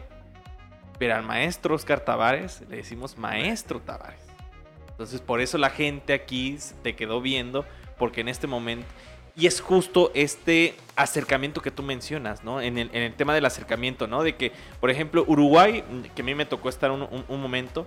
pero 0.98 1.14
al 1.14 1.22
maestro 1.22 1.74
Oscar 1.74 2.00
Tavares 2.00 2.62
le 2.68 2.76
decimos 2.76 3.16
maestro 3.16 3.80
Tavares. 3.80 4.31
Entonces 5.02 5.20
por 5.20 5.40
eso 5.40 5.58
la 5.58 5.70
gente 5.70 6.12
aquí 6.12 6.56
te 6.82 6.94
quedó 6.94 7.20
viendo, 7.20 7.64
porque 7.98 8.20
en 8.20 8.28
este 8.28 8.46
momento... 8.46 8.86
Y 9.34 9.46
es 9.46 9.60
justo 9.60 10.12
este 10.14 10.74
acercamiento 10.94 11.60
que 11.60 11.70
tú 11.70 11.82
mencionas, 11.82 12.44
¿no? 12.44 12.60
En 12.60 12.76
el, 12.78 13.14
tema 13.14 13.34
del 13.34 13.46
acercamiento, 13.46 14.06
¿no? 14.06 14.22
De 14.22 14.36
que, 14.36 14.52
por 14.78 14.90
ejemplo, 14.90 15.24
Uruguay, 15.26 15.82
que 16.14 16.22
a 16.22 16.24
mí 16.24 16.34
me 16.34 16.44
tocó 16.44 16.68
estar 16.68 16.90
un, 16.90 17.40
momento, 17.40 17.86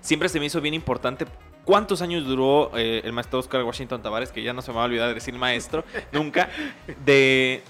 siempre 0.00 0.28
se 0.28 0.38
me 0.38 0.46
hizo 0.46 0.60
bien 0.60 0.72
importante 0.72 1.26
cuántos 1.64 2.00
años 2.00 2.24
duró 2.24 2.70
eh, 2.76 3.02
el 3.04 3.12
maestro 3.12 3.40
Oscar 3.40 3.62
Washington 3.64 4.00
Tavares, 4.00 4.30
que 4.30 4.42
ya 4.42 4.52
no 4.52 4.62
se 4.62 4.70
me 4.70 4.76
va 4.76 4.84
a 4.84 4.86
olvidar 4.86 5.08
de 5.08 5.14
decir 5.14 5.34
maestro, 5.34 5.84
nunca, 6.12 6.48
de... 7.04 7.62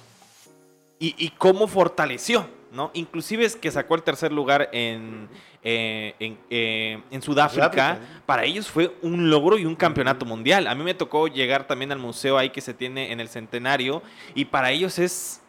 y 1.00 1.30
cómo 1.38 1.66
fortaleció, 1.66 2.46
¿no? 2.76 2.90
Inclusive 2.94 3.44
es 3.44 3.56
que 3.56 3.70
sacó 3.70 3.94
el 3.94 4.02
tercer 4.02 4.30
lugar 4.30 4.68
en, 4.72 5.28
eh, 5.64 6.14
eh, 6.50 7.02
en, 7.10 7.22
Sudáfrica. 7.22 7.98
Para 8.26 8.44
ellos 8.44 8.68
fue 8.68 8.94
un 9.02 9.30
logro 9.30 9.58
y 9.58 9.64
un 9.64 9.74
campeonato 9.74 10.26
mundial. 10.26 10.68
A 10.68 10.74
mí 10.74 10.84
me 10.84 10.94
tocó 10.94 11.26
llegar 11.26 11.66
también 11.66 11.90
al 11.90 11.98
museo 11.98 12.38
ahí 12.38 12.50
que 12.50 12.60
se 12.60 12.74
tiene 12.74 13.10
en 13.10 13.18
el 13.18 13.28
centenario 13.28 14.02
y 14.34 14.44
para 14.44 14.70
ellos 14.70 14.98
es, 14.98 15.42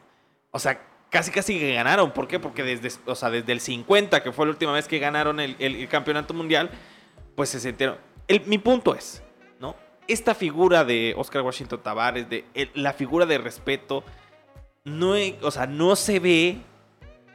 o 0.51 0.57
sea, 0.57 0.82
casi 1.11 1.30
casi 1.30 1.59
que 1.59 1.73
ganaron. 1.73 2.11
¿Por 2.11 2.28
qué? 2.28 2.39
Porque 2.39 2.63
desde, 2.63 2.99
o 3.05 3.13
sea, 3.13 3.30
desde 3.30 3.51
el 3.51 3.59
50, 3.59 4.23
que 4.23 4.32
fue 4.32 4.45
la 4.45 4.51
última 4.51 4.71
vez 4.71 4.88
que 4.88 4.97
ganaron 4.97 5.39
el, 5.39 5.88
campeonato 5.89 6.34
mundial, 6.34 6.71
pues 7.36 7.49
se 7.49 7.59
sintieron. 7.59 7.97
mi 8.45 8.57
punto 8.57 8.95
es, 8.95 9.21
¿no? 9.59 9.75
Esta 10.07 10.34
figura 10.34 10.86
de 10.86 11.13
Oscar 11.17 11.41
Washington 11.41 11.82
Tavares, 11.84 12.30
de 12.30 12.45
la 12.73 12.93
figura 12.93 13.25
de 13.25 13.38
respeto, 13.38 14.03
no, 14.86 15.15
o 15.41 15.51
sea, 15.51 15.67
no 15.67 15.97
se 15.97 16.19
ve 16.19 16.61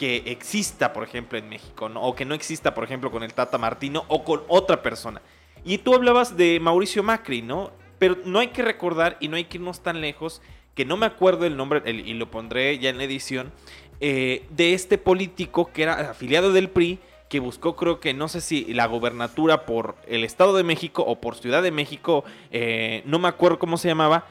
que 0.03 0.25
exista, 0.27 0.93
por 0.93 1.05
ejemplo, 1.05 1.39
en 1.39 1.49
México, 1.49 1.89
o 1.95 2.17
que 2.17 2.25
no 2.25 2.35
exista, 2.35 2.75
por 2.75 2.83
ejemplo, 2.83 3.13
con 3.13 3.23
el 3.23 3.35
Tata 3.35 3.57
Martino 3.57 4.05
o 4.09 4.25
con 4.25 4.43
otra 4.49 4.83
persona. 4.83 5.23
Y 5.65 5.79
tú 5.79 5.95
hablabas 5.95 6.37
de 6.37 6.59
Mauricio 6.59 7.05
Macri, 7.05 7.41
¿no? 7.41 7.71
Pero 8.01 8.19
no 8.25 8.41
hay 8.41 8.49
que 8.49 8.63
recordar 8.63 9.17
y 9.21 9.29
no 9.29 9.37
hay 9.37 9.45
que 9.45 9.59
irnos 9.59 9.81
tan 9.81 10.01
lejos, 10.01 10.43
que 10.75 10.85
no 10.85 10.97
me 10.97 11.07
acuerdo 11.07 11.47
el 11.47 11.57
nombre, 11.57 11.89
y 11.89 12.15
lo 12.15 12.29
pondré 12.33 12.81
ya 12.81 12.91
en 12.91 12.99
la 12.99 13.05
edición, 13.05 13.53
eh, 14.01 14.45
de 14.51 14.75
este 14.75 14.99
político 14.99 15.71
que 15.73 15.85
era 15.85 16.11
afiliado 16.11 16.53
del 16.53 16.69
PRI, 16.69 16.99
que 17.29 17.39
buscó 17.39 17.77
creo 17.77 18.01
que 18.01 18.13
no 18.13 18.27
sé 18.27 18.41
si 18.41 18.75
la 18.75 18.87
gobernatura 18.87 19.67
por 19.67 19.95
el 20.09 20.25
Estado 20.25 20.57
de 20.57 20.65
México 20.65 21.05
o 21.07 21.21
por 21.21 21.37
Ciudad 21.37 21.63
de 21.63 21.71
México, 21.71 22.25
eh, 22.51 23.05
no 23.07 23.21
me 23.21 23.29
acuerdo 23.29 23.61
cómo 23.61 23.77
se 23.77 23.87
llamaba, 23.87 24.27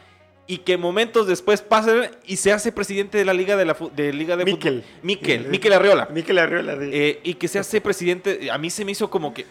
y 0.52 0.58
que 0.58 0.76
momentos 0.76 1.28
después 1.28 1.62
pasa 1.62 2.12
y 2.26 2.36
se 2.36 2.52
hace 2.52 2.74
presidente 2.74 3.18
de 3.18 3.24
la 3.24 3.34
Liga 3.34 3.56
de 3.56 3.64
la 3.64 3.78
de 3.96 4.12
Liga 4.12 4.36
de 4.36 4.44
Miquel. 4.44 4.82
Fútbol. 4.82 5.00
Miquel, 5.02 5.48
Miquel 5.48 5.72
Arriola. 5.72 6.10
Miquel 6.12 6.38
Arriola. 6.40 6.76
Eh, 6.78 7.22
y 7.24 7.36
que 7.36 7.48
se 7.48 7.58
hace 7.58 7.80
presidente, 7.80 8.52
a 8.52 8.58
mí 8.58 8.70
se 8.70 8.84
me 8.84 8.92
hizo 8.92 9.10
como 9.10 9.34
que, 9.34 9.46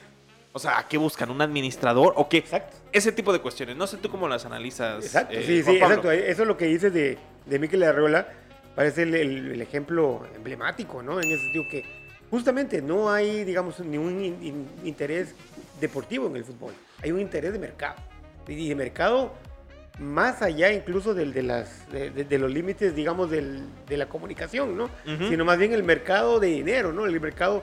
o 0.52 0.58
sea, 0.58 0.78
¿a 0.78 0.88
qué 0.88 0.98
buscan? 0.98 1.30
¿Un 1.30 1.40
administrador 1.40 2.12
o 2.16 2.28
qué? 2.28 2.36
Exacto. 2.36 2.76
Ese 2.92 3.12
tipo 3.12 3.32
de 3.32 3.38
cuestiones. 3.38 3.78
No 3.78 3.86
sé 3.86 3.96
tú 3.96 4.10
cómo 4.10 4.28
las 4.28 4.44
analizas. 4.44 5.02
Exacto, 5.02 5.38
eh, 5.38 5.42
sí, 5.46 5.62
sí, 5.62 5.70
exacto. 5.70 6.10
Eso 6.10 6.42
es 6.42 6.48
lo 6.48 6.58
que 6.58 6.66
dices 6.66 6.92
de, 6.92 7.16
de 7.46 7.58
Miquel 7.58 7.82
Arriola. 7.82 8.28
Parece 8.74 9.04
el, 9.04 9.58
ejemplo 9.62 10.28
emblemático, 10.36 11.02
¿no? 11.02 11.18
En 11.18 11.30
ese 11.30 11.44
sentido 11.44 11.64
que 11.70 11.82
justamente 12.28 12.82
no 12.82 13.10
hay, 13.10 13.44
digamos, 13.44 13.80
ningún 13.80 14.68
interés 14.84 15.34
deportivo 15.80 16.26
en 16.26 16.36
el 16.36 16.44
fútbol. 16.44 16.74
Hay 17.02 17.10
un 17.10 17.20
interés 17.20 17.54
de 17.54 17.58
mercado. 17.58 17.96
Y 18.46 18.68
de 18.68 18.74
mercado 18.74 19.32
más 19.98 20.42
allá 20.42 20.72
incluso 20.72 21.14
del, 21.14 21.32
de, 21.32 21.42
las, 21.42 21.90
de, 21.90 22.38
los 22.38 22.50
límites, 22.50 22.94
digamos, 22.94 23.30
del, 23.30 23.64
de 23.86 23.96
la 23.96 24.06
comunicación, 24.06 24.76
¿no? 24.76 24.90
Sino 25.04 25.44
más 25.44 25.58
bien 25.58 25.72
el 25.72 25.82
mercado 25.82 26.40
de 26.40 26.48
dinero, 26.48 26.92
¿no? 26.92 27.06
El 27.06 27.20
mercado, 27.20 27.62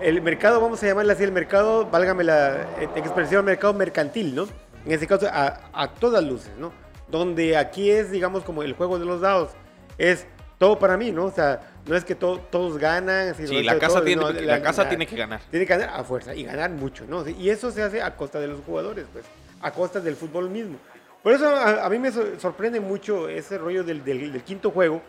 el 0.00 0.22
mercado, 0.22 0.60
vamos 0.60 0.82
a 0.82 0.86
llamarle 0.86 1.12
así, 1.12 1.24
el 1.24 1.32
mercado, 1.32 1.86
válgame 1.86 2.24
la 2.24 2.62
eh, 2.80 2.88
expresión, 2.96 3.44
mercado 3.44 3.74
mercantil, 3.74 4.34
¿no? 4.34 4.48
En 4.84 4.92
ese 4.92 5.06
caso, 5.06 5.26
a, 5.30 5.70
a, 5.72 5.92
todas 5.92 6.24
luces, 6.24 6.52
¿no? 6.58 6.72
Donde 7.08 7.56
aquí 7.56 7.90
es, 7.90 8.10
digamos, 8.10 8.44
como 8.44 8.62
el 8.62 8.72
juego 8.72 8.98
de 8.98 9.04
los 9.04 9.20
dados, 9.20 9.50
es 9.98 10.26
todo 10.58 10.78
para 10.78 10.96
mí, 10.96 11.12
¿no? 11.12 11.26
O 11.26 11.30
sea, 11.30 11.60
no 11.86 11.96
es 11.96 12.04
que 12.04 12.14
todos 12.14 12.78
ganan. 12.78 13.34
sí, 13.34 13.62
la 13.62 13.78
casa, 13.78 14.02
tiene, 14.02 14.22
la, 14.42 14.62
casa 14.62 14.88
tiene 14.88 15.06
que 15.06 15.16
ganar. 15.16 15.40
Tiene 15.50 15.66
que 15.66 15.76
ganar 15.76 16.00
a 16.00 16.04
fuerza 16.04 16.34
y 16.34 16.44
ganar 16.44 16.70
mucho, 16.70 17.04
¿no? 17.06 17.28
Y 17.28 17.50
eso 17.50 17.70
se 17.70 17.82
hace 17.82 18.02
a 18.02 18.16
costa 18.16 18.40
de 18.40 18.48
los 18.48 18.60
jugadores, 18.60 19.06
pues, 19.12 19.24
a 19.60 19.70
costa 19.70 20.00
del 20.00 20.16
fútbol 20.16 20.50
mismo. 20.50 20.78
Por 21.26 21.34
eso 21.34 21.48
a, 21.48 21.88
mí 21.90 21.98
me 21.98 22.12
sorprende 22.12 22.78
mucho 22.78 23.28
ese 23.28 23.58
rollo 23.58 23.82
del, 23.82 24.44
quinto 24.44 24.70
juego, 24.70 25.02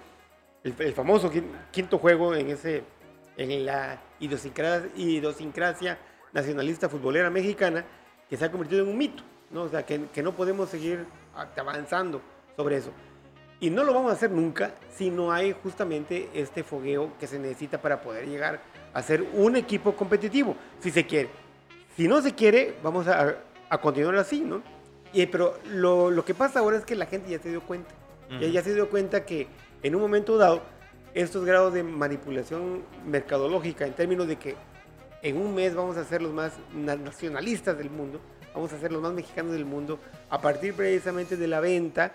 el, 0.64 0.92
famoso 0.94 1.32
quinto 1.70 2.00
juego 2.00 2.34
en, 2.34 2.50
ese, 2.50 2.82
en 3.38 3.64
la 3.64 4.02
idiosincrasia, 4.20 6.00
nacionalista 6.34 6.90
futbolera 6.90 7.30
mexicana, 7.30 7.86
que 8.28 8.36
se 8.36 8.46
ha 8.46 8.50
convertido 8.50 8.82
en 8.82 8.90
un 8.90 8.98
mito, 8.98 9.22
¿no? 9.52 9.62
O 9.62 9.70
sea, 9.70 9.86
que, 9.86 10.24
no 10.24 10.32
podemos 10.32 10.70
seguir 10.70 11.06
avanzando 11.56 12.20
sobre 12.56 12.78
eso. 12.78 12.90
Y 13.60 13.70
no 13.70 13.84
lo 13.84 13.94
vamos 13.94 14.10
a 14.10 14.16
hacer 14.16 14.32
nunca 14.32 14.72
si 14.96 15.12
no 15.12 15.32
hay 15.32 15.56
justamente 15.62 16.32
este 16.34 16.64
fogueo 16.64 17.12
que 17.20 17.28
se 17.28 17.38
necesita 17.38 17.80
para 17.80 18.02
poder 18.02 18.28
llegar 18.28 18.60
a 18.92 19.04
ser 19.04 19.24
un 19.34 19.56
equipo 19.56 19.96
competitivo, 19.96 20.56
si 20.80 20.90
se 20.90 21.06
quiere. 21.06 21.30
Si 21.96 22.08
no 22.08 22.24
se 22.24 22.34
quiere, 22.34 22.74
vamos 22.82 23.08
a, 23.08 23.36
a 23.70 23.78
continuar 23.78 24.16
así, 24.16 24.42
¿no? 24.42 24.77
Pero 25.32 25.58
lo, 25.66 26.12
lo, 26.12 26.26
que 26.26 26.34
pasa 26.34 26.60
ahora 26.60 26.78
es 26.78 26.86
que 26.86 26.96
la 26.96 27.06
gente 27.06 27.30
ya 27.30 27.40
se 27.40 27.50
dio 27.50 27.62
cuenta. 27.62 27.94
ya, 28.40 28.62
se 28.62 28.74
dio 28.74 28.90
cuenta 28.90 29.26
que 29.26 29.48
en 29.84 29.96
un 29.96 30.02
momento 30.02 30.38
dado, 30.38 30.62
estos 31.14 31.46
grados 31.46 31.74
de 31.74 31.84
manipulación 31.84 32.84
mercadológica, 33.06 33.86
en 33.86 33.94
términos 33.94 34.28
de 34.28 34.36
que 34.38 34.56
en 35.24 35.38
un 35.38 35.56
mes 35.56 35.76
vamos 35.76 35.98
a 35.98 36.04
ser 36.04 36.22
los 36.22 36.32
más 36.32 36.54
nacionalistas 36.74 37.78
del 37.78 37.90
mundo, 37.90 38.20
vamos 38.54 38.72
a 38.74 38.80
ser 38.80 38.92
los 38.92 39.02
más 39.02 39.14
mexicanos 39.14 39.54
del 39.54 39.66
mundo, 39.66 40.00
a 40.30 40.42
partir 40.42 40.74
precisamente 40.74 41.38
de 41.38 41.48
la 41.48 41.60
venta 41.60 42.12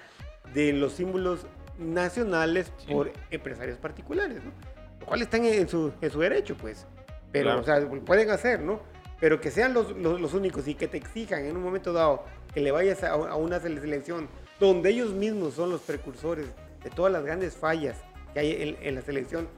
de 0.55 0.73
los 0.73 0.93
símbolos 0.93 1.47
nacionales 1.79 2.73
por 2.89 3.13
empresarios 3.31 3.79
particulares, 3.79 4.43
¿no? 4.45 4.53
Lo 5.01 5.07
cual 5.07 5.23
están 5.23 5.45
en 5.45 5.69
su, 5.69 5.93
en 6.01 6.11
su 6.11 6.21
derecho, 6.21 6.57
pues. 6.57 6.87
Pero, 7.33 7.59
o 7.59 7.65
sea, 7.65 7.81
pueden 8.05 8.31
hacer, 8.31 8.61
¿no? 8.61 8.81
Pero 9.19 9.41
que 9.41 9.51
sean 9.51 9.73
los, 9.73 9.97
los, 9.97 10.21
los 10.21 10.35
únicos 10.35 10.69
y 10.69 10.75
que 10.75 10.87
te 10.87 10.97
exijan 10.97 11.45
en 11.45 11.57
un 11.57 11.63
momento 11.63 11.93
dado 11.93 12.25
que 12.53 12.61
le 12.61 12.71
vayas 12.71 13.03
a, 13.05 13.17
una 13.17 13.61
selección 13.61 14.29
donde 14.61 14.91
ellos 14.91 15.13
mismos 15.13 15.55
son 15.55 15.71
los 15.71 15.81
precursores 15.81 16.47
de 16.83 16.91
todas 16.91 17.13
las 17.13 17.25
grandes 17.25 17.55
fallas 17.55 17.99
que 18.35 18.41
hay 18.41 18.77
en, 18.81 18.95
la 18.95 19.03
selección, 19.03 19.49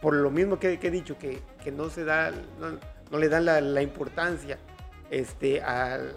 por 0.00 0.14
lo 0.14 0.30
mismo 0.30 0.58
que, 0.58 0.78
he 0.80 0.90
dicho, 0.90 1.18
que, 1.18 1.40
que, 1.62 1.70
no 1.70 1.90
se 1.90 2.04
da, 2.04 2.32
no, 3.10 3.18
le 3.18 3.28
dan 3.28 3.44
la, 3.44 3.82
importancia 3.82 4.58
este, 5.10 5.60
al, 5.60 6.14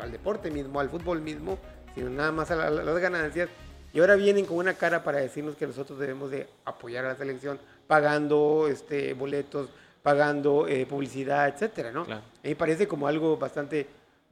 al, 0.00 0.12
deporte 0.12 0.50
mismo, 0.50 0.80
al 0.80 0.88
fútbol 0.88 1.20
mismo, 1.20 1.58
sino 1.94 2.10
nada 2.10 2.32
más 2.32 2.50
a, 2.50 2.70
las 2.70 2.98
ganancias. 2.98 3.48
Y 3.92 4.00
ahora 4.00 4.16
vienen 4.16 4.44
con 4.44 4.58
una 4.58 4.74
cara 4.74 5.02
para 5.02 5.18
decirnos 5.18 5.56
que 5.56 5.66
nosotros 5.66 5.98
debemos 5.98 6.30
de 6.30 6.46
apoyar 6.64 7.04
a 7.06 7.08
la 7.08 7.16
selección 7.16 7.58
pagando 7.86 8.68
este, 8.70 9.14
boletos, 9.14 9.70
pagando 10.02 10.68
eh, 10.68 10.86
publicidad, 10.86 11.48
etcétera, 11.48 11.90
¿no? 11.90 12.02
A 12.02 12.22
mí 12.44 12.54
parece 12.54 12.86
como 12.86 13.08
algo 13.08 13.36
bastante 13.36 13.86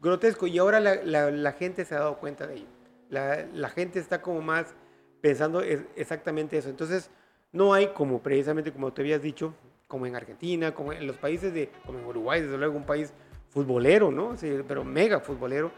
grotesco 0.06 0.46
y 0.46 0.58
ahora 0.58 0.80
la, 0.80 1.52
gente 1.52 1.84
se 1.84 1.94
ha 1.94 2.00
dado 2.00 2.18
cuenta 2.18 2.46
de 2.46 2.56
ello. 2.56 2.66
La, 3.08 3.68
gente 3.70 3.98
está 3.98 4.22
como 4.22 4.40
más 4.40 4.74
pensando 5.20 5.60
exactamente 5.60 6.58
eso. 6.58 6.68
Entonces, 6.68 7.10
no 7.52 7.74
hay 7.74 7.88
como 7.88 8.22
precisamente 8.22 8.72
como 8.72 8.92
te 8.92 9.02
habías 9.02 9.22
dicho, 9.22 9.54
como 9.86 10.06
en 10.06 10.16
Argentina, 10.16 10.74
como 10.74 10.92
en 10.92 11.06
los 11.06 11.16
países 11.16 11.52
de, 11.52 11.70
como 11.84 11.98
en 11.98 12.06
Uruguay, 12.06 12.42
desde 12.42 12.58
luego 12.58 12.76
un 12.76 12.86
país 12.86 13.12
futbolero, 13.50 14.10
¿no? 14.10 14.34
Pero 14.66 14.84
mega 14.84 15.20
futbolero. 15.20 15.70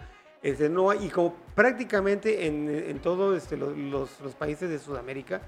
Este, 0.43 0.69
no 0.69 0.91
hay, 0.91 1.07
y 1.07 1.09
como 1.09 1.35
prácticamente 1.55 2.47
en, 2.47 2.69
en 2.69 2.99
todos 3.01 3.37
este, 3.37 3.57
los, 3.57 3.77
los, 3.77 4.35
países 4.35 4.71
de 4.71 4.79
Sudamérica, 4.79 5.43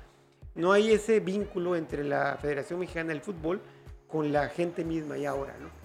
no 0.57 0.72
hay 0.72 0.93
ese 0.93 1.20
vínculo 1.20 1.76
entre 1.76 2.03
la 2.03 2.37
Federación 2.41 2.81
Mexicana 2.81 3.11
del 3.11 3.20
Fútbol 3.20 3.61
con 4.09 4.33
la 4.33 4.49
gente 4.49 4.85
misma 4.85 5.16
y 5.16 5.26
ahora, 5.26 5.57
¿no? 5.61 5.80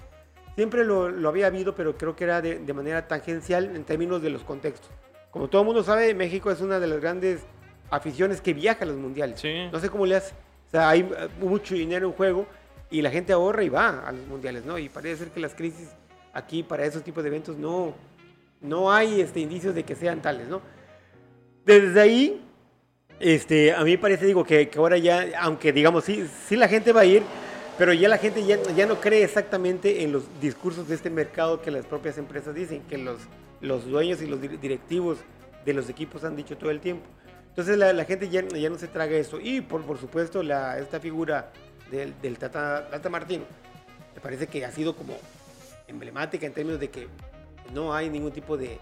Siempre 0.56 0.86
lo, 0.86 1.10
lo 1.10 1.30
había 1.30 1.48
habido, 1.48 1.76
pero 1.76 1.98
creo 1.98 2.16
que 2.16 2.24
era 2.24 2.42
de, 2.42 2.60
de, 2.60 2.74
manera 2.74 3.08
tangencial 3.08 3.76
en 3.76 3.84
términos 3.84 4.22
de 4.22 4.30
los 4.30 4.44
contextos. 4.44 4.90
Como 5.32 5.50
todo 5.50 5.62
el 5.62 5.66
mundo 5.66 5.84
sabe, 5.84 6.14
México 6.14 6.50
es 6.50 6.62
una 6.62 6.80
de 6.80 6.88
las 6.88 7.02
grandes 7.02 7.42
aficiones 7.90 8.42
que 8.42 8.54
viaja 8.54 8.84
a 8.84 8.88
los 8.88 8.98
mundiales. 8.98 9.42
No 9.72 9.80
sé 9.80 9.90
cómo 9.90 10.06
le 10.06 10.16
hace. 10.16 10.34
O 10.68 10.72
sea, 10.72 10.90
hay 10.90 11.04
uh, 11.04 11.46
mucho 11.46 11.76
dinero 11.76 12.08
en 12.08 12.14
juego 12.14 12.46
y 12.90 13.02
la 13.02 13.12
gente 13.12 13.34
ahorra 13.34 13.64
y 13.64 13.70
va 13.70 14.08
a 14.08 14.12
los 14.12 14.26
mundiales, 14.28 14.66
¿no? 14.66 14.78
Y 14.78 14.90
parece 14.90 15.26
ser 15.26 15.28
que 15.30 15.40
las 15.40 15.54
crisis 15.54 15.90
aquí 16.34 16.64
para 16.64 16.86
esos 16.86 17.04
tipos 17.04 17.24
de 17.24 17.30
eventos 17.30 17.58
no, 17.58 17.94
no 18.62 18.92
hay 18.92 19.22
este, 19.22 19.40
indicios 19.40 19.76
de 19.76 19.84
que 19.84 19.96
sean 19.96 20.22
tales, 20.22 20.48
¿no? 20.48 20.62
Desde 21.66 22.00
ahí, 22.00 22.42
este, 23.20 23.74
a 23.74 23.84
mí 23.84 23.98
parece, 23.98 24.26
digo, 24.26 24.44
que, 24.44 24.70
que 24.70 24.78
ahora 24.78 24.98
ya, 24.98 25.26
aunque 25.40 25.72
digamos, 25.72 26.04
sí, 26.04 26.28
sí 26.48 26.56
la 26.56 26.68
gente 26.68 26.92
va 26.92 27.02
a 27.02 27.06
ir, 27.06 27.24
Pero 27.78 27.92
ya 27.94 28.08
la 28.08 28.18
gente 28.18 28.46
ya, 28.46 28.62
ya 28.76 28.86
no 28.86 29.02
cree 29.02 29.24
exactamente 29.24 30.04
en 30.04 30.14
los 30.14 30.24
discursos 30.40 30.88
de 30.88 30.96
este 30.96 31.10
mercado 31.10 31.62
que 31.62 31.72
las 31.72 31.86
propias 31.86 32.18
empresas 32.18 32.56
dicen, 32.56 32.82
que 32.84 32.98
los, 32.98 33.20
los 33.60 33.86
dueños 33.86 34.22
y 34.22 34.28
los 34.28 34.40
directivos 34.42 35.18
de 35.66 35.74
los 35.74 35.90
equipos 35.90 36.24
han 36.24 36.36
dicho 36.36 36.58
todo 36.58 36.72
el 36.72 36.80
tiempo. 36.80 37.06
Entonces 37.50 37.78
la, 37.78 37.92
la 37.94 38.06
gente 38.06 38.30
ya, 38.30 38.48
ya, 38.48 38.70
no 38.70 38.78
se 38.78 38.88
traga 38.88 39.16
eso. 39.16 39.40
Y 39.42 39.62
por, 39.62 39.84
por 39.84 39.98
supuesto 39.98 40.44
la, 40.44 40.78
esta 40.80 41.00
figura 41.00 41.52
del, 41.92 42.14
del 42.22 42.38
Tata, 42.38 42.88
Tata 42.90 43.10
Martino, 43.10 43.44
me 44.14 44.22
parece 44.22 44.48
que 44.48 44.66
ha 44.66 44.72
sido 44.72 44.96
como 44.96 45.18
emblemática 45.88 46.46
en 46.46 46.54
términos 46.54 46.80
de 46.80 46.90
que 46.90 47.08
no 47.74 47.94
hay 47.94 48.10
ningún 48.10 48.32
tipo 48.32 48.58
de 48.58 48.78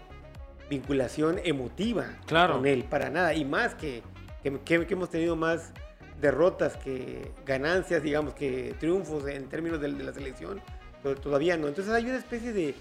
vinculación 0.68 1.40
emotiva 1.44 2.06
claro. 2.26 2.54
con 2.54 2.66
él, 2.66 2.84
para 2.84 3.10
nada. 3.10 3.34
Y 3.34 3.44
más 3.44 3.74
que, 3.74 4.02
que, 4.42 4.58
que, 4.60 4.94
hemos 4.94 5.10
tenido 5.10 5.36
más 5.36 5.72
derrotas 6.20 6.76
que 6.76 7.30
ganancias, 7.44 8.02
digamos, 8.02 8.34
que 8.34 8.74
triunfos 8.78 9.26
en 9.28 9.48
términos 9.48 9.80
de, 9.80 9.92
de 9.92 10.04
la 10.04 10.12
selección, 10.12 10.60
pero 11.02 11.16
todavía 11.16 11.56
no. 11.56 11.68
Entonces 11.68 11.92
hay 11.92 12.04
una 12.04 12.16
especie 12.16 12.52
de, 12.52 12.74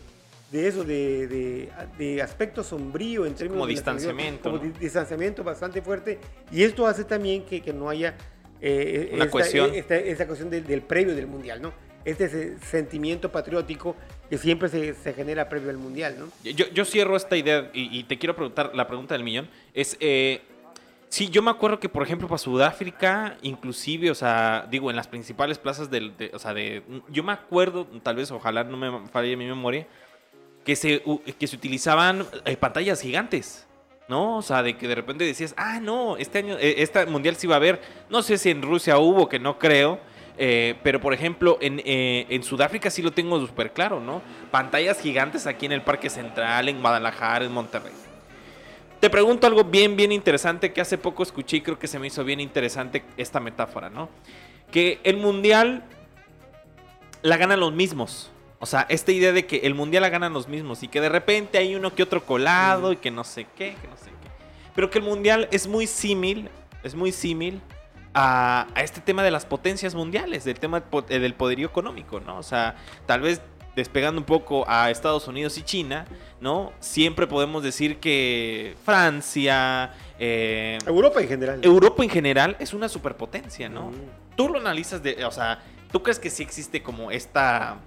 de 0.52 0.68
eso, 0.68 0.84
de, 0.84 1.28
de, 1.28 1.70
de, 1.98 2.22
aspecto 2.22 2.64
sombrío 2.64 3.26
en 3.26 3.34
términos 3.34 3.56
como 3.56 3.68
de 3.68 3.74
distanciamiento. 3.74 4.52
Como 4.52 4.64
¿no? 4.64 4.72
distanciamiento 4.80 5.44
bastante 5.44 5.82
fuerte. 5.82 6.20
Y 6.52 6.64
esto 6.64 6.86
hace 6.86 7.04
también 7.04 7.44
que, 7.44 7.62
que 7.62 7.74
no 7.74 7.90
haya 7.90 8.16
eh, 8.62 9.10
una 9.14 9.26
esta, 9.26 9.32
cuestión. 9.32 9.74
Esta, 9.74 9.96
esta 9.96 10.28
cuestión 10.28 10.50
del, 10.50 10.66
del 10.66 10.82
previo 10.82 11.16
del 11.16 11.28
Mundial, 11.28 11.62
¿no? 11.62 11.74
Este 12.06 12.58
sentimiento 12.60 13.32
patriótico 13.32 13.96
que 14.30 14.38
siempre 14.38 14.70
se, 14.70 14.94
se, 14.94 15.14
genera 15.14 15.50
previo 15.50 15.70
al 15.70 15.78
Mundial, 15.78 16.16
¿no? 16.20 16.30
Yo, 16.44 16.68
yo 16.70 16.86
cierro 16.86 17.16
esta 17.16 17.36
idea 17.36 17.72
y, 17.74 17.98
y, 17.98 18.04
te 18.04 18.20
quiero 18.20 18.36
preguntar, 18.36 18.76
la 18.76 18.88
pregunta 18.88 19.16
del 19.16 19.24
millón, 19.24 19.50
es, 19.74 19.98
eh, 20.00 20.42
sí, 21.14 21.30
yo 21.30 21.44
me 21.44 21.52
acuerdo 21.52 21.80
que, 21.80 21.90
por 21.90 22.02
ejemplo, 22.02 22.28
para 22.28 22.40
Sudáfrica, 22.40 23.38
inclusive, 23.44 24.10
o 24.10 24.16
sea, 24.16 24.66
digo, 24.72 24.90
en 24.90 24.96
las 24.96 25.08
principales 25.08 25.60
plazas 25.60 25.92
del, 25.92 26.18
de, 26.18 26.32
o 26.34 26.40
sea, 26.40 26.56
de, 26.56 26.82
yo 27.08 27.24
me 27.24 27.32
acuerdo, 27.32 27.86
tal 28.02 28.16
vez, 28.16 28.32
ojalá 28.32 28.64
no 28.64 28.78
me 28.78 29.08
falle 29.10 29.38
mi 29.38 29.46
memoria, 29.46 29.86
que 30.66 30.76
se, 30.76 31.04
que 31.38 31.46
se 31.46 31.56
utilizaban 31.56 32.26
eh, 32.46 32.58
pantallas 32.58 33.00
gigantes. 33.00 33.68
¿no? 34.10 34.38
O 34.38 34.42
sea, 34.42 34.64
de 34.64 34.76
que 34.76 34.88
de 34.88 34.96
repente 34.96 35.24
decías, 35.24 35.54
ah, 35.56 35.80
no, 35.80 36.18
este 36.18 36.40
año, 36.40 36.58
eh, 36.60 36.76
este 36.80 37.06
mundial 37.06 37.36
sí 37.36 37.48
va 37.48 37.56
a 37.56 37.58
haber, 37.58 37.80
no 38.10 38.22
sé 38.22 38.38
si 38.40 38.50
en 38.50 38.62
Rusia 38.62 38.98
hubo, 38.98 39.30
que 39.30 39.40
no 39.40 39.60
creo, 39.60 40.00
eh, 40.38 40.76
pero 40.84 41.00
por 41.00 41.14
ejemplo, 41.14 41.60
en, 41.62 41.80
eh, 41.86 42.26
en 42.30 42.44
Sudáfrica 42.44 42.90
sí 42.90 43.04
lo 43.04 43.12
tengo 43.12 43.40
súper 43.40 43.72
claro, 43.72 44.00
¿no? 44.00 44.22
Pantallas 44.52 45.00
gigantes 45.00 45.46
aquí 45.46 45.68
en 45.68 45.74
el 45.74 45.84
Parque 45.84 46.10
Central, 46.10 46.70
en 46.70 46.82
Guadalajara, 46.82 47.46
en 47.46 47.52
Monterrey. 47.54 47.94
Te 49.04 49.10
pregunto 49.10 49.48
algo 49.48 49.66
bien, 49.66 49.98
bien 49.98 50.14
interesante 50.14 50.72
que 50.72 50.80
hace 50.80 50.98
poco 50.98 51.24
escuché 51.24 51.58
y 51.58 51.62
creo 51.62 51.78
que 51.78 51.90
se 51.90 52.00
me 52.00 52.08
hizo 52.08 52.24
bien 52.24 52.40
interesante 52.40 53.04
esta 53.18 53.42
metáfora, 53.42 53.90
¿no? 53.90 54.08
Que 54.72 55.02
el 55.04 55.18
mundial 55.18 55.84
la 57.22 57.36
ganan 57.36 57.60
los 57.60 57.74
mismos. 57.74 58.32
O 58.60 58.66
sea, 58.66 58.86
esta 58.88 59.12
idea 59.12 59.34
de 59.34 59.46
que 59.46 59.58
el 59.58 59.76
mundial 59.76 60.04
la 60.04 60.10
ganan 60.10 60.32
los 60.32 60.48
mismos 60.48 60.84
y 60.84 60.88
que 60.88 61.02
de 61.02 61.10
repente 61.10 61.58
hay 61.58 61.76
uno 61.76 61.94
que 61.94 62.02
otro 62.02 62.26
colado 62.26 62.92
mm. 62.92 62.94
y 62.94 62.96
que 62.96 63.12
no 63.12 63.26
sé 63.26 63.46
qué, 63.58 63.76
que 63.82 63.90
no 63.90 63.98
sé 63.98 64.06
qué. 64.06 64.30
Pero 64.74 64.90
que 64.90 65.00
el 65.00 65.04
mundial 65.04 65.50
es 65.52 65.68
muy 65.68 65.86
símil, 65.86 66.48
es 66.82 66.96
muy 66.96 67.12
símil 67.12 67.60
a, 68.14 68.68
a, 68.74 68.84
este 68.84 69.02
tema 69.02 69.22
de 69.22 69.32
las 69.32 69.46
potencias 69.46 69.96
mundiales, 69.96 70.46
del 70.46 70.62
tema 70.62 70.82
del 71.10 71.34
poderío 71.34 71.68
económico, 71.68 72.22
¿no? 72.22 72.38
O 72.38 72.44
sea, 72.44 72.78
tal 73.06 73.20
vez 73.20 73.42
despegando 73.76 74.22
un 74.22 74.26
poco 74.26 74.64
a 74.68 74.90
Estados 74.92 75.28
Unidos 75.28 75.58
y 75.58 75.64
China, 75.64 76.06
¿no? 76.44 76.74
Siempre 76.82 77.26
podemos 77.26 77.64
decir 77.64 77.98
que 78.00 78.76
Francia... 78.84 79.94
Eh, 80.20 80.78
Europa 80.86 81.22
en 81.22 81.28
general. 81.30 81.60
Europa 81.64 82.04
en 82.04 82.10
general 82.10 82.58
es 82.60 82.74
una 82.74 82.90
superpotencia, 82.90 83.70
¿no? 83.70 83.92
Mm. 83.92 84.36
Tú 84.36 84.50
lo 84.50 84.60
analizas 84.60 85.02
de... 85.02 85.24
O 85.26 85.32
sea, 85.32 85.64
¿tú 85.92 86.04
crees 86.04 86.20
que 86.20 86.30
sí 86.30 86.44
existe 86.44 86.84
como 86.84 87.10
esta 87.12 87.80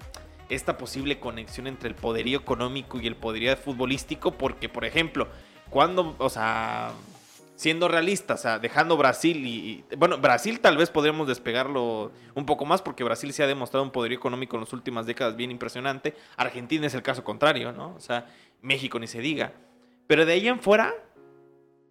esta 0.49 0.77
posible 0.77 1.19
conexión 1.19 1.67
entre 1.67 1.89
el 1.89 1.95
poderío 1.95 2.39
económico 2.39 2.99
y 3.01 3.07
el 3.07 3.17
poderío 3.17 3.55
futbolístico, 3.57 4.31
porque, 4.31 4.69
por 4.69 4.85
ejemplo, 4.85 5.27
cuando, 5.69 6.15
o 6.17 6.29
sea, 6.29 6.93
siendo 7.57 7.87
realistas, 7.87 8.39
o 8.39 8.43
sea, 8.43 8.59
dejando 8.59 8.95
Brasil 8.97 9.45
y, 9.45 9.83
y, 9.91 9.95
bueno, 9.97 10.19
Brasil 10.19 10.59
tal 10.59 10.77
vez 10.77 10.91
podríamos 10.91 11.27
despegarlo 11.27 12.11
un 12.35 12.45
poco 12.45 12.65
más 12.65 12.83
porque 12.83 13.03
Brasil 13.03 13.33
se 13.33 13.43
ha 13.43 13.47
demostrado 13.47 13.83
un 13.83 13.91
poderío 13.91 14.17
económico 14.17 14.55
en 14.55 14.61
las 14.61 14.73
últimas 14.73 15.07
décadas 15.07 15.35
bien 15.35 15.49
impresionante. 15.49 16.15
Argentina 16.37 16.85
es 16.85 16.93
el 16.93 17.01
caso 17.01 17.23
contrario, 17.23 17.71
¿no? 17.71 17.95
O 17.95 17.99
sea, 17.99 18.27
México 18.61 18.99
ni 18.99 19.07
se 19.07 19.19
diga. 19.19 19.53
Pero 20.07 20.25
de 20.25 20.33
ahí 20.33 20.47
en 20.47 20.59
fuera, 20.59 20.93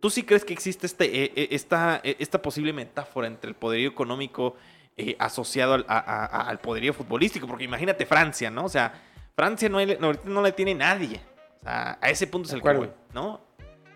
¿tú 0.00 0.10
sí 0.10 0.22
crees 0.22 0.44
que 0.44 0.52
existe 0.52 0.86
este, 0.86 1.54
esta, 1.54 2.00
esta 2.02 2.40
posible 2.40 2.72
metáfora 2.72 3.26
entre 3.26 3.50
el 3.50 3.56
poderío 3.56 3.88
económico 3.88 4.56
eh, 4.98 5.14
asociado 5.18 5.74
al, 5.74 5.84
a, 5.88 5.98
a, 5.98 6.48
al, 6.48 6.58
poderío 6.58 6.94
futbolístico, 6.94 7.46
porque 7.46 7.64
imagínate 7.64 8.06
Francia, 8.06 8.50
¿no? 8.50 8.64
O 8.64 8.68
sea, 8.70 8.94
Francia 9.34 9.68
no, 9.68 9.76
hay, 9.76 9.98
no, 10.00 10.14
no 10.24 10.40
le 10.40 10.52
tiene 10.52 10.74
nadie. 10.74 11.20
O 11.60 11.64
sea, 11.64 11.98
a 12.00 12.08
ese 12.08 12.26
punto 12.26 12.48
es 12.48 12.54
el 12.54 12.62
que 12.62 12.90
¿no? 13.12 13.42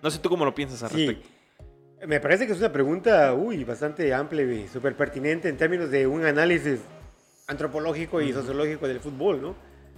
No 0.02 0.10
sé 0.10 0.18
tú 0.18 0.28
cómo 0.28 0.44
lo 0.44 0.54
piensas 0.54 0.82
al 0.82 0.90
sí. 0.90 1.06
respecto. 1.06 1.28
Me 2.06 2.20
parece 2.20 2.46
que 2.46 2.52
es 2.52 2.58
una 2.58 2.70
pregunta, 2.70 3.32
uy, 3.32 3.64
bastante 3.64 4.12
amplia 4.12 4.44
y 4.44 4.68
súper 4.68 4.94
pertinente 4.94 5.48
en 5.48 5.56
términos 5.56 5.90
de 5.90 6.06
un 6.06 6.26
análisis 6.26 6.80
antropológico 7.46 8.20
y 8.20 8.34
sociológico 8.34 8.86
del 8.86 9.00
fútbol, 9.00 9.40
¿no? 9.40 9.56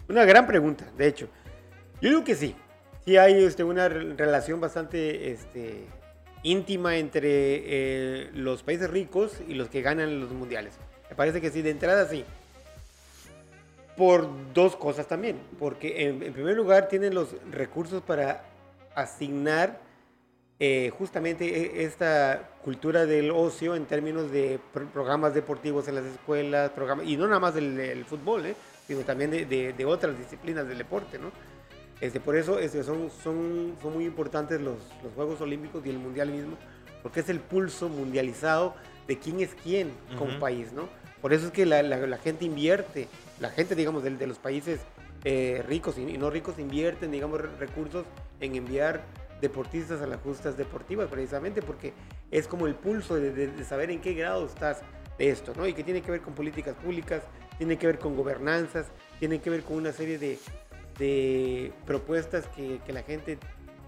Una 0.09 0.25
gran 0.25 0.47
pregunta, 0.47 0.89
de 0.97 1.09
hecho. 1.09 1.29
Yo 2.01 2.11
digo 2.11 2.23
que 2.23 2.37
sí. 2.37 2.55
Sí 3.05 3.17
hay 3.17 3.43
este, 3.45 3.65
una 3.65 3.89
relación 3.89 4.61
bastante 4.61 5.33
este, 5.33 5.87
íntima 6.43 6.97
entre 6.97 7.29
eh, 7.31 8.31
los 8.35 8.63
países 8.63 8.91
ricos 8.91 9.39
y 9.49 9.55
los 9.55 9.69
que 9.69 9.83
ganan 9.83 10.21
los 10.21 10.31
mundiales. 10.31 10.75
Me 11.11 11.17
parece 11.17 11.41
que 11.41 11.51
sí, 11.51 11.63
de 11.63 11.71
entrada 11.71 12.09
sí. 12.09 12.25
Por 13.97 14.29
dos 14.55 14.77
cosas 14.77 15.07
también. 15.09 15.39
Porque 15.59 16.07
en, 16.07 16.23
en 16.23 16.33
primer 16.33 16.57
lugar 16.57 16.89
tienen 16.89 17.15
los 17.15 17.35
recursos 17.51 18.03
para 18.03 18.45
asignar 18.95 19.79
eh, 20.65 20.93
justamente 20.97 21.83
esta 21.83 22.51
cultura 22.63 23.05
del 23.05 23.33
ocio 23.33 23.75
en 23.75 23.85
términos 23.87 24.31
de 24.31 24.61
pro 24.73 24.87
programas 24.87 25.35
deportivos 25.35 25.89
en 25.89 25.97
las 25.97 26.05
escuelas, 26.05 26.71
programas, 26.71 27.05
y 27.05 27.17
no 27.17 27.27
nada 27.27 27.41
más 27.41 27.55
del, 27.55 28.05
fútbol, 28.05 28.47
¿eh? 28.47 28.55
sino 28.87 29.01
también 29.01 29.33
de, 29.33 29.85
otras 29.85 30.17
disciplinas 30.17 30.69
del 30.69 30.79
deporte. 30.79 31.19
¿no? 31.19 31.33
Este, 32.03 32.19
por 32.19 32.35
eso 32.35 32.59
este, 32.59 32.83
son, 32.83 33.11
son, 33.23 33.77
son 33.81 33.95
muy 33.95 34.05
importantes 34.05 34.61
los, 34.61 34.75
los 35.05 35.13
Juegos 35.15 35.41
Olímpicos 35.41 35.87
y 35.87 35.91
el 35.91 35.99
Mundial 36.01 36.33
mismo, 36.33 36.57
porque 37.01 37.21
es 37.21 37.29
el 37.29 37.39
pulso 37.39 37.89
mundializado 37.89 38.75
de 39.07 39.21
quién 39.21 39.39
es 39.39 39.55
quién 39.55 39.87
uh 39.87 40.15
-huh. 40.15 40.19
con 40.19 40.41
país. 40.41 40.73
¿no? 40.73 40.89
Por 41.21 41.33
eso 41.33 41.47
es 41.47 41.53
que 41.53 41.65
la, 41.65 41.81
la, 41.85 42.05
la 42.05 42.19
gente 42.19 42.45
invierte, 42.45 43.07
la 43.39 43.51
gente, 43.51 43.77
digamos, 43.77 44.03
de, 44.03 44.11
de 44.11 44.27
los 44.27 44.39
países 44.39 44.81
eh, 45.23 45.63
ricos 45.69 45.97
y, 45.97 46.03
y, 46.03 46.19
no 46.19 46.29
ricos 46.29 46.59
invierten, 46.59 47.13
digamos, 47.13 47.41
recursos 47.61 48.05
en 48.41 48.57
enviar 48.57 49.05
deportistas 49.41 50.03
a 50.03 50.07
las 50.09 50.21
justas 50.23 50.57
deportivas, 50.57 51.09
precisamente 51.09 51.63
porque 51.63 51.93
es 52.33 52.49
como 52.49 52.67
el 52.67 52.75
pulso 52.75 53.15
de, 53.15 53.31
de, 53.31 53.47
de, 53.47 53.65
saber 53.65 53.93
en 53.93 54.01
qué 54.01 54.15
grado 54.15 54.45
estás 54.45 54.81
de 55.19 55.31
esto, 55.31 55.53
¿no? 55.57 55.69
Y 55.69 55.73
que 55.73 55.85
tiene 55.85 56.03
que 56.03 56.11
ver 56.11 56.21
con 56.21 56.35
políticas 56.35 56.75
públicas, 56.75 57.23
tiene 57.59 57.79
que 57.79 57.87
ver 57.87 58.01
con 58.01 58.17
gobernanzas, 58.17 58.87
tiene 59.21 59.41
que 59.41 59.51
ver 59.51 59.63
con 59.63 59.77
una 59.77 59.93
serie 59.93 60.19
de, 60.19 60.41
de 60.99 61.73
propuestas 61.87 62.47
que, 62.49 62.81
que 62.87 62.93
la 62.93 63.03
gente 63.03 63.39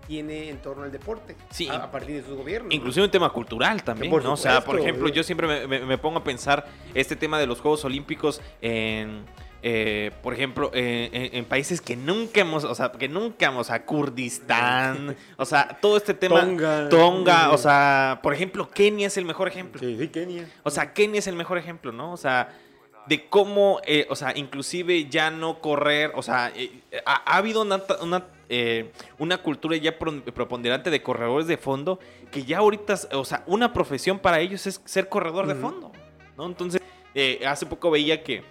tiene 0.06 0.50
en 0.50 0.58
torno 0.58 0.82
al 0.82 0.92
deporte 0.92 1.34
sí, 1.50 1.68
a, 1.68 1.76
a, 1.76 1.90
partir 1.90 2.16
de 2.16 2.22
sus 2.22 2.36
gobiernos. 2.36 2.72
Inclusive 2.72 3.02
¿no? 3.02 3.06
un 3.06 3.10
tema 3.10 3.30
cultural 3.30 3.82
también, 3.82 4.10
¿no? 4.10 4.18
Supuesto, 4.18 4.32
o 4.32 4.36
sea, 4.36 4.64
por 4.64 4.78
ejemplo, 4.78 5.08
yo 5.08 5.22
siempre 5.22 5.46
me, 5.46 5.66
me, 5.66 5.86
me, 5.86 5.98
pongo 5.98 6.18
a 6.18 6.24
pensar 6.24 6.66
este 6.92 7.16
tema 7.16 7.38
de 7.38 7.46
los 7.46 7.60
Juegos 7.60 7.84
Olímpicos 7.84 8.42
en 8.60 9.24
eh, 9.66 10.10
por 10.22 10.34
ejemplo, 10.34 10.70
eh, 10.74 11.08
en, 11.10 11.38
en, 11.38 11.44
países 11.46 11.80
que 11.80 11.96
nunca 11.96 12.42
hemos, 12.42 12.64
o 12.64 12.74
sea, 12.74 12.92
que 12.92 13.08
nunca, 13.08 13.50
o 13.50 13.64
sea, 13.64 13.86
Kurdistán, 13.86 15.16
o 15.38 15.46
sea, 15.46 15.78
todo 15.80 15.96
este 15.96 16.12
tema, 16.12 16.42
Tonga, 16.42 16.88
Tonga, 16.90 17.50
o 17.50 17.56
sea, 17.56 18.20
por 18.22 18.34
ejemplo, 18.34 18.68
Kenia 18.68 19.06
es 19.06 19.16
el 19.16 19.24
mejor 19.24 19.48
ejemplo. 19.48 19.80
Sí, 19.80 19.96
sí, 19.98 20.08
Kenia. 20.08 20.46
O 20.64 20.70
sea, 20.70 20.92
Kenia 20.92 21.18
es 21.18 21.28
el 21.28 21.36
mejor 21.36 21.56
ejemplo, 21.56 21.92
¿no? 21.92 22.12
O 22.12 22.18
sea, 22.18 22.50
de 23.06 23.26
cómo, 23.28 23.80
eh, 23.86 24.06
o 24.10 24.16
sea, 24.16 24.36
inclusive 24.36 25.08
ya 25.08 25.30
no 25.30 25.60
correr, 25.60 26.12
o 26.14 26.22
sea, 26.22 26.52
eh, 26.54 26.82
ha, 27.04 27.22
ha, 27.32 27.36
habido 27.36 27.62
una, 27.62 27.82
una, 28.00 28.24
eh, 28.48 28.92
una 29.18 29.38
cultura 29.38 29.76
ya 29.76 29.98
preponderante 29.98 30.90
de 30.90 31.02
corredores 31.02 31.46
de 31.46 31.56
fondo 31.56 31.98
que 32.30 32.44
ya 32.44 32.58
ahorita, 32.58 32.98
o 33.12 33.24
sea, 33.24 33.42
una 33.46 33.72
profesión 33.72 34.18
para 34.18 34.40
ellos 34.40 34.66
es 34.66 34.80
ser 34.84 35.08
corredor 35.08 35.44
uh 35.44 35.48
-huh. 35.48 35.54
de 35.54 35.60
fondo, 35.60 35.92
¿no? 36.36 36.46
Entonces, 36.46 36.80
hace 37.46 37.66
poco 37.66 37.90
veía 37.90 38.22
que 38.24 38.42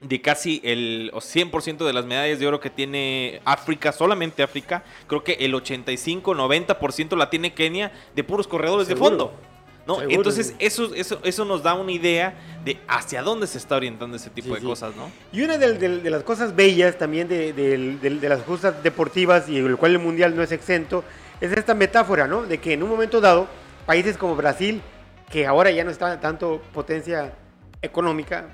de 0.00 0.20
casi 0.20 0.60
el 0.62 1.10
100% 1.14 1.86
de 1.86 1.92
las 1.92 2.04
medallas 2.04 2.38
de 2.38 2.46
oro 2.46 2.60
que 2.60 2.70
tiene 2.70 3.40
África, 3.44 3.92
solamente 3.92 4.42
África, 4.42 4.84
creo 5.06 5.24
que 5.24 5.32
el 5.40 5.54
85-90% 5.54 7.16
la 7.16 7.30
tiene 7.30 7.54
Kenia 7.54 7.92
de 8.14 8.24
puros 8.24 8.46
corredores 8.46 8.86
Seguro. 8.86 9.10
de 9.10 9.16
fondo. 9.16 9.55
¿No? 9.86 9.96
Seguro, 9.96 10.16
Entonces, 10.16 10.48
sí. 10.48 10.54
eso, 10.58 10.94
eso, 10.94 11.20
eso 11.22 11.44
nos 11.44 11.62
da 11.62 11.74
una 11.74 11.92
idea 11.92 12.34
de 12.64 12.78
hacia 12.88 13.22
dónde 13.22 13.46
se 13.46 13.58
está 13.58 13.76
orientando 13.76 14.16
ese 14.16 14.30
tipo 14.30 14.48
sí, 14.48 14.54
de 14.54 14.60
sí. 14.60 14.66
cosas, 14.66 14.96
¿no? 14.96 15.10
Y 15.32 15.42
una 15.42 15.58
de, 15.58 15.74
de, 15.74 16.00
de, 16.00 16.10
las 16.10 16.22
cosas 16.22 16.54
bellas 16.54 16.98
también 16.98 17.28
de, 17.28 17.52
de, 17.52 18.28
las 18.28 18.42
justas 18.42 18.82
deportivas 18.82 19.48
y 19.48 19.58
el 19.58 19.76
cual 19.76 19.92
el 19.92 19.98
Mundial 19.98 20.34
no 20.34 20.42
es 20.42 20.52
exento, 20.52 21.04
es 21.40 21.52
esta 21.52 21.74
metáfora, 21.74 22.26
¿no? 22.26 22.42
De 22.42 22.58
que 22.58 22.72
en 22.72 22.82
un 22.82 22.88
momento 22.88 23.20
dado, 23.20 23.46
países 23.86 24.16
como 24.16 24.34
Brasil, 24.34 24.82
que 25.30 25.46
ahora 25.46 25.70
ya 25.70 25.84
no 25.84 25.90
está 25.90 26.20
tanto 26.20 26.60
potencia 26.72 27.34
económica, 27.82 28.46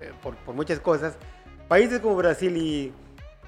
eh, 0.00 0.12
por, 0.22 0.36
por 0.36 0.54
muchas 0.54 0.80
cosas, 0.80 1.16
países 1.68 2.00
como 2.00 2.16
Brasil 2.16 2.56
y 2.56 2.92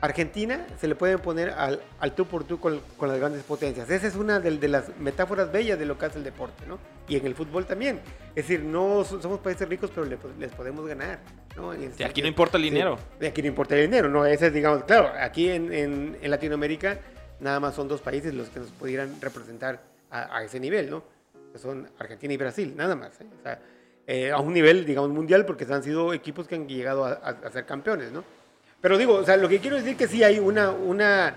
Argentina 0.00 0.66
se 0.80 0.88
le 0.88 0.94
puede 0.94 1.18
poner 1.18 1.50
al, 1.50 1.82
al 1.98 2.14
tú 2.14 2.26
por 2.26 2.44
tú 2.44 2.58
con, 2.58 2.80
con 2.96 3.08
las 3.08 3.18
grandes 3.18 3.42
potencias. 3.42 3.90
Esa 3.90 4.06
es 4.06 4.16
una 4.16 4.40
de, 4.40 4.56
de, 4.56 4.68
las 4.68 4.96
metáforas 4.98 5.52
bellas 5.52 5.78
de 5.78 5.84
lo 5.84 5.98
que 5.98 6.06
hace 6.06 6.18
el 6.18 6.24
deporte, 6.24 6.64
¿no? 6.66 6.78
Y 7.06 7.16
en 7.16 7.26
el 7.26 7.34
fútbol 7.34 7.66
también. 7.66 8.00
Es 8.30 8.46
decir, 8.46 8.60
no 8.60 9.04
somos 9.04 9.40
países 9.40 9.68
ricos, 9.68 9.90
pero 9.94 10.06
le, 10.06 10.16
les 10.38 10.52
podemos 10.52 10.86
ganar, 10.86 11.18
¿no? 11.54 11.74
Y 11.74 12.02
aquí 12.02 12.22
no 12.22 12.28
importa 12.28 12.56
el 12.56 12.62
dinero. 12.62 12.98
Sí, 13.20 13.26
aquí 13.26 13.42
no 13.42 13.48
importa 13.48 13.76
el 13.76 13.82
dinero, 13.82 14.08
¿no? 14.08 14.24
Ese 14.24 14.46
es, 14.46 14.54
digamos, 14.54 14.84
claro, 14.84 15.10
aquí 15.20 15.50
en, 15.50 15.70
en, 15.72 16.16
en, 16.20 16.30
Latinoamérica 16.30 16.98
nada 17.40 17.60
más 17.60 17.74
son 17.74 17.86
dos 17.86 18.00
países 18.00 18.32
los 18.32 18.48
que 18.48 18.60
nos 18.60 18.70
pudieran 18.70 19.20
representar 19.20 19.82
a, 20.10 20.38
a 20.38 20.44
ese 20.44 20.58
nivel, 20.58 20.88
¿no? 20.88 21.04
Que 21.52 21.58
son 21.58 21.90
Argentina 21.98 22.32
y 22.32 22.36
Brasil, 22.38 22.72
nada 22.74 22.96
más. 22.96 23.20
¿eh? 23.20 23.26
O 23.38 23.42
sea, 23.42 23.60
eh, 24.06 24.30
a 24.30 24.38
un 24.38 24.54
nivel, 24.54 24.86
digamos, 24.86 25.10
mundial, 25.10 25.44
porque 25.44 25.66
han 25.70 25.82
sido 25.82 26.14
equipos 26.14 26.48
que 26.48 26.54
han 26.54 26.66
llegado 26.66 27.04
a, 27.04 27.12
a, 27.12 27.28
a 27.46 27.50
ser 27.50 27.66
campeones, 27.66 28.12
¿no? 28.12 28.24
Pero 28.80 28.96
digo, 28.96 29.14
o 29.14 29.24
sea, 29.24 29.36
lo 29.36 29.48
que 29.48 29.58
quiero 29.58 29.76
decir 29.76 29.96
que 29.96 30.08
sí 30.08 30.24
hay 30.24 30.38
una, 30.38 30.70
una, 30.70 31.34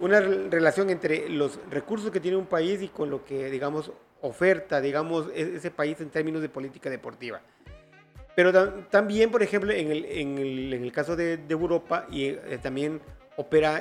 una 0.00 0.20
relación 0.20 0.90
entre 0.90 1.28
los 1.28 1.58
recursos 1.70 2.10
que 2.10 2.20
tiene 2.20 2.36
un 2.36 2.46
país 2.46 2.82
y 2.82 2.88
con 2.88 3.08
lo 3.08 3.24
que, 3.24 3.50
digamos, 3.50 3.90
oferta, 4.20 4.80
digamos, 4.80 5.28
ese 5.34 5.70
país 5.70 6.00
en 6.00 6.10
términos 6.10 6.42
de 6.42 6.48
política 6.48 6.90
deportiva. 6.90 7.40
Pero 8.36 8.52
tam 8.52 8.88
también, 8.90 9.30
por 9.30 9.42
ejemplo, 9.42 9.72
en 9.72 9.90
el, 9.92 10.04
en 10.04 10.38
el, 10.38 10.72
en 10.72 10.84
el 10.84 10.92
caso 10.92 11.14
de, 11.16 11.36
de, 11.36 11.52
Europa, 11.52 12.06
y 12.10 12.26
eh, 12.26 12.58
también 12.60 13.00
opera 13.36 13.80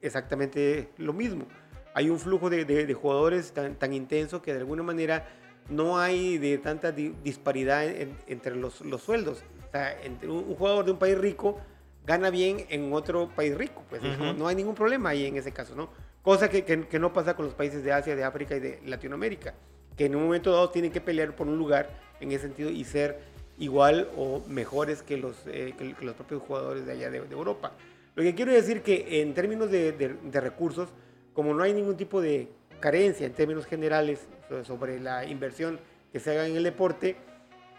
exactamente 0.00 0.90
lo 0.98 1.12
mismo. 1.12 1.46
Hay 1.94 2.10
un 2.10 2.18
flujo 2.18 2.50
de, 2.50 2.64
de, 2.64 2.86
de 2.86 2.94
jugadores 2.94 3.52
tan, 3.52 3.76
tan, 3.76 3.92
intenso 3.92 4.42
que 4.42 4.52
de 4.52 4.60
alguna 4.60 4.82
manera 4.82 5.26
no 5.70 5.98
hay 5.98 6.38
de 6.38 6.58
tanta 6.58 6.92
di 6.92 7.14
disparidad 7.22 7.84
en, 7.86 8.16
entre 8.26 8.54
los, 8.56 8.80
los, 8.82 9.00
sueldos. 9.02 9.42
O 9.66 9.70
sea, 9.70 9.98
entre 10.02 10.28
un, 10.28 10.38
un 10.38 10.54
jugador 10.54 10.84
de 10.84 10.92
un 10.92 10.98
país 10.98 11.16
rico 11.16 11.58
gana 12.06 12.30
bien 12.30 12.66
en 12.68 12.92
otro 12.92 13.28
país 13.28 13.56
rico. 13.56 13.82
Pues 13.88 14.02
uh 14.02 14.06
-huh. 14.06 14.36
no 14.36 14.46
hay 14.46 14.56
ningún 14.56 14.74
problema 14.74 15.10
ahí 15.10 15.26
en 15.26 15.36
ese 15.36 15.52
caso, 15.52 15.74
¿no? 15.74 15.88
Cosa 16.22 16.48
que, 16.48 16.64
que, 16.64 16.86
que, 16.86 16.98
no 16.98 17.12
pasa 17.12 17.34
con 17.34 17.44
los 17.44 17.54
países 17.54 17.84
de 17.84 17.92
Asia, 17.92 18.16
de 18.16 18.24
África 18.24 18.56
y 18.56 18.60
de 18.60 18.80
Latinoamérica, 18.86 19.54
que 19.96 20.06
en 20.06 20.16
un 20.16 20.24
momento 20.24 20.52
dado 20.52 20.70
tienen 20.70 20.90
que 20.90 21.00
pelear 21.00 21.36
por 21.36 21.46
un 21.46 21.58
lugar 21.58 21.90
en 22.20 22.32
ese 22.32 22.46
sentido 22.46 22.70
y 22.70 22.84
ser 22.84 23.20
igual 23.58 24.08
o 24.16 24.42
mejores 24.48 25.02
que 25.02 25.16
los, 25.16 25.36
eh, 25.46 25.74
que, 25.76 25.94
que, 25.94 26.04
los 26.04 26.14
propios 26.14 26.42
jugadores 26.42 26.86
de 26.86 26.92
allá 26.92 27.10
de, 27.10 27.20
de, 27.20 27.34
Europa. 27.34 27.72
Lo 28.14 28.22
que 28.22 28.34
quiero 28.34 28.52
decir 28.52 28.82
que 28.82 29.20
en 29.20 29.34
términos 29.34 29.70
de, 29.70 29.92
de, 29.92 30.14
de, 30.14 30.40
recursos, 30.40 30.88
como 31.34 31.52
no 31.52 31.62
hay 31.62 31.72
ningún 31.72 31.96
tipo 31.96 32.20
de 32.20 32.48
carencia 32.80 33.26
en 33.26 33.32
términos 33.32 33.66
generales 33.66 34.26
sobre 34.64 35.00
la 35.00 35.24
inversión 35.24 35.80
que 36.12 36.20
se 36.20 36.30
haga 36.30 36.46
en 36.46 36.56
el 36.56 36.62
deporte, 36.62 37.16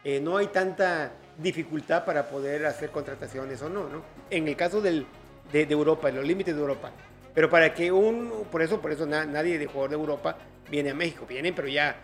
eh, 0.04 0.20
no 0.20 0.38
hay 0.38 0.48
tanta 0.48 1.14
dificultad 1.38 2.06
para 2.06 2.28
poder 2.28 2.66
hacer 2.66 2.90
contrataciones 2.90 3.62
o 3.62 3.70
no, 3.70 3.90
¿no? 3.90 4.04
En 4.30 4.48
el 4.48 4.56
caso 4.56 4.82
del, 4.82 5.06
de, 5.52 5.66
de, 5.66 5.74
Europa, 5.74 6.10
en 6.10 6.16
los 6.16 6.26
límites 6.26 6.56
de 6.56 6.62
Europa. 6.62 6.92
Pero 7.34 7.50
para 7.50 7.74
que 7.74 7.92
un, 7.92 8.46
por 8.52 8.62
eso, 8.62 8.80
por 8.80 8.92
eso 8.92 9.06
na, 9.06 9.26
nadie 9.26 9.58
de 9.60 9.66
jugador 9.66 9.90
de 9.90 9.96
Europa 9.96 10.38
viene 10.70 10.92
a 10.92 10.94
México, 10.94 11.26
vienen, 11.28 11.54
pero 11.54 11.68
ya 11.68 11.96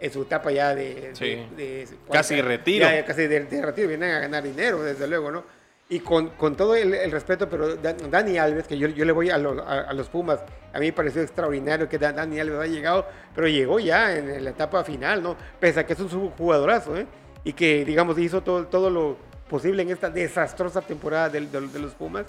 en 0.00 0.12
su 0.12 0.22
etapa 0.22 0.50
ya 0.50 0.74
de... 0.74 1.10
Sí. 1.14 1.46
de, 1.56 1.86
de 1.86 1.88
casi 2.10 2.40
retiro. 2.40 2.86
Ya, 2.86 3.04
casi 3.04 3.26
de, 3.26 3.40
de, 3.44 3.62
retiro, 3.62 3.88
vienen 3.88 4.10
a 4.10 4.20
ganar 4.20 4.42
dinero, 4.42 4.82
desde 4.82 5.06
luego, 5.06 5.30
¿no? 5.30 5.44
Y 5.90 6.00
con, 6.00 6.30
con 6.30 6.54
todo 6.54 6.76
el, 6.76 6.92
el, 6.92 7.10
respeto, 7.10 7.48
pero 7.48 7.76
Dani 7.76 8.36
Alves, 8.36 8.66
que 8.66 8.76
yo, 8.76 8.88
yo 8.88 9.06
le 9.06 9.12
voy 9.12 9.30
a, 9.30 9.38
lo, 9.38 9.62
a, 9.62 9.80
a, 9.80 9.92
los 9.94 10.10
Pumas, 10.10 10.40
a 10.72 10.78
mí 10.78 10.86
me 10.86 10.92
pareció 10.92 11.22
extraordinario 11.22 11.88
que 11.88 11.96
Dani 11.98 12.38
Alves 12.38 12.58
haya 12.60 12.72
llegado, 12.74 13.06
pero 13.34 13.48
llegó 13.48 13.80
ya 13.80 14.14
en 14.14 14.44
la 14.44 14.50
etapa 14.50 14.84
final, 14.84 15.22
¿no? 15.22 15.34
Pese 15.58 15.80
a 15.80 15.86
que 15.86 15.94
es 15.94 16.00
un 16.00 16.30
jugadorazo, 16.32 16.94
¿eh? 16.94 17.06
Y 17.48 17.54
que, 17.54 17.82
digamos, 17.86 18.18
hizo 18.18 18.42
todo, 18.42 18.66
todo 18.66 18.90
lo 18.90 19.16
posible 19.48 19.80
en 19.80 19.88
esta 19.88 20.10
desastrosa 20.10 20.82
temporada 20.82 21.30
de, 21.30 21.40
de, 21.40 21.66
de, 21.68 21.78
los 21.78 21.94
Pumas, 21.94 22.26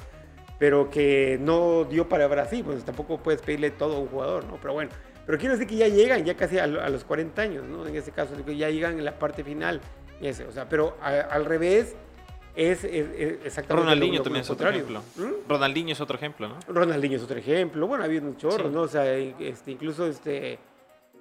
pero 0.57 0.89
que 0.89 1.37
no 1.41 1.83
dio 1.83 2.07
para 2.07 2.25
Brasil, 2.27 2.63
pues 2.63 2.85
tampoco 2.85 3.17
puedes 3.17 3.41
pedirle 3.41 3.69
todo 3.69 3.97
a 3.97 3.99
un 3.99 4.07
jugador, 4.07 4.45
¿no? 4.45 4.55
Pero 4.61 4.75
bueno, 4.75 4.91
pero 5.25 5.37
quiero 5.37 5.55
decir 5.55 5.67
que 5.67 5.75
ya 5.75 5.89
llegan, 5.89 6.23
ya 6.23 6.35
casi 6.35 6.57
a, 6.57 6.63
a 6.63 6.89
los 6.89 7.03
40 7.03 7.41
años, 7.41 7.65
¿no? 7.65 7.85
En 7.85 7.97
ese 7.97 8.13
caso, 8.13 8.33
ya 8.47 8.69
llegan 8.69 8.97
en 8.97 9.03
la 9.03 9.19
parte 9.19 9.43
final, 9.43 9.81
ese, 10.21 10.45
o 10.45 10.53
sea, 10.53 10.69
pero 10.69 10.95
a, 11.01 11.09
al 11.09 11.43
revés, 11.43 11.97
es, 12.55 12.85
es, 12.85 13.07
es, 13.17 13.39
exactamente 13.43 13.73
Ronaldinho 13.73 14.19
lo, 14.19 14.23
también 14.23 14.43
es 14.43 14.49
otro 14.49 14.69
ejemplo. 14.69 15.03
¿Mm? 15.17 15.49
Ronaldinho 15.49 15.91
es 15.91 15.99
otro 15.99 16.15
ejemplo, 16.15 16.47
¿no? 16.47 16.59
Ronaldinho 16.65 17.17
es 17.17 17.23
otro 17.23 17.37
ejemplo. 17.37 17.87
Bueno, 17.87 18.05
ha 18.05 18.07
habido 18.07 18.25
un 18.25 18.37
chorro, 18.37 18.69
sí. 18.69 18.73
¿no? 18.73 18.83
O 18.83 18.87
sea, 18.87 19.13
este, 19.13 19.71
incluso 19.71 20.07
este 20.07 20.59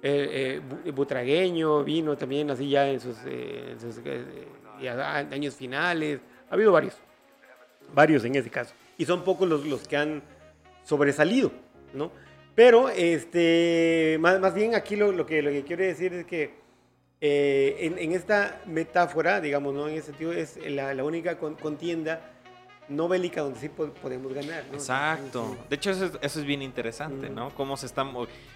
eh, 0.01 0.61
eh, 0.85 0.91
Butragueño 0.91 1.83
vino 1.83 2.17
también 2.17 2.49
así 2.51 2.69
ya 2.69 2.89
en 2.89 2.99
sus, 2.99 3.17
eh, 3.25 3.71
en 3.73 3.79
sus 3.79 3.99
años 5.31 5.55
finales. 5.55 6.19
Ha 6.49 6.53
habido 6.53 6.71
varios, 6.71 6.95
varios 7.93 8.23
en 8.25 8.35
ese 8.35 8.49
caso. 8.49 8.73
Y 8.97 9.05
son 9.05 9.23
pocos 9.23 9.47
los, 9.47 9.65
los 9.65 9.87
que 9.87 9.97
han 9.97 10.23
sobresalido, 10.83 11.51
¿no? 11.93 12.11
Pero, 12.55 12.89
este, 12.89 14.17
más, 14.19 14.39
más 14.39 14.53
bien 14.53 14.75
aquí 14.75 14.95
lo, 14.95 15.11
lo, 15.11 15.25
que, 15.25 15.41
lo 15.41 15.49
que 15.51 15.63
quiero 15.63 15.83
decir 15.83 16.13
es 16.13 16.25
que 16.25 16.59
eh, 17.21 17.93
en, 17.97 18.11
esta 18.13 18.61
metáfora, 18.65 19.41
digamos, 19.41 19.73
¿no? 19.73 19.87
En 19.87 19.95
ese 19.95 20.07
sentido, 20.07 20.33
es 20.33 20.57
la 20.69 21.03
única 21.03 21.37
contienda 21.37 22.38
no 22.89 23.07
bélica 23.07 23.41
donde 23.41 23.59
sí 23.59 23.69
podemos 23.69 24.33
ganar. 24.33 24.65
¿no? 24.69 24.73
Exacto. 24.73 25.57
De 25.69 25.75
hecho, 25.75 25.91
eso 25.91 26.05
es, 26.05 26.11
eso 26.21 26.39
es 26.39 26.45
bien 26.45 26.61
interesante, 26.61 27.29
mm. 27.29 27.35
¿no? 27.35 27.49
Cómo 27.51 27.77
se 27.77 27.85
están... 27.85 28.13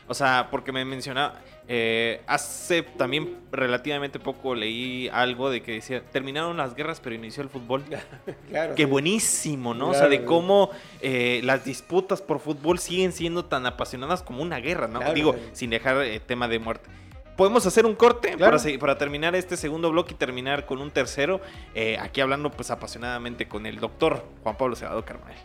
O 0.08 0.14
sea, 0.14 0.48
porque 0.52 0.72
me 0.72 0.84
mencionaba... 0.86 1.40
Eh, 1.68 2.22
hace 2.28 2.84
también 2.84 3.38
relativamente 3.52 4.20
poco 4.20 4.54
leí 4.54 5.08
algo 5.14 5.50
de 5.50 5.62
que 5.62 5.74
decía, 5.74 6.04
terminaron 6.12 6.58
las 6.58 6.76
guerras 6.76 7.00
pero 7.00 7.16
inició 7.16 7.42
el 7.42 7.50
fútbol. 7.50 7.84
claro. 8.50 8.76
Qué 8.76 8.84
sí. 8.84 8.90
buenísimo, 8.90 9.74
¿no? 9.74 9.92
Claro, 9.92 9.92
o 9.92 10.00
sea, 10.00 10.10
de 10.10 10.26
cómo 10.26 10.72
eh, 11.02 11.42
las 11.44 11.64
disputas 11.64 12.22
por 12.22 12.40
fútbol 12.40 12.80
siguen 12.80 13.14
siendo 13.14 13.46
tan 13.46 13.66
apasionadas 13.66 14.24
como 14.24 14.42
una 14.42 14.60
guerra, 14.60 14.88
¿no? 14.88 15.00
Claro, 15.00 15.14
Digo, 15.14 15.36
sin 15.54 15.70
dejar 15.70 16.02
eh, 16.04 16.20
tema 16.20 16.48
de 16.48 16.60
muerte 16.60 16.90
podemos 17.36 17.66
hacer 17.66 17.86
un 17.86 17.96
corte 17.96 18.36
claro. 18.36 18.58
para, 18.58 18.80
para, 18.80 18.98
terminar 18.98 19.36
este 19.36 19.58
segundo 19.58 19.92
bloque 19.92 20.14
y 20.14 20.18
terminar 20.18 20.66
con 20.66 20.80
un 20.82 20.92
tercero. 20.92 21.42
Eh, 21.74 21.98
aquí 22.00 22.22
hablando 22.22 22.52
pues 22.52 22.72
apasionadamente 22.72 23.48
con 23.48 23.66
el 23.66 23.80
doctor 23.80 24.26
Juan 24.44 24.58
Pablo 24.58 24.76
Cebado 24.76 25.04
Carmel. 25.06 25.36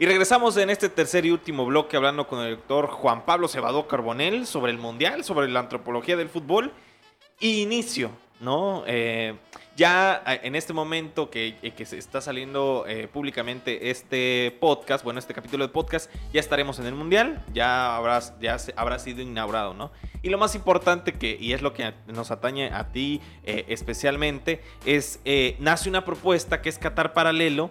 Y 0.00 0.06
regresamos 0.06 0.56
en 0.56 0.70
este 0.70 0.88
tercer 0.88 1.26
y 1.26 1.32
último 1.32 1.66
bloque 1.66 1.96
hablando 1.96 2.28
con 2.28 2.38
el 2.38 2.54
doctor 2.54 2.86
Juan 2.86 3.24
Pablo 3.24 3.48
Cebado 3.48 3.88
Carbonel 3.88 4.46
sobre 4.46 4.70
el 4.70 4.78
Mundial, 4.78 5.24
sobre 5.24 5.48
la 5.48 5.58
antropología 5.58 6.16
del 6.16 6.28
fútbol. 6.28 6.72
Inicio 7.40 8.12
¿no? 8.40 8.84
Eh, 8.86 9.34
ya 9.78 10.24
eh, 10.26 10.40
en 10.42 10.56
este 10.56 10.72
momento 10.72 11.30
que, 11.30 11.56
eh, 11.62 11.70
que 11.70 11.86
se 11.86 11.98
está 11.98 12.20
saliendo 12.20 12.84
eh, 12.88 13.06
públicamente 13.06 13.90
este 13.90 14.56
podcast, 14.60 15.04
bueno, 15.04 15.20
este 15.20 15.32
capítulo 15.32 15.66
de 15.66 15.72
podcast, 15.72 16.10
ya 16.32 16.40
estaremos 16.40 16.80
en 16.80 16.86
el 16.86 16.94
Mundial, 16.94 17.44
ya, 17.54 17.96
habrás, 17.96 18.34
ya 18.40 18.58
se, 18.58 18.74
habrá 18.76 18.98
sido 18.98 19.22
inaugurado, 19.22 19.74
¿no? 19.74 19.92
Y 20.20 20.30
lo 20.30 20.38
más 20.38 20.56
importante 20.56 21.12
que, 21.12 21.38
y 21.40 21.52
es 21.52 21.62
lo 21.62 21.74
que 21.74 21.94
nos 22.08 22.32
atañe 22.32 22.72
a 22.72 22.90
ti 22.90 23.20
especialmente, 23.44 24.62
es, 24.84 25.20
nace 25.60 25.88
una 25.88 26.04
propuesta 26.04 26.60
que 26.60 26.68
es 26.68 26.78
Qatar 26.78 27.12
Paralelo, 27.12 27.70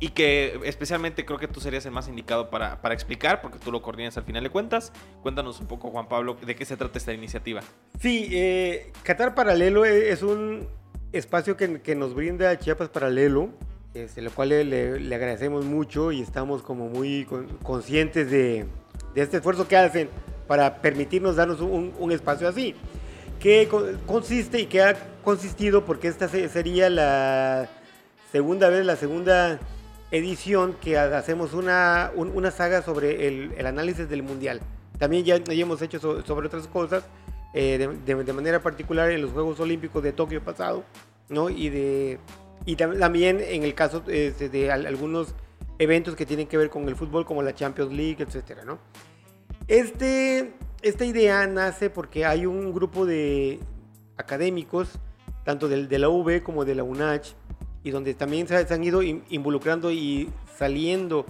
y 0.00 0.10
que 0.10 0.60
especialmente 0.64 1.24
creo 1.24 1.38
que 1.38 1.48
tú 1.48 1.60
serías 1.60 1.84
el 1.86 1.92
más 1.92 2.08
indicado 2.08 2.50
para, 2.50 2.80
para, 2.80 2.94
explicar, 2.94 3.40
porque 3.40 3.58
tú 3.58 3.72
lo 3.72 3.82
coordinas 3.82 4.16
al 4.16 4.22
final 4.22 4.44
de 4.44 4.50
cuentas. 4.50 4.92
Cuéntanos 5.22 5.60
un 5.60 5.66
poco, 5.66 5.90
Juan 5.90 6.08
Pablo, 6.08 6.36
de 6.44 6.54
qué 6.54 6.64
se 6.64 6.76
trata 6.76 6.98
esta 6.98 7.12
iniciativa. 7.12 7.62
Sí, 8.00 8.28
eh, 8.32 8.92
Qatar 9.02 9.34
Paralelo 9.34 9.84
es 9.84 10.22
un 10.22 10.68
espacio 11.12 11.56
que, 11.56 11.80
que 11.80 11.94
nos 11.94 12.14
brinda 12.14 12.58
Chiapas 12.58 12.90
Paralelo, 12.90 13.50
este, 13.94 14.22
lo 14.22 14.30
cual 14.30 14.50
le, 14.50 14.64
le, 14.64 15.14
agradecemos 15.14 15.64
mucho 15.64 16.12
y 16.12 16.20
estamos 16.20 16.62
como 16.62 16.88
muy 16.88 17.24
con, 17.24 17.48
conscientes 17.62 18.30
de, 18.30 18.66
de, 19.14 19.22
este 19.22 19.38
esfuerzo 19.38 19.66
que 19.66 19.76
hacen 19.76 20.08
para 20.46 20.80
permitirnos 20.80 21.36
darnos 21.36 21.60
un, 21.60 21.92
un 21.98 22.12
espacio 22.12 22.48
así, 22.48 22.74
que 23.40 23.68
consiste 24.06 24.60
y 24.60 24.66
que 24.66 24.82
ha 24.82 24.94
consistido, 25.24 25.84
porque 25.84 26.08
esta 26.08 26.28
sería 26.28 26.88
la 26.90 27.68
segunda 28.30 28.68
vez, 28.68 28.84
la 28.84 28.96
segunda 28.96 29.58
edición 30.10 30.74
que 30.80 30.98
hacemos 30.98 31.54
una, 31.54 32.10
un, 32.14 32.28
una 32.34 32.50
saga 32.50 32.82
sobre 32.82 33.28
el, 33.28 33.52
el, 33.56 33.66
análisis 33.66 34.08
del 34.08 34.22
mundial. 34.22 34.60
También 34.98 35.24
ya, 35.24 35.36
ya 35.36 35.52
hemos 35.52 35.82
hecho 35.82 36.00
so, 36.00 36.24
sobre 36.24 36.46
otras 36.46 36.66
cosas, 36.66 37.04
eh, 37.54 37.78
de, 37.78 38.14
de, 38.14 38.24
de, 38.24 38.32
manera 38.32 38.62
particular 38.62 39.10
en 39.10 39.22
los 39.22 39.32
Juegos 39.32 39.60
Olímpicos 39.60 40.02
de 40.02 40.12
Tokio 40.12 40.42
pasado, 40.42 40.84
¿no? 41.28 41.50
Y, 41.50 41.68
de, 41.68 42.18
y 42.64 42.76
también 42.76 43.40
en 43.40 43.62
el 43.62 43.74
caso 43.74 44.02
este, 44.08 44.48
de 44.48 44.70
algunos 44.70 45.34
eventos 45.78 46.16
que 46.16 46.26
tienen 46.26 46.46
que 46.46 46.56
ver 46.56 46.70
con 46.70 46.88
el 46.88 46.96
fútbol, 46.96 47.24
como 47.24 47.42
la 47.42 47.54
Champions 47.54 47.92
League, 47.92 48.22
etcétera, 48.22 48.64
¿no? 48.64 48.78
Este, 49.68 50.54
esta 50.82 51.04
idea 51.04 51.46
nace 51.46 51.90
porque 51.90 52.24
hay 52.24 52.46
un 52.46 52.72
grupo 52.72 53.06
de 53.06 53.60
académicos, 54.16 54.98
tanto 55.44 55.68
del, 55.68 55.88
de 55.88 55.98
la 55.98 56.08
UB 56.08 56.42
como 56.42 56.64
de 56.64 56.74
la 56.74 56.82
UNACH, 56.82 57.34
y 57.88 57.90
donde 57.90 58.12
también 58.12 58.46
se, 58.46 58.54
han 58.56 58.84
ido 58.84 59.02
involucrando 59.02 59.90
y 59.90 60.28
saliendo 60.58 61.24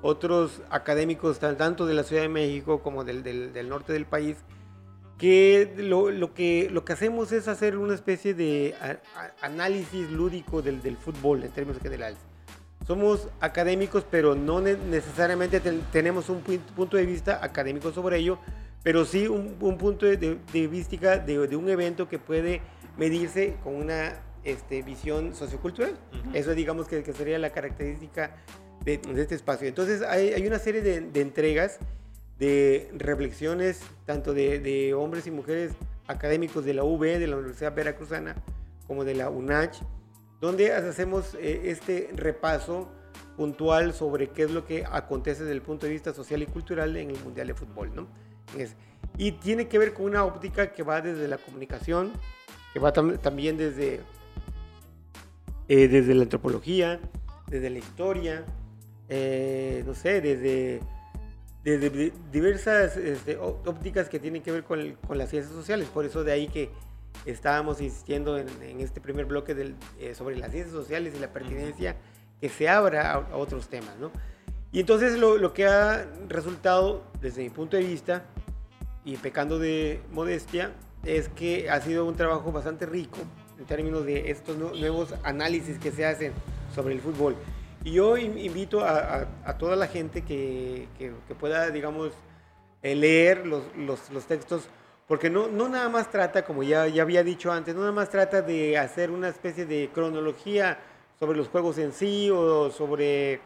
otros 0.00 0.62
académicos 0.70 1.38
tanto 1.38 1.84
de 1.84 1.92
la 1.92 2.02
Ciudad 2.02 2.22
de 2.22 2.30
México 2.30 2.82
como 2.82 3.04
del, 3.04 3.22
del, 3.22 3.68
norte 3.68 3.92
del 3.92 4.06
país, 4.06 4.38
que 5.18 5.74
lo, 5.76 6.10
lo 6.10 6.32
que 6.32 6.70
lo 6.70 6.84
que 6.86 6.94
hacemos 6.94 7.32
es 7.32 7.46
hacer 7.46 7.76
una 7.76 7.94
especie 7.94 8.32
de 8.32 8.74
análisis 9.42 10.10
lúdico 10.10 10.62
del, 10.62 10.80
del, 10.80 10.96
fútbol 10.96 11.44
en 11.44 11.50
términos 11.50 11.82
generales. 11.82 12.16
Somos 12.86 13.28
académicos, 13.40 14.06
pero 14.10 14.34
no 14.34 14.62
necesariamente 14.62 15.60
tenemos 15.92 16.30
un 16.30 16.40
punto 16.40 16.96
de 16.96 17.04
vista 17.04 17.44
académico 17.44 17.92
sobre 17.92 18.16
ello, 18.16 18.38
pero 18.82 19.04
sí 19.04 19.26
un, 19.26 19.56
un 19.60 19.76
punto 19.76 20.06
de, 20.06 20.16
de, 20.16 20.66
vista 20.68 21.18
de, 21.18 21.46
de, 21.46 21.56
un 21.56 21.68
evento 21.68 22.08
que 22.08 22.18
puede 22.18 22.62
medirse 22.96 23.56
con 23.62 23.74
una 23.74 24.22
este, 24.44 24.82
visión 24.82 25.34
sociocultural. 25.34 25.98
Eso 26.34 26.54
digamos 26.54 26.88
que, 26.88 27.02
que, 27.02 27.12
sería 27.12 27.38
la 27.38 27.50
característica 27.50 28.36
de, 28.84 29.00
este 29.16 29.34
espacio. 29.34 29.68
Entonces 29.68 30.02
hay, 30.02 30.32
hay 30.32 30.46
una 30.46 30.58
serie 30.58 30.82
de, 30.82 31.20
entregas, 31.20 31.78
de 32.38 32.90
reflexiones, 32.94 33.80
tanto 34.06 34.34
de, 34.34 34.94
hombres 34.94 35.26
y 35.26 35.30
mujeres 35.30 35.72
académicos 36.06 36.64
de 36.64 36.74
la 36.74 36.84
UB, 36.84 37.02
de 37.02 37.26
la 37.26 37.36
Universidad 37.36 37.74
Veracruzana, 37.74 38.36
como 38.86 39.04
de 39.04 39.14
la 39.14 39.28
UNACH, 39.28 39.82
donde 40.40 40.72
hacemos 40.72 41.34
eh, 41.34 41.62
este 41.64 42.10
repaso 42.14 42.88
puntual 43.36 43.92
sobre 43.92 44.30
qué 44.30 44.44
es 44.44 44.50
lo 44.50 44.64
que 44.64 44.84
acontece 44.90 45.42
desde 45.42 45.54
el 45.54 45.62
punto 45.62 45.86
de 45.86 45.92
vista 45.92 46.12
social 46.12 46.42
y 46.42 46.46
cultural 46.46 46.96
en 46.96 47.10
el 47.10 47.22
Mundial 47.22 47.48
de 47.48 47.54
Fútbol. 47.54 47.94
¿no? 47.94 48.08
y 49.18 49.32
tiene 49.32 49.68
que 49.68 49.78
ver 49.78 49.92
con 49.92 50.06
una 50.06 50.24
óptica 50.24 50.72
que 50.72 50.82
va 50.82 51.00
desde 51.00 51.28
la 51.28 51.38
comunicación, 51.38 52.12
que 52.72 52.80
va 52.80 52.92
también 52.92 53.56
desde, 53.56 54.00
eh, 55.68 55.88
desde 55.88 56.14
la 56.14 56.22
antropología, 56.22 56.98
desde 57.46 57.68
la 57.68 57.78
historia, 57.78 58.44
eh, 59.08 59.82
no 59.86 59.94
sé, 59.94 60.20
desde, 60.20 60.80
desde 61.62 62.12
diversas 62.32 62.96
este, 62.96 63.36
ópticas 63.36 64.08
que 64.08 64.18
tienen 64.18 64.42
que 64.42 64.50
ver 64.50 64.64
con, 64.64 64.96
con, 65.06 65.18
las 65.18 65.28
ciencias 65.28 65.54
sociales. 65.54 65.88
Por 65.88 66.06
eso 66.06 66.24
de 66.24 66.32
ahí 66.32 66.48
que 66.48 66.70
estábamos 67.26 67.80
insistiendo 67.80 68.38
en, 68.38 68.80
este 68.80 69.00
primer 69.00 69.26
bloque 69.26 69.54
del, 69.54 69.74
eh, 69.98 70.14
sobre 70.14 70.36
las 70.36 70.52
ciencias 70.52 70.74
sociales 70.74 71.14
y 71.16 71.20
la 71.20 71.32
pertinencia 71.32 71.96
que 72.40 72.48
se 72.48 72.68
abra 72.68 73.12
a, 73.12 73.36
otros 73.36 73.68
temas, 73.68 73.96
¿no? 73.98 74.10
Y 74.72 74.80
entonces 74.80 75.18
lo, 75.18 75.38
lo, 75.38 75.52
que 75.52 75.66
ha 75.66 76.06
resultado, 76.28 77.02
desde 77.20 77.42
mi 77.42 77.50
punto 77.50 77.76
de 77.76 77.82
vista, 77.82 78.24
y 79.04 79.16
pecando 79.16 79.58
de 79.58 80.00
modestia, 80.12 80.72
es 81.04 81.28
que 81.28 81.70
ha 81.70 81.80
sido 81.80 82.04
un 82.04 82.14
trabajo 82.14 82.52
bastante 82.52 82.84
rico 82.84 83.18
en 83.58 83.64
términos 83.66 84.04
de 84.06 84.30
estos 84.30 84.56
nuevos 84.56 85.14
análisis 85.24 85.78
que 85.78 85.90
se 85.90 86.06
hacen 86.06 86.32
sobre 86.74 86.94
el 86.94 87.00
fútbol. 87.00 87.36
Y 87.84 87.92
yo 87.92 88.16
invito 88.16 88.84
a, 88.84 89.26
toda 89.58 89.76
la 89.76 89.86
gente 89.86 90.22
que, 90.22 90.88
que, 90.98 91.34
pueda, 91.34 91.70
digamos, 91.70 92.12
eh, 92.82 92.94
leer 92.94 93.46
los, 93.46 93.64
los, 93.76 94.10
los, 94.10 94.24
textos, 94.26 94.68
porque 95.06 95.30
no, 95.30 95.48
no 95.48 95.68
nada 95.68 95.88
más 95.88 96.10
trata, 96.10 96.44
como 96.44 96.62
ya, 96.62 96.86
ya 96.86 97.02
había 97.02 97.22
dicho 97.22 97.52
antes, 97.52 97.74
no 97.74 97.80
nada 97.80 97.92
más 97.92 98.10
trata 98.10 98.42
de 98.42 98.76
hacer 98.78 99.10
una 99.10 99.28
especie 99.28 99.64
de 99.64 99.90
cronología 99.92 100.78
sobre 101.18 101.38
los 101.38 101.48
juegos 101.48 101.78
en 101.78 101.92
sí 101.92 102.30
o 102.30 102.70
sobre, 102.70 103.40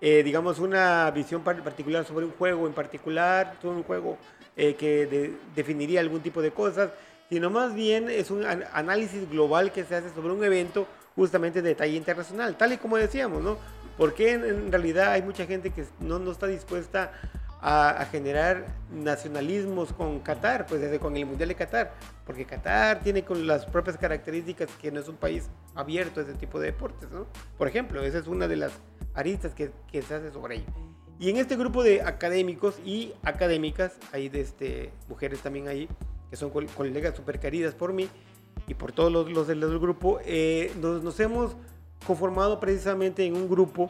eh, 0.00 0.22
digamos, 0.22 0.58
una 0.58 1.10
visión 1.10 1.42
particular 1.42 2.04
sobre 2.04 2.26
un 2.26 2.32
juego 2.32 2.66
en 2.66 2.72
particular, 2.72 3.56
sobre 3.60 3.78
un 3.78 3.82
juego 3.84 4.18
eh, 4.56 4.74
que 4.74 5.34
definiría 5.54 6.00
algún 6.00 6.20
tipo 6.20 6.42
de 6.42 6.50
cosas, 6.50 6.90
sino 7.28 7.50
más 7.50 7.74
bien 7.74 8.08
es 8.08 8.30
un 8.30 8.44
análisis 8.44 9.28
global 9.30 9.72
que 9.72 9.84
se 9.84 9.96
hace 9.96 10.10
sobre 10.10 10.32
un 10.32 10.42
evento 10.44 10.86
justamente 11.14 11.62
de 11.62 11.74
talla 11.74 11.96
internacional, 11.96 12.56
tal 12.56 12.72
y 12.72 12.76
como 12.78 12.96
decíamos, 12.96 13.42
¿no? 13.42 13.58
Porque 13.96 14.32
en, 14.32 14.70
realidad 14.70 15.12
hay 15.12 15.22
mucha 15.22 15.46
gente 15.46 15.70
que 15.70 15.84
no, 16.00 16.20
no 16.20 16.30
está 16.30 16.46
dispuesta 16.46 17.12
a, 17.60 18.06
generar 18.10 18.66
nacionalismos 18.92 19.92
con 19.92 20.20
Qatar, 20.20 20.66
pues 20.66 20.80
desde 20.80 21.00
con 21.00 21.16
el 21.16 21.26
Mundial 21.26 21.48
de 21.48 21.56
Qatar, 21.56 21.92
porque 22.24 22.44
Qatar 22.44 23.00
tiene 23.00 23.24
con 23.24 23.46
las 23.46 23.66
propias 23.66 23.96
características 23.96 24.68
que 24.80 24.92
no 24.92 25.00
es 25.00 25.08
un 25.08 25.16
país 25.16 25.48
abierto 25.74 26.20
a 26.20 26.22
ese 26.22 26.34
tipo 26.34 26.60
de 26.60 26.66
deportes, 26.66 27.10
¿no? 27.10 27.26
Por 27.56 27.66
ejemplo, 27.66 28.00
esa 28.02 28.18
es 28.18 28.28
una 28.28 28.46
de 28.46 28.56
las 28.56 28.72
aristas 29.14 29.54
que, 29.54 29.72
que 29.90 30.02
se 30.02 30.14
hace 30.14 30.30
sobre 30.30 30.56
ello. 30.56 30.66
Y 31.18 31.30
en 31.30 31.36
este 31.36 31.56
grupo 31.56 31.82
de 31.82 32.02
académicos 32.02 32.78
y 32.84 33.12
académicas, 33.24 33.96
hay 34.12 34.28
de 34.28 34.40
este, 34.40 34.92
mujeres 35.08 35.40
también 35.40 35.66
ahí, 35.66 35.88
que 36.30 36.36
son 36.36 36.50
colegas 36.50 37.16
súper 37.16 37.38
queridas 37.40 37.74
por 37.74 37.92
mí 37.92 38.08
y 38.66 38.74
por 38.74 38.92
todos 38.92 39.10
los, 39.10 39.30
los 39.30 39.46
del, 39.46 39.78
grupo, 39.78 40.20
eh, 40.24 40.72
nos, 40.80 41.18
hemos 41.20 41.56
conformado 42.06 42.60
precisamente 42.60 43.24
en 43.24 43.36
un 43.36 43.48
grupo 43.48 43.88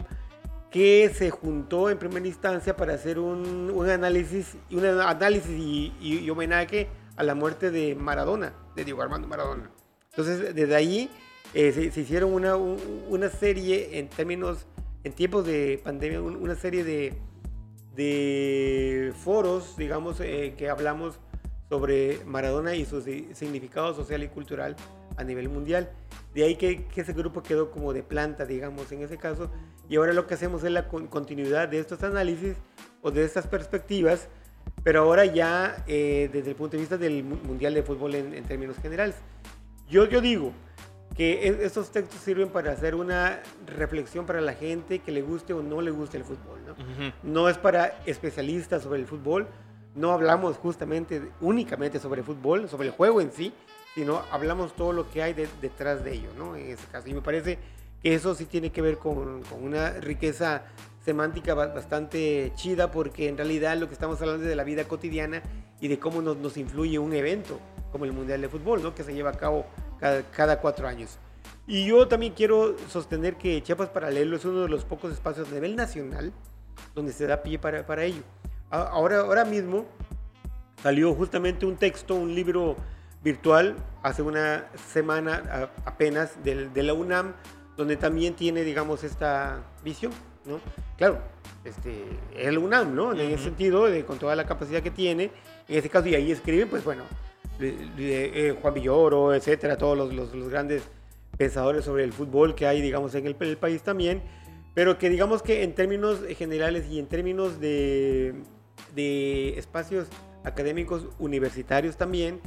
que 0.71 1.11
se 1.15 1.31
juntó 1.31 1.91
en 1.91 1.99
primera 1.99 2.27
instancia 2.27 2.77
para 2.77 2.95
hacer 2.95 3.19
un, 3.19 3.71
un 3.75 3.89
análisis, 3.89 4.57
un 4.71 4.85
análisis 4.85 5.51
y, 5.51 5.95
y, 6.01 6.29
homenaje 6.31 6.89
a 7.17 7.23
la 7.23 7.35
muerte 7.35 7.71
de 7.71 7.95
Maradona, 7.95 8.53
de 8.77 8.85
Diego 8.85 9.03
Armando 9.03 9.27
Maradona. 9.27 9.71
Entonces, 10.11 10.55
desde 10.55 10.75
ahí 10.77 11.11
eh, 11.55 11.73
se, 11.73 12.01
hicieron 12.01 12.33
una, 12.33 12.57
una 12.57 13.29
serie 13.31 13.99
en 13.99 14.09
términos 14.09 14.67
en 15.05 15.13
tiempos 15.13 15.47
de 15.47 15.81
pandemia 15.83 16.21
una 16.21 16.55
serie 16.55 16.85
de, 16.85 17.15
de 17.95 19.13
foros, 19.17 19.77
digamos, 19.77 20.21
eh, 20.21 20.55
que 20.57 20.69
hablamos 20.69 21.19
sobre 21.69 22.25
Maradona 22.25 22.75
y 22.75 22.85
su 22.85 23.03
significado 23.03 23.95
social 23.95 24.23
y 24.23 24.29
cultural 24.29 24.77
a 25.17 25.25
nivel 25.25 25.49
mundial. 25.49 25.91
De 26.35 26.45
ahí 26.45 26.57
que, 26.57 26.87
ese 26.95 27.13
grupo 27.13 27.43
quedó 27.43 27.71
como 27.71 27.93
de 27.93 28.03
planta, 28.03 28.45
digamos, 28.45 28.91
en 28.93 29.03
ese 29.03 29.19
caso. 29.19 29.51
Y 29.89 29.97
ahora 29.97 30.13
lo 30.13 30.27
que 30.27 30.35
hacemos 30.35 30.65
es 30.65 30.71
la 30.71 30.89
continuidad 30.89 31.69
de 31.69 31.81
estos 31.81 32.03
análisis 32.03 32.57
o 33.03 33.11
de 33.11 33.25
estas 33.25 33.47
perspectivas, 33.47 34.29
pero 34.83 35.01
ahora 35.01 35.25
ya 35.25 35.85
eh, 35.87 36.31
desde 36.33 36.51
el 36.51 36.57
punto 36.57 36.77
de 36.77 36.81
vista 36.81 36.97
del 36.97 37.25
Mundial 37.25 37.75
de 37.75 37.83
Fútbol 37.83 38.15
en, 38.15 38.35
en 38.35 38.45
términos 38.45 38.77
generales. 38.79 39.17
Yo, 39.89 40.05
yo 40.05 40.21
digo, 40.21 40.53
que 41.19 41.49
estos 41.65 41.91
textos 41.91 42.21
sirven 42.21 42.49
para 42.49 42.71
hacer 42.71 42.95
una 42.95 43.41
reflexión 43.67 44.25
para 44.25 44.41
la 44.41 44.53
gente 44.53 45.01
que 45.01 45.11
le 45.11 45.21
guste 45.21 45.53
o 45.53 45.63
no 45.63 45.81
le 45.81 45.91
guste 45.91 46.17
el 46.17 46.23
fútbol. 46.23 46.61
No, 46.65 47.13
no 47.25 47.49
es 47.49 47.59
para 47.59 48.01
especialistas 48.07 48.85
sobre 48.85 49.01
el 49.01 49.07
fútbol, 49.07 49.49
no 49.95 50.13
hablamos 50.13 50.57
justamente, 50.57 51.31
únicamente 51.41 51.99
sobre 51.99 52.21
el 52.21 52.27
fútbol, 52.27 52.69
sobre 52.69 52.89
el 52.89 52.95
juego 52.95 53.21
en 53.21 53.33
sí, 53.33 53.53
sino 53.95 54.23
hablamos 54.31 54.75
todo 54.75 54.93
lo 54.93 55.11
que 55.11 55.23
hay 55.23 55.35
detrás 55.35 56.05
de 56.05 56.15
ello, 56.15 56.29
¿no? 56.37 56.57
En 56.57 56.71
ese 56.71 56.87
caso. 56.87 57.09
Y 57.09 57.15
me 57.15 57.21
parece 57.21 57.59
que 58.03 58.15
eso 58.15 58.35
sí 58.35 58.45
tiene 58.45 58.71
que 58.71 58.83
ver 58.83 58.99
con, 58.99 59.43
una 59.61 59.91
riqueza 59.93 60.63
semántica 61.05 61.55
bastante 61.55 62.53
chida, 62.55 62.91
porque 62.91 63.29
en 63.29 63.37
realidad 63.37 63.77
lo 63.77 63.89
que 63.89 63.95
estamos 63.95 64.21
hablando 64.21 64.45
es 64.45 64.49
de 64.49 64.57
la 64.57 64.65
vida 64.65 64.85
cotidiana 64.85 65.43
y 65.81 65.89
de 65.89 65.99
cómo 65.99 66.23
nos, 66.23 66.57
influye 66.57 66.99
un 66.99 67.13
evento 67.13 67.59
como 67.91 68.05
el 68.05 68.13
Mundial 68.13 68.41
de 68.41 68.49
Fútbol, 68.49 68.83
¿no? 68.83 68.95
Que 68.95 69.03
se 69.03 69.15
lleva 69.15 69.31
a 69.31 69.37
cabo 69.37 69.67
cada, 69.99 70.61
cuatro 70.61 70.87
años. 70.87 71.19
Y 71.67 71.87
yo 71.87 72.07
también 72.07 72.35
quiero 72.35 72.77
sostener 72.89 73.37
que 73.37 73.63
Chiapas 73.63 73.89
Paralelo 73.89 74.37
es 74.37 74.45
uno 74.45 74.63
de 74.63 74.69
los 74.69 74.85
pocos 74.85 75.13
espacios 75.13 75.49
a 75.51 75.55
nivel 75.55 75.77
nacional 75.77 76.33
donde 76.95 77.13
se 77.13 77.27
da 77.27 77.43
pie 77.43 77.59
para 77.59 78.05
ello. 78.05 78.23
Ahora, 78.71 79.21
ahora 79.21 79.45
mismo 79.45 79.87
salió 80.83 81.15
justamente 81.15 81.67
un 81.67 81.77
texto, 81.77 82.15
un 82.15 82.35
libro 82.35 82.77
virtual, 83.23 83.77
hace 84.03 84.23
una 84.23 84.67
semana 84.93 85.71
apenas 85.85 86.43
de, 86.45 86.69
de 86.69 86.83
la 86.83 86.93
UNAM, 86.93 87.35
donde 87.77 87.97
también 87.97 88.35
tiene, 88.35 88.65
digamos, 88.65 89.05
esta 89.05 89.63
visión, 89.85 90.13
¿no? 90.45 90.61
Claro, 90.97 91.19
este, 91.65 92.05
el 92.37 92.59
UNAM, 92.59 92.95
¿no? 92.95 93.13
En 93.13 93.21
ese 93.21 93.45
sentido, 93.45 93.87
con 94.07 94.19
toda 94.19 94.35
la 94.37 94.45
capacidad 94.45 94.83
que 94.83 94.91
tiene, 94.91 95.31
en 95.69 95.79
ese 95.79 95.89
caso, 95.89 96.09
y 96.09 96.15
ahí 96.15 96.33
escriben, 96.33 96.69
pues 96.69 96.85
bueno, 96.85 97.05
eh, 97.61 98.57
Juan 98.61 98.75
Villoro, 98.75 99.35
etcétera, 99.35 99.77
todos 99.77 99.97
los, 99.97 100.13
los, 100.35 100.49
grandes 100.49 100.83
pensadores 101.37 101.85
sobre 101.85 102.05
el 102.05 102.13
fútbol 102.13 102.55
que 102.55 102.67
hay, 102.67 102.81
digamos, 102.81 103.15
en 103.15 103.27
el, 103.27 103.35
país 103.35 103.83
también, 103.83 104.23
pero 104.75 104.99
que 104.99 105.09
digamos 105.09 105.43
que 105.43 105.63
en 105.63 105.75
términos 105.75 106.21
generales 106.37 106.87
y 106.89 106.99
en 106.99 107.07
términos 107.07 107.61
de, 107.61 108.35
de 108.95 109.59
espacios 109.59 110.09
académicos 110.45 111.07
universitarios 111.19 111.97
también, 111.97 112.41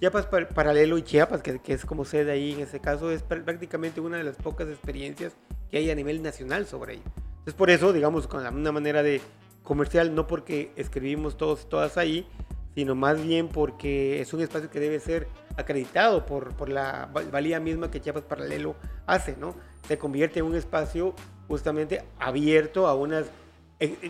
Chiapas 0.00 0.26
Paralelo 0.26 0.98
y 0.98 1.02
Chiapas, 1.02 1.42
que, 1.42 1.58
que, 1.60 1.72
es 1.72 1.84
como 1.84 2.04
sede 2.04 2.32
ahí 2.32 2.52
en 2.52 2.60
ese 2.60 2.80
caso, 2.80 3.10
es 3.10 3.22
prácticamente 3.22 4.00
una 4.00 4.16
de 4.16 4.24
las 4.24 4.36
pocas 4.36 4.68
experiencias 4.68 5.34
que 5.70 5.78
hay 5.78 5.90
a 5.90 5.94
nivel 5.94 6.22
nacional 6.22 6.66
sobre 6.66 6.94
ello. 6.94 7.02
Es 7.46 7.54
por 7.54 7.70
eso, 7.70 7.92
digamos, 7.92 8.26
con 8.26 8.46
una 8.46 8.72
manera 8.72 9.02
de 9.02 9.20
comercial, 9.62 10.14
no 10.14 10.26
porque 10.26 10.72
escribimos 10.76 11.36
todos 11.36 11.68
todas 11.68 11.96
ahí, 11.96 12.26
sino 12.74 12.94
más 12.94 13.22
bien 13.22 13.48
porque 13.48 14.20
es 14.20 14.32
un 14.34 14.40
espacio 14.40 14.70
que 14.70 14.80
debe 14.80 14.98
ser 15.00 15.28
acreditado 15.56 16.26
por, 16.26 16.54
por 16.56 16.68
la 16.68 17.08
valía 17.30 17.60
misma 17.60 17.90
que 17.90 18.00
Chiapas 18.00 18.24
Paralelo 18.24 18.74
hace, 19.06 19.36
¿no? 19.36 19.54
Se 19.86 19.98
convierte 19.98 20.40
en 20.40 20.46
un 20.46 20.56
espacio 20.56 21.14
justamente 21.46 22.02
abierto 22.18 22.86
a 22.86 22.94
unas, 22.94 23.26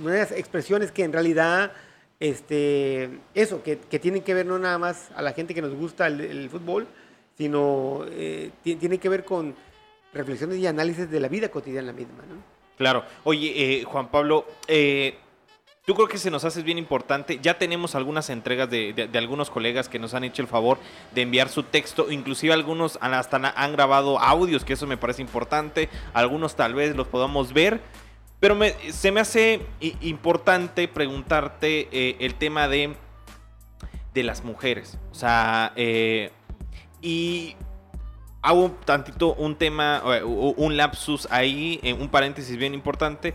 unas 0.00 0.32
expresiones 0.32 0.92
que 0.92 1.04
en 1.04 1.12
realidad, 1.12 1.72
este, 2.20 3.18
eso, 3.34 3.62
que, 3.62 3.78
que, 3.78 3.98
tienen 3.98 4.22
que 4.22 4.34
ver 4.34 4.46
no 4.46 4.58
nada 4.58 4.78
más 4.78 5.10
a 5.16 5.22
la 5.22 5.32
gente 5.32 5.54
que 5.54 5.62
nos 5.62 5.74
gusta 5.74 6.06
el, 6.06 6.48
fútbol, 6.50 6.86
sino 7.36 8.04
eh, 8.10 8.50
tiene 8.62 8.98
que 8.98 9.08
ver 9.08 9.24
con 9.24 9.54
reflexiones 10.12 10.58
y 10.58 10.66
análisis 10.66 11.10
de 11.10 11.20
la 11.20 11.28
vida 11.28 11.48
cotidiana 11.48 11.92
misma, 11.92 12.24
¿no? 12.28 12.54
Claro. 12.76 13.04
Oye, 13.24 13.52
eh, 13.56 13.84
Juan 13.84 14.08
Pablo, 14.08 14.46
eh, 14.66 15.16
yo 15.86 15.94
creo 15.94 16.08
que 16.08 16.16
se 16.16 16.30
nos 16.30 16.44
hace 16.44 16.62
bien 16.62 16.78
importante. 16.78 17.38
Ya 17.42 17.58
tenemos 17.58 17.94
algunas 17.94 18.30
entregas 18.30 18.70
de, 18.70 19.10
algunos 19.14 19.50
colegas 19.50 19.88
que 19.88 19.98
nos 19.98 20.14
han 20.14 20.24
hecho 20.24 20.40
el 20.40 20.48
favor 20.48 20.78
de 21.14 21.22
enviar 21.22 21.50
su 21.50 21.62
texto. 21.62 22.10
Inclusive 22.10 22.54
algunos 22.54 22.98
hasta 23.02 23.36
han 23.54 23.72
grabado 23.72 24.18
audios, 24.18 24.64
que 24.64 24.72
eso 24.72 24.86
me 24.86 24.96
parece 24.96 25.20
importante. 25.20 25.90
Algunos 26.14 26.56
tal 26.56 26.72
vez 26.74 26.96
los 26.96 27.06
podamos 27.06 27.52
ver. 27.52 27.80
Pero 28.45 28.59
se 28.90 29.11
me 29.11 29.20
hace 29.20 29.62
importante 30.03 30.86
preguntarte 30.86 31.88
eh, 31.90 32.16
el 32.20 32.34
tema 32.34 32.68
de, 32.68 32.95
de 34.12 34.22
las 34.22 34.45
mujeres. 34.45 34.99
O 35.11 35.14
sea, 35.14 35.72
eh, 35.76 36.30
y 37.01 37.57
hago 38.42 38.72
tantito 38.84 39.32
un 39.32 39.57
tema, 39.57 40.03
un 40.26 40.76
lapsus 40.76 41.26
ahí, 41.30 41.80
un 41.99 42.11
paréntesis 42.11 42.59
bien 42.59 42.74
importante 42.74 43.32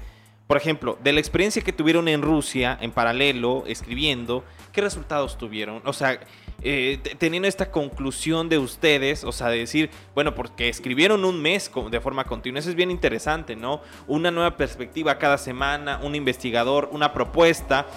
por 0.49 0.57
ejemplo, 0.57 0.97
de 1.03 1.13
la 1.13 1.19
experiencia 1.19 1.61
que 1.61 1.71
tuvieron 1.71 2.07
en 2.07 2.23
Rusia, 2.23 2.75
en 2.81 2.89
paralelo, 2.89 3.65
escribiendo, 3.67 4.43
¿qué 4.71 4.81
resultados 4.81 5.37
tuvieron? 5.37 5.83
O 5.85 5.93
sea, 5.93 6.19
eh, 6.61 6.99
teniendo 7.17 7.47
esta 7.47 7.71
conclusión 7.71 8.49
de 8.49 8.57
ustedes, 8.57 9.23
o 9.23 9.31
sea, 9.31 9.47
de 9.47 9.59
decir, 9.59 9.89
bueno, 10.13 10.35
porque 10.35 10.69
escribieron 10.69 11.23
un 11.23 11.41
mes 11.41 11.71
de 11.89 12.01
forma 12.01 12.25
continua, 12.25 12.59
eso 12.59 12.69
es 12.69 12.75
bien 12.75 12.91
interesante, 12.91 13.55
¿no? 13.55 13.81
Una 14.07 14.31
nueva 14.31 14.57
perspectiva 14.57 15.17
cada 15.17 15.37
semana, 15.37 15.99
un 16.03 16.15
investigador, 16.15 16.89
una 16.91 17.13
propuesta. 17.13 17.87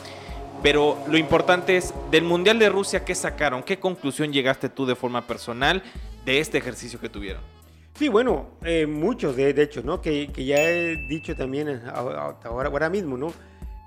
Pero 0.63 0.97
lo 1.09 1.17
importante 1.19 1.77
es, 1.77 1.93
del 2.13 2.23
Mundial 2.23 2.59
de 2.61 2.69
Rusia, 2.69 3.05
¿qué 3.05 3.17
sacaron? 3.17 3.65
¿Qué 3.65 3.81
conclusión 3.81 4.33
llegaste 4.33 4.69
tú 4.69 4.87
de 4.87 4.95
forma 4.95 5.27
personal 5.27 5.83
de 6.25 6.39
este 6.39 6.59
ejercicio 6.59 7.01
que 7.01 7.09
tuvieron? 7.09 7.43
Sí, 7.95 8.09
bueno, 8.09 8.51
eh, 8.65 8.87
muchos 8.87 9.35
de, 9.35 9.51
hecho, 9.51 9.83
¿no? 9.83 10.01
Que, 10.01 10.29
ya 10.29 10.63
he 10.63 10.97
dicho 11.09 11.35
también 11.35 11.83
ahora, 11.93 12.37
ahora 12.45 12.89
mismo, 12.89 13.17
¿no? 13.17 13.33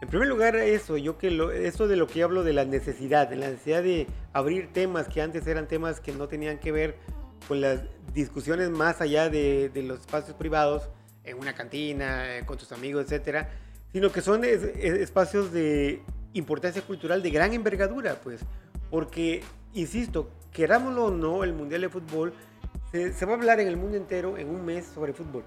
En 0.06 0.10
primer 0.10 0.28
lugar, 0.28 0.56
eso, 0.56 0.98
yo 0.98 1.18
que 1.18 1.32
lo, 1.32 1.52
eso 1.52 1.88
de 1.88 1.96
lo 1.96 2.06
que 2.06 2.22
hablo 2.22 2.44
de 2.44 2.54
la 2.54 2.64
necesidad, 2.64 3.28
de 3.28 3.38
la 3.38 3.50
necesidad 3.50 3.82
de 3.82 4.06
abrir 4.34 4.72
temas 4.72 5.08
que 5.08 5.20
antes 5.20 5.48
eran 5.48 5.68
temas 5.68 6.00
que 6.00 6.12
no 6.12 6.28
tenían 6.28 6.60
que 6.60 6.72
ver 6.72 6.96
con 7.48 7.60
las 7.60 7.82
discusiones 8.14 8.70
más 8.70 9.02
allá 9.02 9.32
de, 9.32 9.72
los 9.74 10.02
espacios 10.02 10.38
privados, 10.38 10.84
en 11.24 11.40
una 11.40 11.56
cantina, 11.56 12.38
eh, 12.38 12.46
con 12.46 12.56
tus 12.56 12.72
amigos, 12.72 13.06
etcétera, 13.06 13.50
sino 13.94 14.12
que 14.12 14.22
son 14.22 14.44
espacios 14.44 15.52
de 15.52 16.04
importancia 16.34 16.84
cultural 16.84 17.24
de 17.24 17.32
gran 17.32 17.54
envergadura, 17.54 18.20
pues, 18.24 18.42
porque, 18.92 19.42
insisto, 19.74 20.30
querámoslo 20.52 21.06
o 21.06 21.12
no, 21.12 21.44
el 21.44 21.54
Mundial 21.54 21.82
de 21.82 21.90
Fútbol 21.90 22.32
se, 22.92 23.26
va 23.26 23.32
a 23.32 23.36
hablar 23.38 23.60
en 23.60 23.68
el 23.68 23.76
mundo 23.76 23.98
entero 23.98 24.38
en 24.38 24.52
un 24.52 24.64
mes 24.64 24.86
sobre 24.86 25.14
fútbol. 25.14 25.46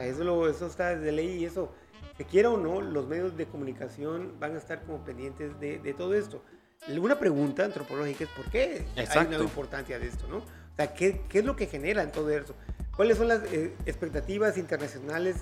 eso, 0.00 0.24
lo, 0.24 0.48
eso 0.48 0.66
está 0.66 0.96
de 0.96 1.12
ley 1.12 1.38
y 1.38 1.44
eso, 1.44 1.72
que 2.20 2.26
quiera 2.26 2.50
o 2.50 2.58
no, 2.58 2.82
los 2.82 3.08
medios 3.08 3.34
de 3.34 3.46
comunicación 3.46 4.34
van 4.38 4.54
a 4.54 4.58
estar 4.58 4.82
como 4.82 5.02
pendientes 5.02 5.58
de, 5.58 5.78
de 5.78 5.94
todo 5.94 6.12
esto. 6.12 6.42
Una 6.86 7.18
pregunta 7.18 7.64
antropológica 7.64 8.24
es 8.24 8.30
por 8.30 8.44
qué 8.50 8.84
hay 8.94 9.26
una 9.26 9.38
importancia 9.38 9.98
de 9.98 10.08
esto, 10.08 10.28
¿no? 10.28 10.36
O 10.36 10.76
sea, 10.76 10.92
¿qué, 10.92 11.22
¿qué, 11.30 11.38
es 11.38 11.46
lo 11.46 11.56
que 11.56 11.64
genera 11.64 12.02
en 12.02 12.12
todo 12.12 12.28
eso? 12.28 12.54
¿Cuáles 12.94 13.16
son 13.16 13.28
las 13.28 13.42
eh, 13.44 13.74
expectativas 13.86 14.58
internacionales 14.58 15.36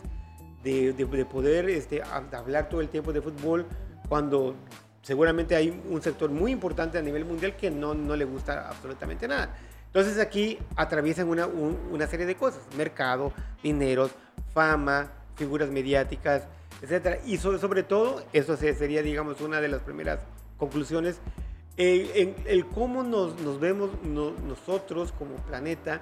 de, 0.63 0.93
de, 0.93 1.25
poder 1.25 1.69
este, 1.69 2.01
hablar 2.01 2.69
todo 2.69 2.81
el 2.81 2.89
tiempo 2.91 3.13
de 3.13 3.23
fútbol 3.23 3.67
cuando 4.09 4.55
seguramente 5.03 5.57
hay 5.57 5.83
un 5.91 6.01
sector 6.01 6.31
muy 6.31 6.53
importante 6.53 6.97
a 6.97 7.03
nivel 7.03 7.25
mundial 7.25 7.57
que 7.57 7.73
no, 7.73 7.93
no 7.93 8.15
le 8.15 8.25
gusta 8.25 8.69
absolutamente 8.69 9.27
nada? 9.27 9.53
Entonces 9.87 10.21
aquí 10.21 10.61
atraviesan 10.77 11.29
una, 11.29 11.49
una 11.49 12.07
serie 12.07 12.25
de 12.25 12.37
cosas, 12.37 12.61
mercado, 12.77 13.33
dineros, 13.65 14.13
fama, 14.55 15.11
figuras 15.35 15.71
mediáticas, 15.71 16.47
etc. 16.83 17.21
Y 17.27 17.39
sobre, 17.39 17.83
todo, 17.83 18.23
eso 18.33 18.57
sería, 18.57 19.03
digamos, 19.03 19.41
una 19.41 19.61
de 19.61 19.69
las 19.69 19.83
primeras 19.83 20.21
conclusiones, 20.57 21.21
en 21.77 22.35
el 22.47 22.67
cómo 22.67 23.05
nos, 23.05 23.41
nos 23.41 23.61
vemos 23.61 23.91
nosotros 24.03 25.13
como 25.13 25.37
planeta 25.37 26.01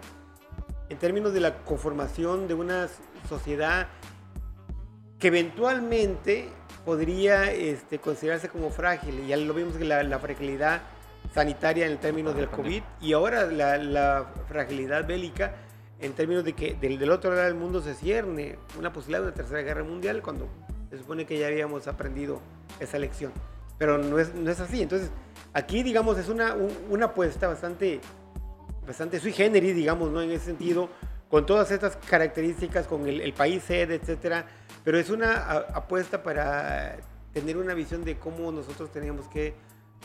en 0.89 0.99
términos 0.99 1.35
de 1.35 1.41
la 1.41 1.59
conformación 1.65 2.49
de 2.49 2.55
una 2.55 2.89
sociedad 3.29 3.89
que 5.19 5.29
eventualmente 5.29 6.49
podría 6.85 7.53
este, 7.53 7.99
considerarse 7.99 8.49
como 8.49 8.71
frágil. 8.71 9.27
Ya 9.27 9.37
lo 9.37 9.53
vimos 9.53 9.77
que 9.77 9.85
la, 9.85 10.03
la 10.03 10.19
fragilidad 10.19 10.83
sanitaria 11.35 11.87
en 11.87 11.99
términos 11.99 12.35
del 12.37 12.49
COVID 12.49 12.83
y 13.01 13.13
ahora 13.13 13.47
la, 13.47 14.27
fragilidad 14.49 15.07
bélica 15.07 15.55
en 16.01 16.13
términos 16.13 16.45
de 16.45 16.53
que 16.53 16.75
del, 16.75 17.11
otro 17.11 17.31
lado 17.31 17.45
del 17.45 17.55
mundo 17.55 17.81
se 17.81 17.95
cierne 17.95 18.59
una 18.79 18.93
posibilidad 18.93 19.21
de 19.21 19.29
una 19.29 19.35
tercera 19.35 19.63
guerra 19.63 19.85
mundial 19.85 20.23
cuando 20.23 20.49
se 20.91 20.99
supone 20.99 21.25
que 21.25 21.39
ya 21.39 21.47
habíamos 21.47 21.87
aprendido 21.89 22.41
esa 22.81 22.99
lección. 22.99 23.33
Pero 23.79 23.99
no 23.99 24.19
es, 24.19 24.35
no 24.35 24.51
es 24.51 24.61
así. 24.61 24.83
Entonces, 24.83 25.11
aquí, 25.53 25.83
digamos, 25.83 26.19
es 26.19 26.29
una, 26.29 26.55
una 26.91 27.07
apuesta 27.07 27.49
bastante, 27.49 28.01
bastante 28.87 29.21
sui 29.21 29.33
generis, 29.33 29.75
digamos, 29.75 30.11
¿no? 30.11 30.23
En 30.23 30.31
ese 30.31 30.47
sentido, 30.47 30.89
con 31.31 31.45
todas 31.45 31.71
estas 31.71 31.97
características, 31.97 32.87
con 32.87 33.07
el, 33.07 33.33
país 33.33 33.63
sede, 33.63 33.97
etcétera. 33.97 34.47
Pero 34.85 34.99
es 34.99 35.11
una 35.11 35.51
apuesta 35.75 36.23
para 36.23 36.97
tener 37.33 37.57
una 37.57 37.75
visión 37.75 38.05
de 38.05 38.17
cómo 38.19 38.53
nosotros 38.53 38.91
teníamos 38.93 39.29
que 39.29 39.55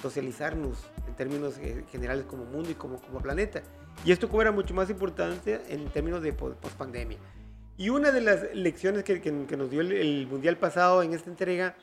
socializarnos 0.01 0.77
en 1.07 1.15
términos 1.15 1.57
eh, 1.59 1.85
generales 1.91 2.25
como 2.25 2.45
mundo 2.45 2.71
y 2.71 2.73
como, 2.73 2.99
como 2.99 3.19
planeta. 3.19 3.61
Y 4.03 4.11
esto 4.11 4.29
cobra 4.29 4.51
mucho 4.51 4.73
más 4.73 4.89
importancia 4.89 5.61
en 5.69 5.85
términos 5.89 6.23
de 6.23 6.33
post-pandemia. 6.33 7.17
Y 7.77 7.89
una 7.89 8.11
de 8.11 8.21
las 8.21 8.53
lecciones 8.53 9.03
que, 9.03 9.21
que, 9.21 9.31
nos 9.31 9.69
dio 9.69 9.81
el, 9.81 10.27
Mundial 10.27 10.57
pasado 10.57 11.03
en 11.03 11.13
esta 11.13 11.29
entrega 11.29 11.75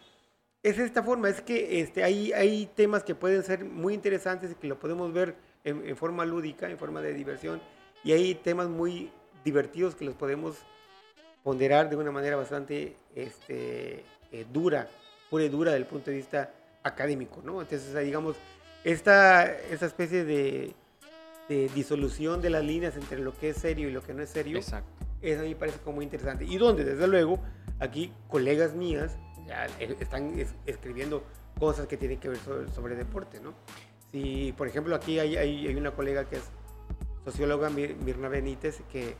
es 0.62 0.78
esta 0.78 1.02
forma, 1.02 1.28
es 1.28 1.40
que 1.40 1.80
este, 1.80 2.04
hay, 2.04 2.32
hay 2.32 2.66
temas 2.74 3.04
que 3.04 3.14
pueden 3.14 3.42
ser 3.42 3.64
muy 3.64 3.94
interesantes 3.94 4.52
y 4.52 4.54
que 4.54 4.68
lo 4.68 4.78
podemos 4.78 5.12
ver 5.12 5.36
en, 5.64 5.96
forma 5.96 6.24
lúdica, 6.24 6.68
en 6.68 6.78
forma 6.78 7.00
de 7.00 7.14
diversión, 7.14 7.61
y 8.04 8.12
hay 8.12 8.34
temas 8.34 8.68
muy 8.68 9.11
divertidos 9.44 9.94
que 9.94 10.04
los 10.04 10.14
podemos 10.14 10.56
ponderar 11.42 11.88
de 11.88 11.96
una 11.96 12.11
manera 12.11 12.36
bastante 12.36 12.96
este, 13.14 14.04
eh, 14.32 14.46
dura, 14.52 14.88
pura 15.30 15.44
y 15.44 15.48
dura 15.48 15.72
del 15.72 15.86
punto 15.86 16.11
de 16.11 16.16
vista 16.16 16.52
académico, 16.82 17.40
¿no? 17.44 17.61
Entonces, 17.61 18.04
digamos, 18.04 18.36
esta, 18.84 19.44
esta 19.46 19.86
especie 19.86 20.24
de, 20.24 20.74
disolución 21.49 22.42
de 22.42 22.51
las 22.51 22.64
líneas 22.64 22.96
entre 22.96 23.18
lo 23.18 23.36
que 23.36 23.51
es 23.51 23.57
serio 23.57 23.88
y 23.88 23.92
lo 23.92 24.03
que 24.03 24.12
no 24.12 24.22
es 24.22 24.30
serio, 24.30 24.59
Exacto. 24.59 25.07
eso 25.22 25.40
a 25.40 25.44
mí 25.44 25.51
me 25.51 25.57
parece 25.57 25.78
como 25.78 25.96
muy 25.96 26.05
interesante. 26.05 26.44
Y 26.44 26.59
donde, 26.59 26.84
desde 26.84 27.07
luego, 27.09 27.38
aquí 27.80 28.12
colegas 28.28 28.74
mías 28.74 29.16
ya 29.46 29.66
están 30.01 30.34
escribiendo 30.66 31.24
cosas 31.59 31.86
que 31.86 31.96
tienen 31.96 32.18
que 32.18 32.28
ver 32.28 32.38
sobre, 32.38 32.96
deporte, 32.96 33.40
¿no? 33.40 33.55
Si, 34.12 34.53
por 34.57 34.68
ejemplo, 34.68 34.94
aquí 34.94 35.18
hay, 35.18 35.36
hay, 35.36 35.74
una 35.74 35.90
colega 35.92 36.24
que 36.24 36.36
es 36.36 36.44
socióloga, 37.24 37.70
Mirna 37.70 38.28
Benítez, 38.28 38.82
que 38.92 39.16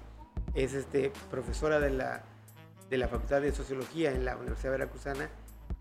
es 0.55 0.75
este, 0.75 1.13
profesora 1.31 1.81
de 1.81 1.91
la, 1.91 2.23
de 2.91 2.99
la 2.99 3.09
Facultad 3.09 3.41
de 3.41 3.53
Sociología 3.53 4.13
en 4.13 4.25
la 4.25 4.37
Universidad 4.37 4.73
Veracruzana, 4.73 5.29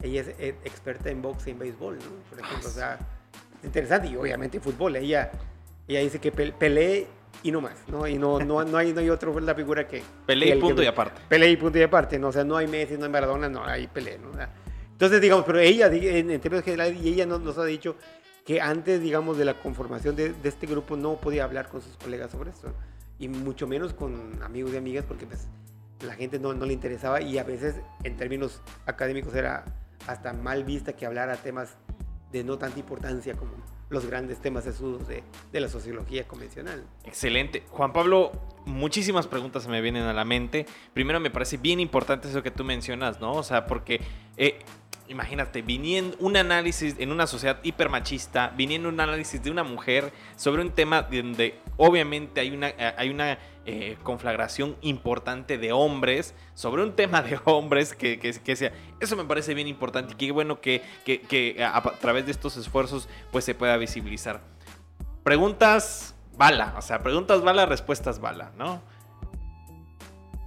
ella 0.02 0.22
es 0.22 0.28
eh, 0.40 0.56
experta 0.64 1.10
en 1.10 1.22
boxe 1.22 1.50
y 1.50 1.54
en 1.54 1.60
béisbol, 1.60 1.98
¿no? 1.98 2.30
Por 2.30 2.40
ejemplo, 2.40 2.70
o 2.70 2.72
sea, 2.72 3.00
interesante. 3.64 4.10
Y 4.10 4.16
obviamente 4.16 4.58
en 4.58 4.64
fútbol, 4.64 4.96
ella, 4.96 5.32
ella 5.88 6.02
dice 6.02 6.20
que 6.20 6.32
peleé 6.32 7.08
y 7.44 7.52
no 7.52 7.62
más, 7.62 7.76
¿no? 7.88 8.08
Y 8.08 8.18
no, 8.18 8.40
no, 8.40 8.64
no, 8.64 8.78
hay, 8.78 8.94
no 8.94 9.00
hay 9.00 9.10
otro 9.10 9.40
la 9.40 9.56
figura 9.56 9.88
que... 9.88 10.04
Pelé 10.26 10.56
y 10.56 10.60
punto 10.60 10.82
y 10.82 10.88
aparte. 10.88 11.22
Pelé 11.30 11.50
y 11.50 11.58
punto 11.58 11.78
y 11.78 11.84
aparte, 11.84 12.20
¿no? 12.20 12.30
O 12.30 12.32
sea, 12.32 12.44
no 12.44 12.58
hay 12.58 12.68
Messi, 12.68 12.98
no 12.98 13.06
hay 13.06 13.12
Maradona, 13.12 13.48
no, 13.48 13.64
hay 13.64 13.88
Pelé, 13.88 14.18
¿no? 14.18 14.32
Entonces, 14.92 15.22
digamos, 15.22 15.46
pero 15.46 15.60
ella, 15.60 15.88
en, 15.88 16.40
términos 16.42 16.66
generales, 16.66 16.98
y 17.02 17.10
ella 17.10 17.26
nos, 17.26 17.42
nos, 17.42 17.58
ha 17.58 17.66
dicho 17.66 17.96
que 18.46 18.60
antes, 18.60 19.02
digamos, 19.02 19.38
de 19.38 19.46
la 19.46 19.60
conformación 19.60 20.16
de, 20.16 20.34
de, 20.34 20.50
este 20.50 20.66
grupo 20.66 20.98
no 20.98 21.16
podía 21.18 21.44
hablar 21.44 21.70
con 21.70 21.82
sus 21.82 21.96
colegas 21.98 22.32
sobre 22.32 22.50
esto, 22.50 22.74
y 23.20 23.28
mucho 23.28 23.68
menos 23.68 23.94
con 23.94 24.42
amigos 24.42 24.74
y 24.74 24.78
amigas, 24.78 25.06
porque 25.08 25.26
pues 25.26 25.48
la 26.06 26.16
gente 26.16 26.40
no, 26.40 26.54
no 26.54 26.66
le 26.66 26.74
interesaba 26.74 27.22
y 27.22 27.38
a 27.38 27.44
veces 27.44 27.76
en 28.04 28.18
términos 28.18 28.62
académicos 28.86 29.34
era 29.34 29.66
hasta 30.06 30.34
mal 30.34 30.64
vista 30.64 30.94
que 30.94 31.06
hablara 31.06 31.36
temas 31.38 31.76
de 32.32 32.44
no 32.44 32.58
tanta 32.58 32.80
importancia 32.80 33.34
como 33.34 33.54
los 33.90 34.06
grandes 34.06 34.40
temas 34.40 34.66
de, 34.66 35.24
de 35.52 35.60
la 35.60 35.70
sociología 35.70 36.28
convencional. 36.28 36.84
Excelente. 37.06 37.64
Juan 37.70 37.94
Pablo, 37.94 38.32
muchísimas 38.66 39.28
preguntas 39.28 39.64
se 39.64 39.70
me 39.70 39.82
vienen 39.82 40.04
a 40.04 40.14
la 40.14 40.26
mente. 40.26 40.66
Primero 40.94 41.20
me 41.20 41.32
parece 41.32 41.58
bien 41.58 41.80
importante 41.80 42.28
eso 42.28 42.44
que 42.44 42.52
tú 42.52 42.64
mencionas, 42.64 43.22
¿no? 43.22 43.34
O 43.34 43.44
sea, 43.44 43.66
porque 43.66 44.02
eh, 44.36 44.60
imagínate, 45.08 45.62
viniendo 45.62 46.18
un 46.20 46.38
análisis 46.38 46.96
en 47.00 47.12
una 47.12 47.28
sociedad 47.28 47.60
hipermachista, 47.64 48.54
viniendo 48.56 48.90
un 48.90 49.00
análisis 49.00 49.42
de 49.42 49.52
una 49.52 49.64
mujer 49.64 50.12
sobre 50.36 50.62
un 50.62 50.72
tema 50.72 51.04
donde 51.04 51.60
obviamente 51.78 52.42
hay 52.42 52.52
una, 52.52 52.70
eh, 52.70 52.94
hay 52.98 53.10
una 53.10 53.38
eh, 53.70 53.98
conflagración 54.02 54.78
importante 54.80 55.58
de 55.58 55.74
hombres, 55.74 56.34
sobre 56.54 56.84
un 56.84 56.96
tema 56.96 57.22
de 57.22 57.38
hombres 57.44 57.94
que, 57.94 58.18
que, 58.18 58.56
sea. 58.56 58.72
Eso 59.02 59.18
me 59.18 59.26
parece 59.26 59.54
bien 59.54 59.68
importante 59.68 60.14
y 60.14 60.16
qué 60.16 60.32
bueno 60.32 60.62
que, 60.62 60.82
que 61.06 61.58
a, 61.62 61.78
a, 61.78 61.82
través 61.98 62.26
de 62.26 62.32
estos 62.32 62.56
esfuerzos 62.56 63.10
pues 63.30 63.44
se 63.44 63.54
pueda 63.54 63.76
visibilizar. 63.76 64.40
Preguntas 65.22 66.16
bala, 66.38 66.76
o 66.78 66.82
sea, 66.82 67.00
preguntas 67.00 67.42
bala, 67.42 67.66
respuestas 67.66 68.22
bala, 68.22 68.54
¿no? 68.58 68.82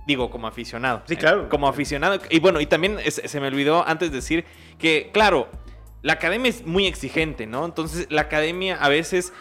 Digo, 0.07 0.31
como 0.31 0.47
aficionado. 0.47 1.03
Sí, 1.07 1.17
claro. 1.17 1.51
como 1.51 1.69
aficionado. 1.69 2.19
Y 2.31 2.41
bueno, 2.41 2.59
y 2.59 2.65
también 2.67 2.99
se 3.07 3.41
me 3.41 3.49
olvidó 3.49 3.87
antes 3.87 4.11
decir 4.11 4.47
que, 4.79 5.11
claro, 5.13 5.49
la 6.01 6.15
academia 6.15 6.49
es 6.49 6.65
muy 6.67 6.87
exigente, 6.87 7.47
¿no? 7.47 7.67
Entonces, 7.67 8.07
la 8.11 8.23
academia 8.23 8.77
a 8.77 8.89
veces 8.89 9.35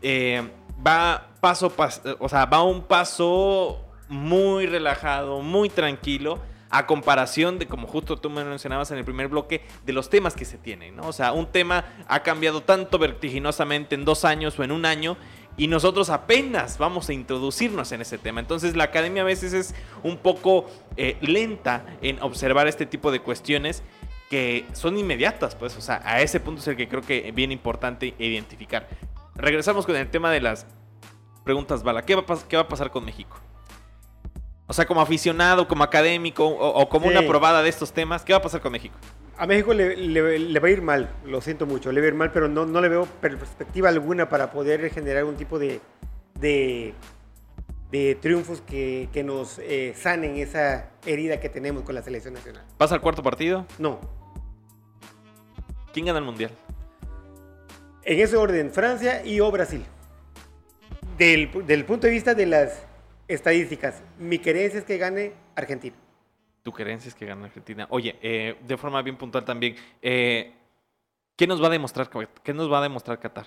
eh, 0.00 0.48
va 0.84 1.28
paso, 1.40 1.72
o 2.18 2.28
sea, 2.28 2.46
va 2.46 2.62
un 2.62 2.82
paso 2.82 3.84
muy 4.08 4.66
relajado, 4.66 5.40
muy 5.42 5.68
tranquilo 5.68 6.38
a 6.70 6.86
comparación 6.86 7.58
de, 7.58 7.66
como 7.66 7.86
justo 7.86 8.16
tú 8.16 8.28
me 8.28 8.44
mencionabas 8.44 8.90
en 8.90 8.98
el 8.98 9.04
primer 9.04 9.28
bloque, 9.28 9.62
de 9.84 9.92
los 9.92 10.10
temas 10.10 10.34
que 10.34 10.44
se 10.44 10.58
tienen, 10.58 10.96
¿no? 10.96 11.06
O 11.06 11.12
sea, 11.12 11.32
un 11.32 11.46
tema 11.46 11.84
ha 12.08 12.22
cambiado 12.22 12.62
tanto 12.62 12.98
vertiginosamente 12.98 13.94
en 13.94 14.04
dos 14.04 14.24
años 14.24 14.58
o 14.58 14.64
en 14.64 14.72
un 14.72 14.84
año 14.84 15.16
y 15.56 15.68
nosotros 15.68 16.10
apenas 16.10 16.76
vamos 16.76 17.08
a 17.08 17.12
introducirnos 17.12 17.92
en 17.92 18.02
ese 18.02 18.18
tema. 18.18 18.40
Entonces 18.40 18.76
la 18.76 18.84
academia 18.84 19.22
a 19.22 19.24
veces 19.24 19.52
es 19.52 19.74
un 20.02 20.18
poco 20.18 20.66
eh, 20.96 21.16
lenta 21.20 21.86
en 22.02 22.20
observar 22.20 22.66
este 22.66 22.84
tipo 22.84 23.10
de 23.10 23.20
cuestiones 23.20 23.82
que 24.28 24.66
son 24.72 24.98
inmediatas, 24.98 25.54
pues, 25.54 25.76
o 25.76 25.80
sea, 25.80 26.02
a 26.04 26.20
ese 26.20 26.40
punto 26.40 26.60
es 26.60 26.66
el 26.66 26.76
que 26.76 26.88
creo 26.88 27.00
que 27.00 27.28
es 27.28 27.34
bien 27.34 27.52
importante 27.52 28.12
identificar. 28.18 28.88
Regresamos 29.36 29.84
con 29.84 29.96
el 29.96 30.08
tema 30.08 30.30
de 30.30 30.40
las 30.40 30.66
preguntas, 31.44 31.82
Bala. 31.82 32.02
¿Qué 32.02 32.14
va 32.14 32.22
a, 32.26 32.48
qué 32.48 32.56
va 32.56 32.62
a 32.62 32.68
pasar 32.68 32.90
con 32.90 33.04
México? 33.04 33.38
O 34.66 34.72
sea, 34.72 34.86
como 34.86 35.00
aficionado, 35.00 35.68
como 35.68 35.84
académico 35.84 36.46
o, 36.46 36.88
como 36.88 37.06
una 37.06 37.22
probada 37.22 37.62
de 37.62 37.68
estos 37.68 37.92
temas, 37.92 38.24
¿qué 38.24 38.32
va 38.32 38.38
a 38.38 38.42
pasar 38.42 38.60
con 38.60 38.72
México? 38.72 38.96
A 39.38 39.46
México 39.46 39.72
le, 39.74 40.58
va 40.58 40.66
a 40.68 40.70
ir 40.70 40.82
mal, 40.82 41.14
lo 41.24 41.40
siento 41.40 41.66
mucho, 41.66 41.92
le 41.92 42.00
va 42.00 42.06
a 42.06 42.08
ir 42.08 42.14
mal, 42.14 42.32
pero 42.32 42.48
no, 42.48 42.66
no 42.66 42.80
le 42.80 42.88
veo 42.88 43.06
perspectiva 43.20 43.90
alguna 43.90 44.28
para 44.28 44.50
poder 44.50 44.90
generar 44.90 45.24
un 45.24 45.36
tipo 45.36 45.58
de, 45.58 45.80
de, 46.40 46.94
triunfos 48.20 48.60
que, 48.62 49.22
nos 49.24 49.60
eh, 49.60 49.94
sanen 49.94 50.36
esa 50.36 50.90
herida 51.04 51.38
que 51.38 51.48
tenemos 51.48 51.84
con 51.84 51.94
la 51.94 52.02
selección 52.02 52.34
nacional. 52.34 52.64
¿Pasa 52.76 52.96
al 52.96 53.00
cuarto 53.00 53.22
partido? 53.22 53.66
No. 53.78 54.00
¿Quién 55.92 56.06
gana 56.06 56.18
el 56.18 56.24
Mundial? 56.24 56.50
En 58.08 58.20
ese 58.20 58.36
orden, 58.36 58.70
Francia 58.70 59.26
y 59.26 59.40
o 59.40 59.50
Brasil. 59.50 59.84
Del, 61.18 61.50
del 61.66 61.84
punto 61.84 62.06
de 62.06 62.12
vista 62.12 62.34
de 62.34 62.46
las 62.46 62.86
estadísticas, 63.26 64.00
mi 64.20 64.38
querencia 64.38 64.78
es 64.78 64.84
que 64.84 64.96
gane 64.96 65.32
Argentina. 65.56 65.96
Tu 66.62 66.72
querencia 66.72 67.08
es 67.08 67.16
que 67.16 67.26
gane 67.26 67.46
Argentina. 67.46 67.88
Oye, 67.90 68.16
eh, 68.22 68.54
de 68.64 68.76
forma 68.76 69.02
bien 69.02 69.16
puntual 69.16 69.44
también, 69.44 69.74
eh, 70.00 70.52
¿qué 71.34 71.48
nos 71.48 71.60
va 71.60 71.66
a 71.66 71.70
demostrar, 71.70 72.08
qué 72.44 72.54
nos 72.54 72.70
va 72.70 72.78
a 72.78 72.82
demostrar 72.82 73.18
Qatar? 73.18 73.46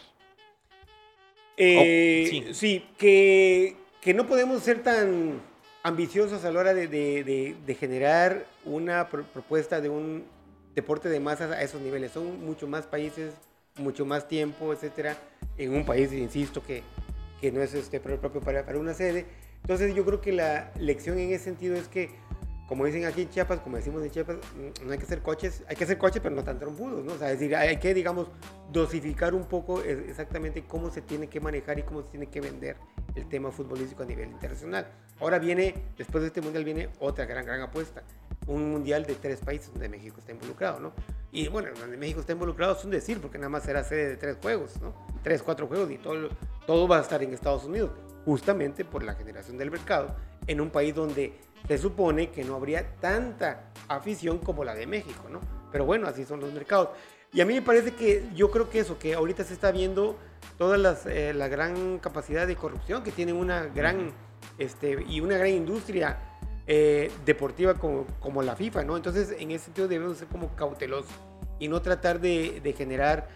Eh, 1.55 2.49
sí. 2.51 2.85
que, 2.97 3.77
que, 4.01 4.13
no 4.13 4.27
podemos 4.27 4.61
ser 4.61 4.83
tan 4.83 5.39
ambiciosos 5.83 6.43
a 6.43 6.51
la 6.51 6.59
hora 6.59 6.73
de, 6.73 7.75
generar 7.79 8.45
una 8.65 9.07
propuesta 9.07 9.79
de 9.79 9.87
un 9.87 10.25
deporte 10.75 11.07
de 11.07 11.21
masas 11.21 11.51
a 11.51 11.61
esos 11.61 11.79
niveles. 11.79 12.11
Son 12.11 12.43
mucho 12.45 12.67
más 12.67 12.85
países, 12.87 13.33
mucho 13.79 14.05
más 14.05 14.27
tiempo, 14.27 14.73
etcétera, 14.73 15.17
en 15.57 15.73
un 15.73 15.85
país, 15.85 16.11
insisto, 16.13 16.63
que, 16.63 16.83
que 17.41 17.51
no 17.51 17.61
es 17.61 17.73
este 17.73 17.99
propio 17.99 18.41
para, 18.41 18.65
para 18.65 18.79
una 18.79 18.93
sede. 18.93 19.25
Entonces 19.61 19.93
yo 19.95 20.05
creo 20.05 20.21
que 20.21 20.31
la 20.31 20.71
lección 20.79 21.17
en 21.19 21.31
ese 21.31 21.45
sentido 21.45 21.75
es 21.75 21.87
que 21.87 22.09
como 22.69 22.85
dicen 22.85 23.03
aquí 23.05 23.23
en 23.23 23.29
Chiapas, 23.31 23.61
como 23.61 23.77
decimos 23.77 24.03
en 24.03 24.11
Chiapas, 24.11 24.37
mm, 24.37 24.85
no 24.85 24.91
hay 24.91 24.99
que 24.99 25.03
hacer 25.03 25.23
coches, 25.23 25.63
hay 25.67 25.75
que 25.75 25.85
hacer 25.85 25.97
coches, 25.97 26.21
pero 26.21 26.35
no 26.35 26.43
tan 26.43 26.59
trompudos, 26.59 27.03
¿no? 27.03 27.13
O 27.13 27.17
sea, 27.17 27.31
es 27.31 27.39
decir, 27.39 27.55
hay 27.55 27.77
que, 27.77 27.95
digamos, 27.95 28.27
dosificar 28.71 29.33
un 29.33 29.45
poco 29.45 29.81
exactamente 29.81 30.63
cómo 30.65 30.91
se 30.91 31.01
tiene 31.01 31.27
que 31.27 31.39
manejar 31.39 31.79
y 31.79 31.81
cómo 31.81 32.03
se 32.03 32.09
tiene 32.09 32.27
que 32.27 32.41
vender 32.41 32.77
el 33.15 33.27
tema 33.27 33.51
futbolístico 33.51 34.03
a 34.03 34.05
nivel 34.05 34.29
internacional. 34.29 34.85
Ahora 35.19 35.39
viene, 35.39 35.73
después 35.97 36.21
de 36.21 36.27
este 36.27 36.41
mundial, 36.41 36.63
viene 36.63 36.89
otra 36.99 37.25
gran, 37.25 37.43
gran 37.43 37.59
apuesta. 37.59 38.03
Un 38.49 38.71
mundial 38.71 39.05
de 39.05 39.15
tres 39.15 39.39
países 39.39 39.71
donde 39.71 39.87
México 39.87 40.17
está 40.19 40.31
involucrado, 40.31 40.79
¿no? 40.79 40.91
Y 41.31 41.47
bueno, 41.47 41.69
donde 41.79 41.97
México 41.97 42.19
está 42.19 42.33
involucrado 42.33 42.75
es 42.75 42.83
un 42.83 42.91
decir, 42.91 43.21
porque 43.21 43.37
nada 43.37 43.49
más 43.49 43.63
será 43.63 43.83
sede 43.83 44.09
de 44.09 44.17
tres 44.17 44.37
juegos, 44.41 44.81
¿no? 44.81 44.93
Tres, 45.23 45.43
cuatro 45.43 45.67
juegos 45.67 45.91
y 45.91 45.97
todo, 45.97 46.29
todo 46.65 46.87
va 46.87 46.97
a 46.97 47.01
estar 47.01 47.21
en 47.21 47.33
Estados 47.33 47.65
Unidos, 47.65 47.91
justamente 48.25 48.83
por 48.85 49.03
la 49.03 49.13
generación 49.13 49.57
del 49.57 49.69
mercado, 49.69 50.15
en 50.47 50.61
un 50.61 50.71
país 50.71 50.95
donde 50.95 51.33
se 51.67 51.77
supone 51.77 52.31
que 52.31 52.43
no 52.43 52.55
habría 52.55 52.95
tanta 52.95 53.71
afición 53.87 54.39
como 54.39 54.63
la 54.63 54.73
de 54.73 54.87
México, 54.87 55.29
¿no? 55.29 55.41
Pero 55.71 55.85
bueno, 55.85 56.07
así 56.07 56.25
son 56.25 56.39
los 56.39 56.51
mercados. 56.51 56.89
Y 57.31 57.41
a 57.41 57.45
mí 57.45 57.53
me 57.53 57.61
parece 57.61 57.93
que 57.93 58.27
yo 58.33 58.49
creo 58.49 58.69
que 58.69 58.79
eso, 58.79 58.97
que 58.97 59.13
ahorita 59.13 59.43
se 59.43 59.53
está 59.53 59.71
viendo 59.71 60.17
toda 60.57 60.97
eh, 61.05 61.33
la 61.33 61.47
gran 61.47 61.99
capacidad 61.99 62.47
de 62.47 62.55
corrupción 62.55 63.03
que 63.03 63.11
tiene 63.11 63.33
una 63.33 63.65
gran, 63.65 64.11
este, 64.57 65.05
y 65.07 65.21
una 65.21 65.37
gran 65.37 65.49
industria 65.49 66.17
eh, 66.71 67.09
deportiva 67.25 67.73
como, 67.73 68.43
la 68.43 68.55
FIFA, 68.55 68.83
¿no? 68.83 68.95
Entonces, 68.95 69.35
en 69.39 69.49
ese 69.49 69.65
sentido 69.65 69.87
debemos 69.87 70.19
ser 70.19 70.27
como 70.27 70.55
cautelosos 70.55 71.09
y 71.57 71.67
no 71.67 71.81
tratar 71.81 72.19
de, 72.19 72.75
generar 72.77 73.27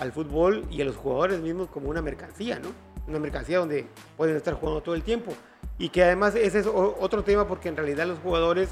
al 0.00 0.10
fútbol 0.10 0.66
y 0.72 0.82
a 0.82 0.84
los 0.84 0.96
jugadores 0.96 1.38
mismos 1.38 1.68
como 1.68 1.88
una 1.88 2.02
mercancía, 2.02 2.58
¿no? 2.58 2.70
Una 3.06 3.20
mercancía 3.20 3.60
donde 3.60 3.86
pueden 4.16 4.34
estar 4.34 4.54
jugando 4.54 4.80
todo 4.80 4.96
el 4.96 5.04
tiempo 5.04 5.32
y 5.78 5.90
que 5.90 6.02
además 6.02 6.34
ese 6.34 6.58
es 6.58 6.66
otro 6.66 7.22
tema 7.22 7.46
porque 7.46 7.68
en 7.68 7.76
realidad 7.76 8.08
los 8.08 8.18
jugadores 8.18 8.70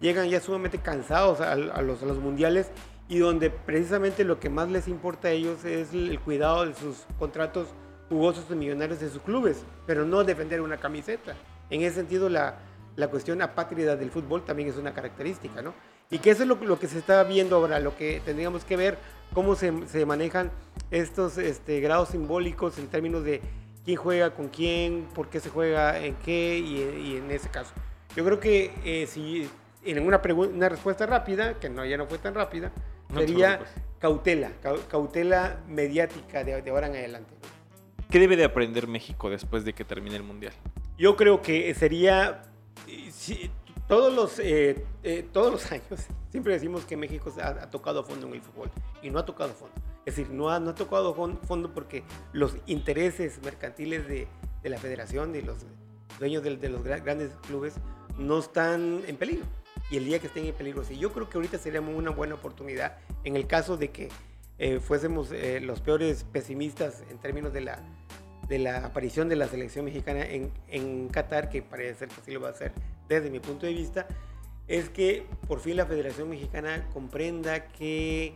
llegan 0.00 0.28
ya 0.28 0.40
sumamente 0.40 0.78
cansados 0.78 1.40
a, 1.40 1.54
los, 1.54 2.02
los 2.02 2.18
mundiales 2.18 2.72
y 3.08 3.18
donde 3.18 3.50
precisamente 3.50 4.24
lo 4.24 4.40
que 4.40 4.50
más 4.50 4.68
les 4.68 4.88
importa 4.88 5.28
a 5.28 5.30
ellos 5.30 5.64
es 5.64 5.94
el 5.94 6.18
cuidado 6.18 6.66
de 6.66 6.74
sus 6.74 7.06
contratos 7.20 7.68
jugosos 8.08 8.46
y 8.50 8.54
millonarios 8.56 8.98
de 8.98 9.10
sus 9.10 9.22
clubes, 9.22 9.62
pero 9.86 10.04
no 10.04 10.24
defender 10.24 10.60
una 10.60 10.78
camiseta. 10.78 11.36
En 11.70 11.82
ese 11.82 11.94
sentido, 11.94 12.28
la, 12.28 12.58
la 12.96 13.08
cuestión 13.08 13.42
apátrida 13.42 13.96
del 13.96 14.10
fútbol 14.10 14.44
también 14.44 14.68
es 14.68 14.76
una 14.76 14.94
característica, 14.94 15.62
¿no? 15.62 15.74
Y 16.10 16.18
que 16.18 16.30
eso 16.30 16.42
es 16.42 16.48
lo, 16.48 16.56
lo, 16.56 16.78
que 16.78 16.88
se 16.88 16.98
está 16.98 17.22
viendo 17.24 17.56
ahora, 17.56 17.78
lo 17.78 17.96
que 17.96 18.20
tendríamos 18.24 18.64
que 18.64 18.76
ver, 18.76 18.98
cómo 19.32 19.54
se, 19.54 19.72
se 19.86 20.04
manejan 20.06 20.50
estos 20.90 21.38
este, 21.38 21.80
grados 21.80 22.10
simbólicos 22.10 22.78
en 22.78 22.88
términos 22.88 23.24
de 23.24 23.40
quién 23.84 23.96
juega 23.96 24.30
con 24.34 24.48
quién, 24.48 25.06
por 25.14 25.28
qué 25.28 25.40
se 25.40 25.50
juega 25.50 25.98
en 25.98 26.14
qué 26.16 26.58
y, 26.58 27.16
en 27.16 27.30
ese 27.30 27.48
caso. 27.48 27.72
Yo 28.16 28.24
creo 28.24 28.40
que 28.40 28.72
eh, 28.84 29.06
si 29.06 29.48
en 29.84 30.06
una, 30.06 30.20
una 30.34 30.68
respuesta 30.68 31.06
rápida, 31.06 31.58
que 31.58 31.68
no, 31.68 31.84
ya 31.84 31.96
no 31.96 32.06
fue 32.06 32.18
tan 32.18 32.34
rápida, 32.34 32.72
sería 33.14 33.60
cautela, 33.98 34.50
cautela 34.88 35.60
mediática 35.68 36.44
de, 36.44 36.70
ahora 36.70 36.88
en 36.88 36.94
adelante. 36.94 37.34
¿Qué 38.10 38.18
debe 38.18 38.36
de 38.36 38.44
aprender 38.44 38.88
México 38.88 39.30
después 39.30 39.64
de 39.64 39.72
que 39.72 39.84
termine 39.84 40.16
el 40.16 40.22
Mundial? 40.22 40.52
Yo 40.98 41.16
creo 41.16 41.42
que 41.42 41.72
sería, 41.74 42.42
si, 43.10 43.50
todos, 43.88 44.14
los, 44.14 44.38
eh, 44.38 44.84
eh, 45.02 45.26
todos 45.32 45.52
los 45.52 45.72
años, 45.72 46.06
siempre 46.30 46.52
decimos 46.52 46.84
que 46.84 46.96
México 46.96 47.32
ha, 47.42 47.48
ha 47.48 47.70
tocado 47.70 48.04
fondo 48.04 48.26
en 48.26 48.34
el 48.34 48.40
fútbol 48.40 48.70
y 49.02 49.10
no 49.10 49.18
ha 49.18 49.24
tocado 49.24 49.52
fondo. 49.52 49.74
Es 50.06 50.16
decir, 50.16 50.32
no 50.32 50.50
ha, 50.50 50.60
no 50.60 50.70
ha 50.70 50.74
tocado 50.74 51.14
fondo 51.14 51.74
porque 51.74 52.04
los 52.32 52.56
intereses 52.66 53.40
mercantiles 53.42 54.08
de, 54.08 54.28
de 54.62 54.70
la 54.70 54.78
federación, 54.78 55.32
de 55.32 55.42
los 55.42 55.58
dueños 56.18 56.42
de, 56.42 56.56
de, 56.56 56.68
los 56.68 56.82
grandes 56.82 57.32
clubes, 57.46 57.74
no 58.18 58.38
están 58.38 59.02
en 59.06 59.16
peligro. 59.16 59.44
Y 59.90 59.96
el 59.96 60.04
día 60.04 60.18
que 60.20 60.28
estén 60.28 60.46
en 60.46 60.54
peligro, 60.54 60.84
sí. 60.84 60.96
Yo 60.96 61.12
creo 61.12 61.28
que 61.28 61.38
ahorita 61.38 61.58
sería 61.58 61.80
una 61.80 62.10
buena 62.10 62.34
oportunidad 62.34 62.98
en 63.24 63.36
el 63.36 63.46
caso 63.46 63.76
de 63.76 63.90
que 63.90 64.08
eh, 64.58 64.78
fuésemos 64.78 65.32
eh, 65.32 65.60
los 65.60 65.80
peores 65.80 66.24
pesimistas 66.24 67.02
en 67.10 67.18
términos 67.18 67.52
de 67.52 67.62
la, 67.62 67.82
de 68.50 68.58
la 68.58 68.84
aparición 68.84 69.28
de 69.28 69.36
la 69.36 69.46
selección 69.46 69.84
mexicana 69.84 70.24
en, 70.26 70.50
en 70.68 71.08
Qatar, 71.08 71.48
que 71.48 71.62
parece 71.62 72.00
ser 72.00 72.08
que 72.08 72.20
sí 72.22 72.32
lo 72.32 72.40
va 72.40 72.48
a 72.48 72.50
hacer 72.50 72.72
desde 73.08 73.30
mi 73.30 73.38
punto 73.38 73.64
de 73.64 73.72
vista, 73.72 74.06
es 74.66 74.90
que 74.90 75.24
por 75.46 75.60
fin 75.60 75.76
la 75.76 75.86
Federación 75.86 76.28
Mexicana 76.28 76.88
comprenda 76.92 77.68
que 77.68 78.34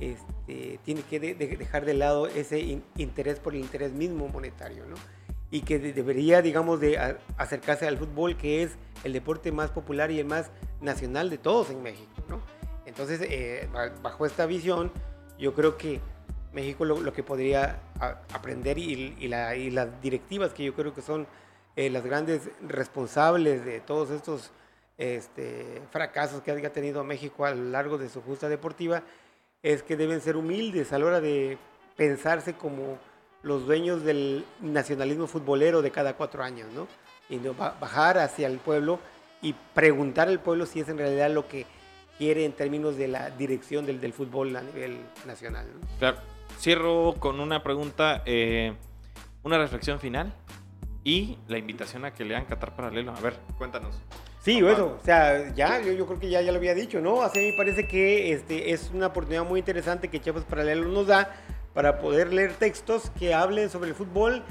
este, 0.00 0.80
tiene 0.84 1.02
que 1.02 1.20
dejar 1.20 1.84
de 1.84 1.94
lado 1.94 2.26
ese 2.26 2.80
interés 2.96 3.38
por 3.38 3.54
el 3.54 3.60
interés 3.60 3.92
mismo 3.92 4.26
monetario, 4.28 4.86
¿no? 4.86 4.96
Y 5.50 5.60
que 5.60 5.78
debería, 5.78 6.42
digamos, 6.42 6.80
de 6.80 6.98
acercarse 7.36 7.86
al 7.86 7.98
fútbol, 7.98 8.36
que 8.36 8.62
es 8.62 8.72
el 9.04 9.12
deporte 9.12 9.52
más 9.52 9.70
popular 9.70 10.10
y 10.10 10.18
el 10.18 10.26
más 10.26 10.50
nacional 10.80 11.30
de 11.30 11.38
todos 11.38 11.70
en 11.70 11.82
México, 11.82 12.10
¿no? 12.28 12.40
Entonces, 12.86 13.20
eh, 13.22 13.68
bajo 14.02 14.26
esta 14.26 14.46
visión, 14.46 14.90
yo 15.38 15.54
creo 15.54 15.76
que 15.76 16.00
México 16.56 16.86
lo, 16.86 17.12
que 17.12 17.22
podría 17.22 17.78
aprender 18.32 18.78
y, 18.78 19.28
las 19.28 20.02
directivas 20.02 20.54
que 20.54 20.64
yo 20.64 20.74
creo 20.74 20.94
que 20.94 21.02
son 21.02 21.26
eh, 21.76 21.90
las 21.90 22.02
grandes 22.02 22.48
responsables 22.66 23.62
de 23.64 23.80
todos 23.80 24.10
estos 24.10 24.50
este, 24.96 25.82
fracasos 25.90 26.40
que 26.40 26.50
ha 26.50 26.72
tenido 26.72 27.04
México 27.04 27.44
a 27.44 27.54
lo 27.54 27.64
largo 27.70 27.98
de 27.98 28.08
su 28.08 28.22
justa 28.22 28.48
deportiva, 28.48 29.02
es 29.62 29.82
que 29.82 29.98
deben 29.98 30.22
ser 30.22 30.36
humildes 30.36 30.94
a 30.94 30.98
la 30.98 31.04
hora 31.04 31.20
de 31.20 31.58
pensarse 31.94 32.54
como 32.54 32.98
los 33.42 33.66
dueños 33.66 34.02
del 34.02 34.46
nacionalismo 34.62 35.26
futbolero 35.26 35.82
de 35.82 35.90
cada 35.90 36.14
cuatro 36.14 36.42
años, 36.42 36.68
¿no? 36.72 36.88
Y 37.28 37.38
bajar 37.38 38.16
hacia 38.16 38.46
el 38.46 38.58
pueblo 38.58 38.98
y 39.42 39.54
preguntar 39.74 40.28
al 40.28 40.40
pueblo 40.40 40.64
si 40.64 40.80
es 40.80 40.88
en 40.88 40.96
realidad 40.96 41.30
lo 41.30 41.48
que 41.48 41.66
quiere 42.16 42.46
en 42.46 42.52
términos 42.52 42.96
de 42.96 43.08
la 43.08 43.28
dirección 43.28 43.84
del, 43.84 44.00
del 44.00 44.14
fútbol 44.14 44.56
a 44.56 44.62
nivel 44.62 45.00
nacional. 45.26 45.66
Claro. 45.98 46.35
Cierro 46.58 47.14
con 47.18 47.40
una 47.40 47.62
pregunta, 47.62 48.22
eh, 48.26 48.74
una 49.42 49.58
reflexión 49.58 50.00
final 50.00 50.32
y 51.04 51.38
la 51.48 51.58
invitación 51.58 52.04
a 52.04 52.12
que 52.12 52.24
lean 52.24 52.44
Qatar 52.46 52.74
Paralelo. 52.74 53.12
A 53.12 53.20
ver, 53.20 53.34
cuéntanos. 53.58 54.00
Sí, 54.40 54.58
eso, 54.58 54.98
o 55.00 55.04
sea, 55.04 55.52
ya, 55.54 55.80
yo, 55.80 55.92
yo 55.92 56.06
creo 56.06 56.20
que 56.20 56.30
ya, 56.30 56.40
ya 56.40 56.52
lo 56.52 56.58
había 56.58 56.74
dicho, 56.74 57.00
¿no? 57.00 57.22
Así 57.22 57.40
me 57.40 57.56
parece 57.56 57.88
que 57.88 58.32
este, 58.32 58.70
es 58.70 58.90
una 58.94 59.08
oportunidad 59.08 59.44
muy 59.44 59.58
interesante 59.58 60.08
que 60.08 60.20
Chiapas 60.20 60.44
Paralelo 60.44 60.88
nos 60.88 61.08
da 61.08 61.34
para 61.74 61.98
poder 61.98 62.32
leer 62.32 62.54
textos 62.54 63.10
que 63.18 63.34
hablen 63.34 63.70
sobre 63.70 63.88
el 63.88 63.96
fútbol 63.96 64.44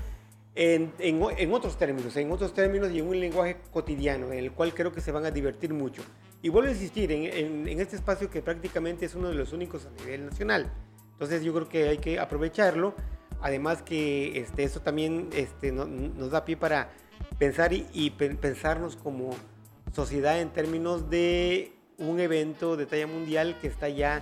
en, 0.54 0.92
en, 1.00 1.22
en, 1.38 1.54
otros 1.54 1.78
términos, 1.78 2.16
en 2.18 2.32
otros 2.32 2.54
términos 2.54 2.92
y 2.92 3.00
en 3.00 3.08
un 3.08 3.20
lenguaje 3.20 3.58
cotidiano, 3.72 4.34
en 4.34 4.40
el 4.40 4.52
cual 4.52 4.74
creo 4.74 4.92
que 4.92 5.02
se 5.02 5.12
van 5.12 5.26
a 5.26 5.32
divertir 5.32 5.74
mucho. 5.74 6.04
Y 6.42 6.50
vuelvo 6.50 6.70
a 6.70 6.74
insistir 6.74 7.12
en, 7.12 7.68
en 7.68 7.80
este 7.80 7.96
espacio 7.96 8.30
que 8.30 8.42
prácticamente 8.42 9.06
es 9.06 9.16
uno 9.16 9.30
de 9.30 9.36
los 9.36 9.54
únicos 9.54 9.86
a 9.86 10.02
nivel 10.02 10.26
nacional. 10.26 10.72
Entonces 11.16 11.44
yo 11.44 11.54
creo 11.54 11.70
que 11.70 11.88
hay 11.88 11.98
que 11.98 12.20
aprovecharlo. 12.20 12.94
Además 13.42 13.82
que 13.82 14.38
este, 14.40 14.64
eso 14.64 14.82
también 14.82 15.30
este, 15.34 15.72
no, 15.72 15.86
nos 15.86 16.32
da 16.32 16.46
pie 16.46 16.58
para 16.58 16.90
pensar 17.40 17.74
y, 17.74 17.88
y 17.94 18.10
pensarnos 18.12 18.96
como 18.96 19.32
sociedad 19.94 20.40
en 20.40 20.50
términos 20.50 21.10
de 21.10 21.74
un 21.98 22.20
evento 22.20 22.76
de 22.76 22.86
talla 22.86 23.08
mundial 23.08 23.58
que 23.62 23.68
está 23.68 23.88
ya 23.88 24.22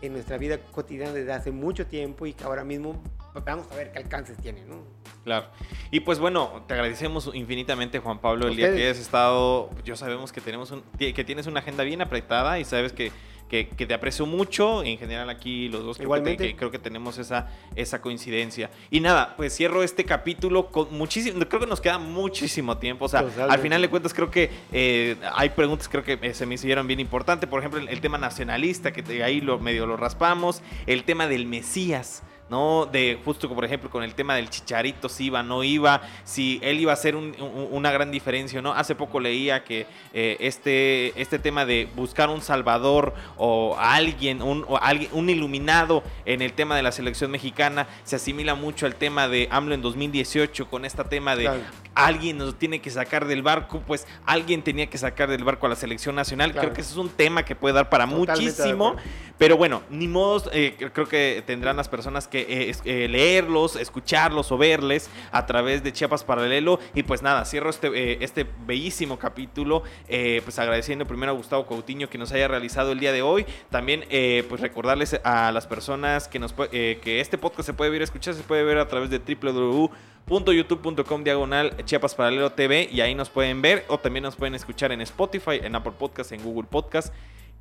en 0.00 0.12
nuestra 0.12 0.36
vida 0.36 0.58
cotidiana 0.58 1.12
desde 1.12 1.32
hace 1.32 1.50
mucho 1.50 1.86
tiempo 1.86 2.26
y 2.26 2.34
que 2.34 2.44
ahora 2.44 2.64
mismo 2.64 3.02
vamos 3.44 3.66
a 3.70 3.76
ver 3.76 3.92
qué 3.92 3.98
alcances 3.98 4.36
tiene, 4.36 4.64
¿no? 4.64 4.82
Claro. 5.24 5.46
Y 5.90 6.00
pues 6.00 6.18
bueno, 6.18 6.64
te 6.66 6.74
agradecemos 6.74 7.30
infinitamente, 7.32 8.00
Juan 8.00 8.20
Pablo, 8.20 8.48
el 8.48 8.56
día 8.56 8.74
que 8.74 8.82
hayas 8.82 8.98
estado. 8.98 9.70
Yo 9.84 9.96
sabemos 9.96 10.32
que 10.32 10.40
tenemos 10.40 10.70
un, 10.72 10.82
que 10.98 11.24
tienes 11.24 11.46
una 11.46 11.60
agenda 11.60 11.84
bien 11.84 12.02
apretada 12.02 12.58
y 12.58 12.64
sabes 12.64 12.92
que 12.92 13.12
que, 13.52 13.86
te 13.86 13.92
aprecio 13.92 14.24
mucho. 14.24 14.82
En 14.82 14.96
general, 14.96 15.28
aquí 15.28 15.68
los 15.68 15.84
dos 15.84 16.00
Igualmente. 16.00 16.48
Que, 16.48 16.56
creo 16.56 16.70
que 16.70 16.78
tenemos 16.78 17.18
esa, 17.18 17.50
esa 17.76 18.00
coincidencia. 18.00 18.70
Y 18.90 19.00
nada, 19.00 19.34
pues 19.36 19.54
cierro 19.54 19.82
este 19.82 20.04
capítulo 20.04 20.70
con 20.70 20.92
muchísimo. 20.96 21.38
Creo 21.46 21.60
que 21.60 21.66
nos 21.66 21.80
queda 21.80 21.98
muchísimo 21.98 22.78
tiempo. 22.78 23.04
O 23.04 23.08
sea, 23.08 23.24
al 23.48 23.58
final 23.58 23.82
de 23.82 23.90
cuentas, 23.90 24.14
creo 24.14 24.30
que 24.30 24.50
eh, 24.72 25.16
hay 25.34 25.50
preguntas 25.50 25.88
creo 25.88 26.02
que 26.02 26.18
eh, 26.22 26.32
se 26.32 26.46
me 26.46 26.54
hicieron 26.54 26.86
bien 26.86 27.00
importantes. 27.00 27.48
Por 27.48 27.60
ejemplo, 27.60 27.78
el, 27.78 27.88
el 27.88 28.00
tema 28.00 28.16
nacionalista, 28.16 28.92
que 28.92 29.22
ahí 29.22 29.40
lo, 29.42 29.58
medio 29.58 29.86
lo 29.86 29.98
raspamos. 29.98 30.62
El 30.86 31.04
tema 31.04 31.26
del 31.26 31.46
Mesías. 31.46 32.22
¿No? 32.52 32.84
De 32.84 33.18
justo, 33.24 33.48
por 33.48 33.64
ejemplo, 33.64 33.88
con 33.88 34.02
el 34.02 34.14
tema 34.14 34.36
del 34.36 34.50
Chicharito, 34.50 35.08
si 35.08 35.24
iba, 35.24 35.42
no 35.42 35.64
iba, 35.64 36.02
si 36.22 36.60
él 36.62 36.80
iba 36.80 36.92
a 36.92 36.94
hacer 36.94 37.16
una 37.16 37.90
gran 37.90 38.10
diferencia, 38.10 38.60
¿no? 38.60 38.74
Hace 38.74 38.94
poco 38.94 39.20
leía 39.20 39.64
que 39.64 39.86
eh, 40.12 40.36
este, 40.38 41.18
este 41.18 41.38
tema 41.38 41.64
de 41.64 41.88
buscar 41.96 42.28
un 42.28 42.42
salvador 42.42 43.14
o 43.38 43.74
alguien, 43.78 44.42
un, 44.42 44.66
alguien, 44.82 45.08
un 45.14 45.30
iluminado 45.30 46.02
en 46.26 46.42
el 46.42 46.52
tema 46.52 46.76
de 46.76 46.82
la 46.82 46.92
selección 46.92 47.30
mexicana, 47.30 47.86
se 48.04 48.16
asimila 48.16 48.54
mucho 48.54 48.84
al 48.84 48.96
tema 48.96 49.28
de 49.28 49.48
AMLO 49.50 49.74
en 49.74 49.80
2018 49.80 50.68
con 50.68 50.84
este 50.84 51.02
tema 51.04 51.34
de 51.36 51.48
alguien 51.94 52.38
nos 52.38 52.58
tiene 52.58 52.80
que 52.80 52.90
sacar 52.90 53.26
del 53.26 53.42
barco, 53.42 53.82
pues 53.86 54.06
alguien 54.26 54.62
tenía 54.62 54.88
que 54.88 54.98
sacar 54.98 55.28
del 55.28 55.44
barco 55.44 55.66
a 55.66 55.68
la 55.70 55.76
selección 55.76 56.14
nacional. 56.14 56.52
Creo 56.52 56.72
que 56.72 56.80
ese 56.80 56.92
es 56.92 56.96
un 56.96 57.08
tema 57.08 57.44
que 57.44 57.54
puede 57.54 57.74
dar 57.74 57.88
para 57.88 58.06
muchísimo. 58.06 58.96
Pero 59.38 59.56
bueno, 59.56 59.82
ni 59.90 60.06
modo, 60.06 60.50
eh, 60.52 60.76
creo 60.92 61.08
que 61.08 61.42
tendrán 61.44 61.76
las 61.76 61.88
personas 61.88 62.28
que 62.28 62.41
eh, 62.48 62.74
eh, 62.84 63.08
leerlos, 63.08 63.76
escucharlos 63.76 64.50
o 64.52 64.58
verles 64.58 65.10
a 65.30 65.46
través 65.46 65.82
de 65.82 65.92
Chiapas 65.92 66.24
Paralelo. 66.24 66.78
Y 66.94 67.02
pues 67.02 67.22
nada, 67.22 67.44
cierro 67.44 67.70
este, 67.70 68.22
este 68.24 68.46
bellísimo 68.66 69.18
capítulo, 69.18 69.82
pues 70.06 70.58
agradeciendo 70.58 71.06
primero 71.06 71.32
a 71.32 71.34
Gustavo 71.34 71.66
Coutinho 71.66 72.08
que 72.08 72.18
nos 72.18 72.32
haya 72.32 72.48
realizado 72.48 72.92
el 72.92 73.00
día 73.00 73.12
de 73.12 73.22
hoy. 73.22 73.46
También 73.70 74.04
pues 74.48 74.60
recordarles 74.60 75.20
a 75.24 75.52
las 75.52 75.66
personas 75.66 76.28
que, 76.28 76.38
nos, 76.38 76.52
que 76.52 77.20
este 77.20 77.38
podcast 77.38 77.66
se 77.66 77.74
puede 77.74 77.90
ver, 77.90 78.02
escuchar, 78.02 78.34
se 78.34 78.42
puede 78.42 78.62
ver 78.64 78.78
a 78.78 78.88
través 78.88 79.10
de 79.10 79.18
www 79.18 79.90
youtube.com 80.26 81.24
diagonal 81.24 81.76
Chiapas 81.84 82.14
Paralelo 82.14 82.52
TV 82.52 82.88
y 82.90 83.00
ahí 83.00 83.14
nos 83.14 83.28
pueden 83.28 83.60
ver 83.60 83.84
o 83.88 83.98
también 83.98 84.22
nos 84.22 84.36
pueden 84.36 84.54
escuchar 84.54 84.92
en 84.92 85.00
Spotify, 85.02 85.60
en 85.62 85.74
Apple 85.74 85.92
Podcast, 85.98 86.32
en 86.32 86.42
Google 86.42 86.66
Podcast 86.70 87.12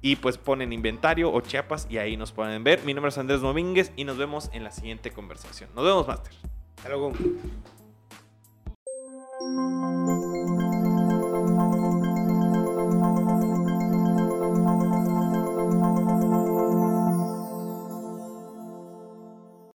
y 0.02 0.16
pues 0.18 0.38
ponen 0.38 0.74
inventario 0.74 1.32
o 1.32 1.42
Chiapas 1.42 1.88
y 1.90 1.98
ahí 1.98 2.18
nos 2.18 2.32
pueden 2.32 2.64
ver. 2.64 2.84
Mi 2.84 2.94
nombre 2.94 3.10
es 3.10 3.18
Andrés 3.18 3.42
Domínguez 3.42 3.92
y 3.96 4.04
nos 4.04 4.18
vemos 4.18 4.50
en 4.54 4.64
la 4.64 4.72
siguiente 4.72 5.12
conversación. 5.12 5.70
Nos 5.76 5.86
vemos, 5.86 6.08
Master. 6.08 6.34
Hasta 6.78 6.90
luego. 6.90 7.14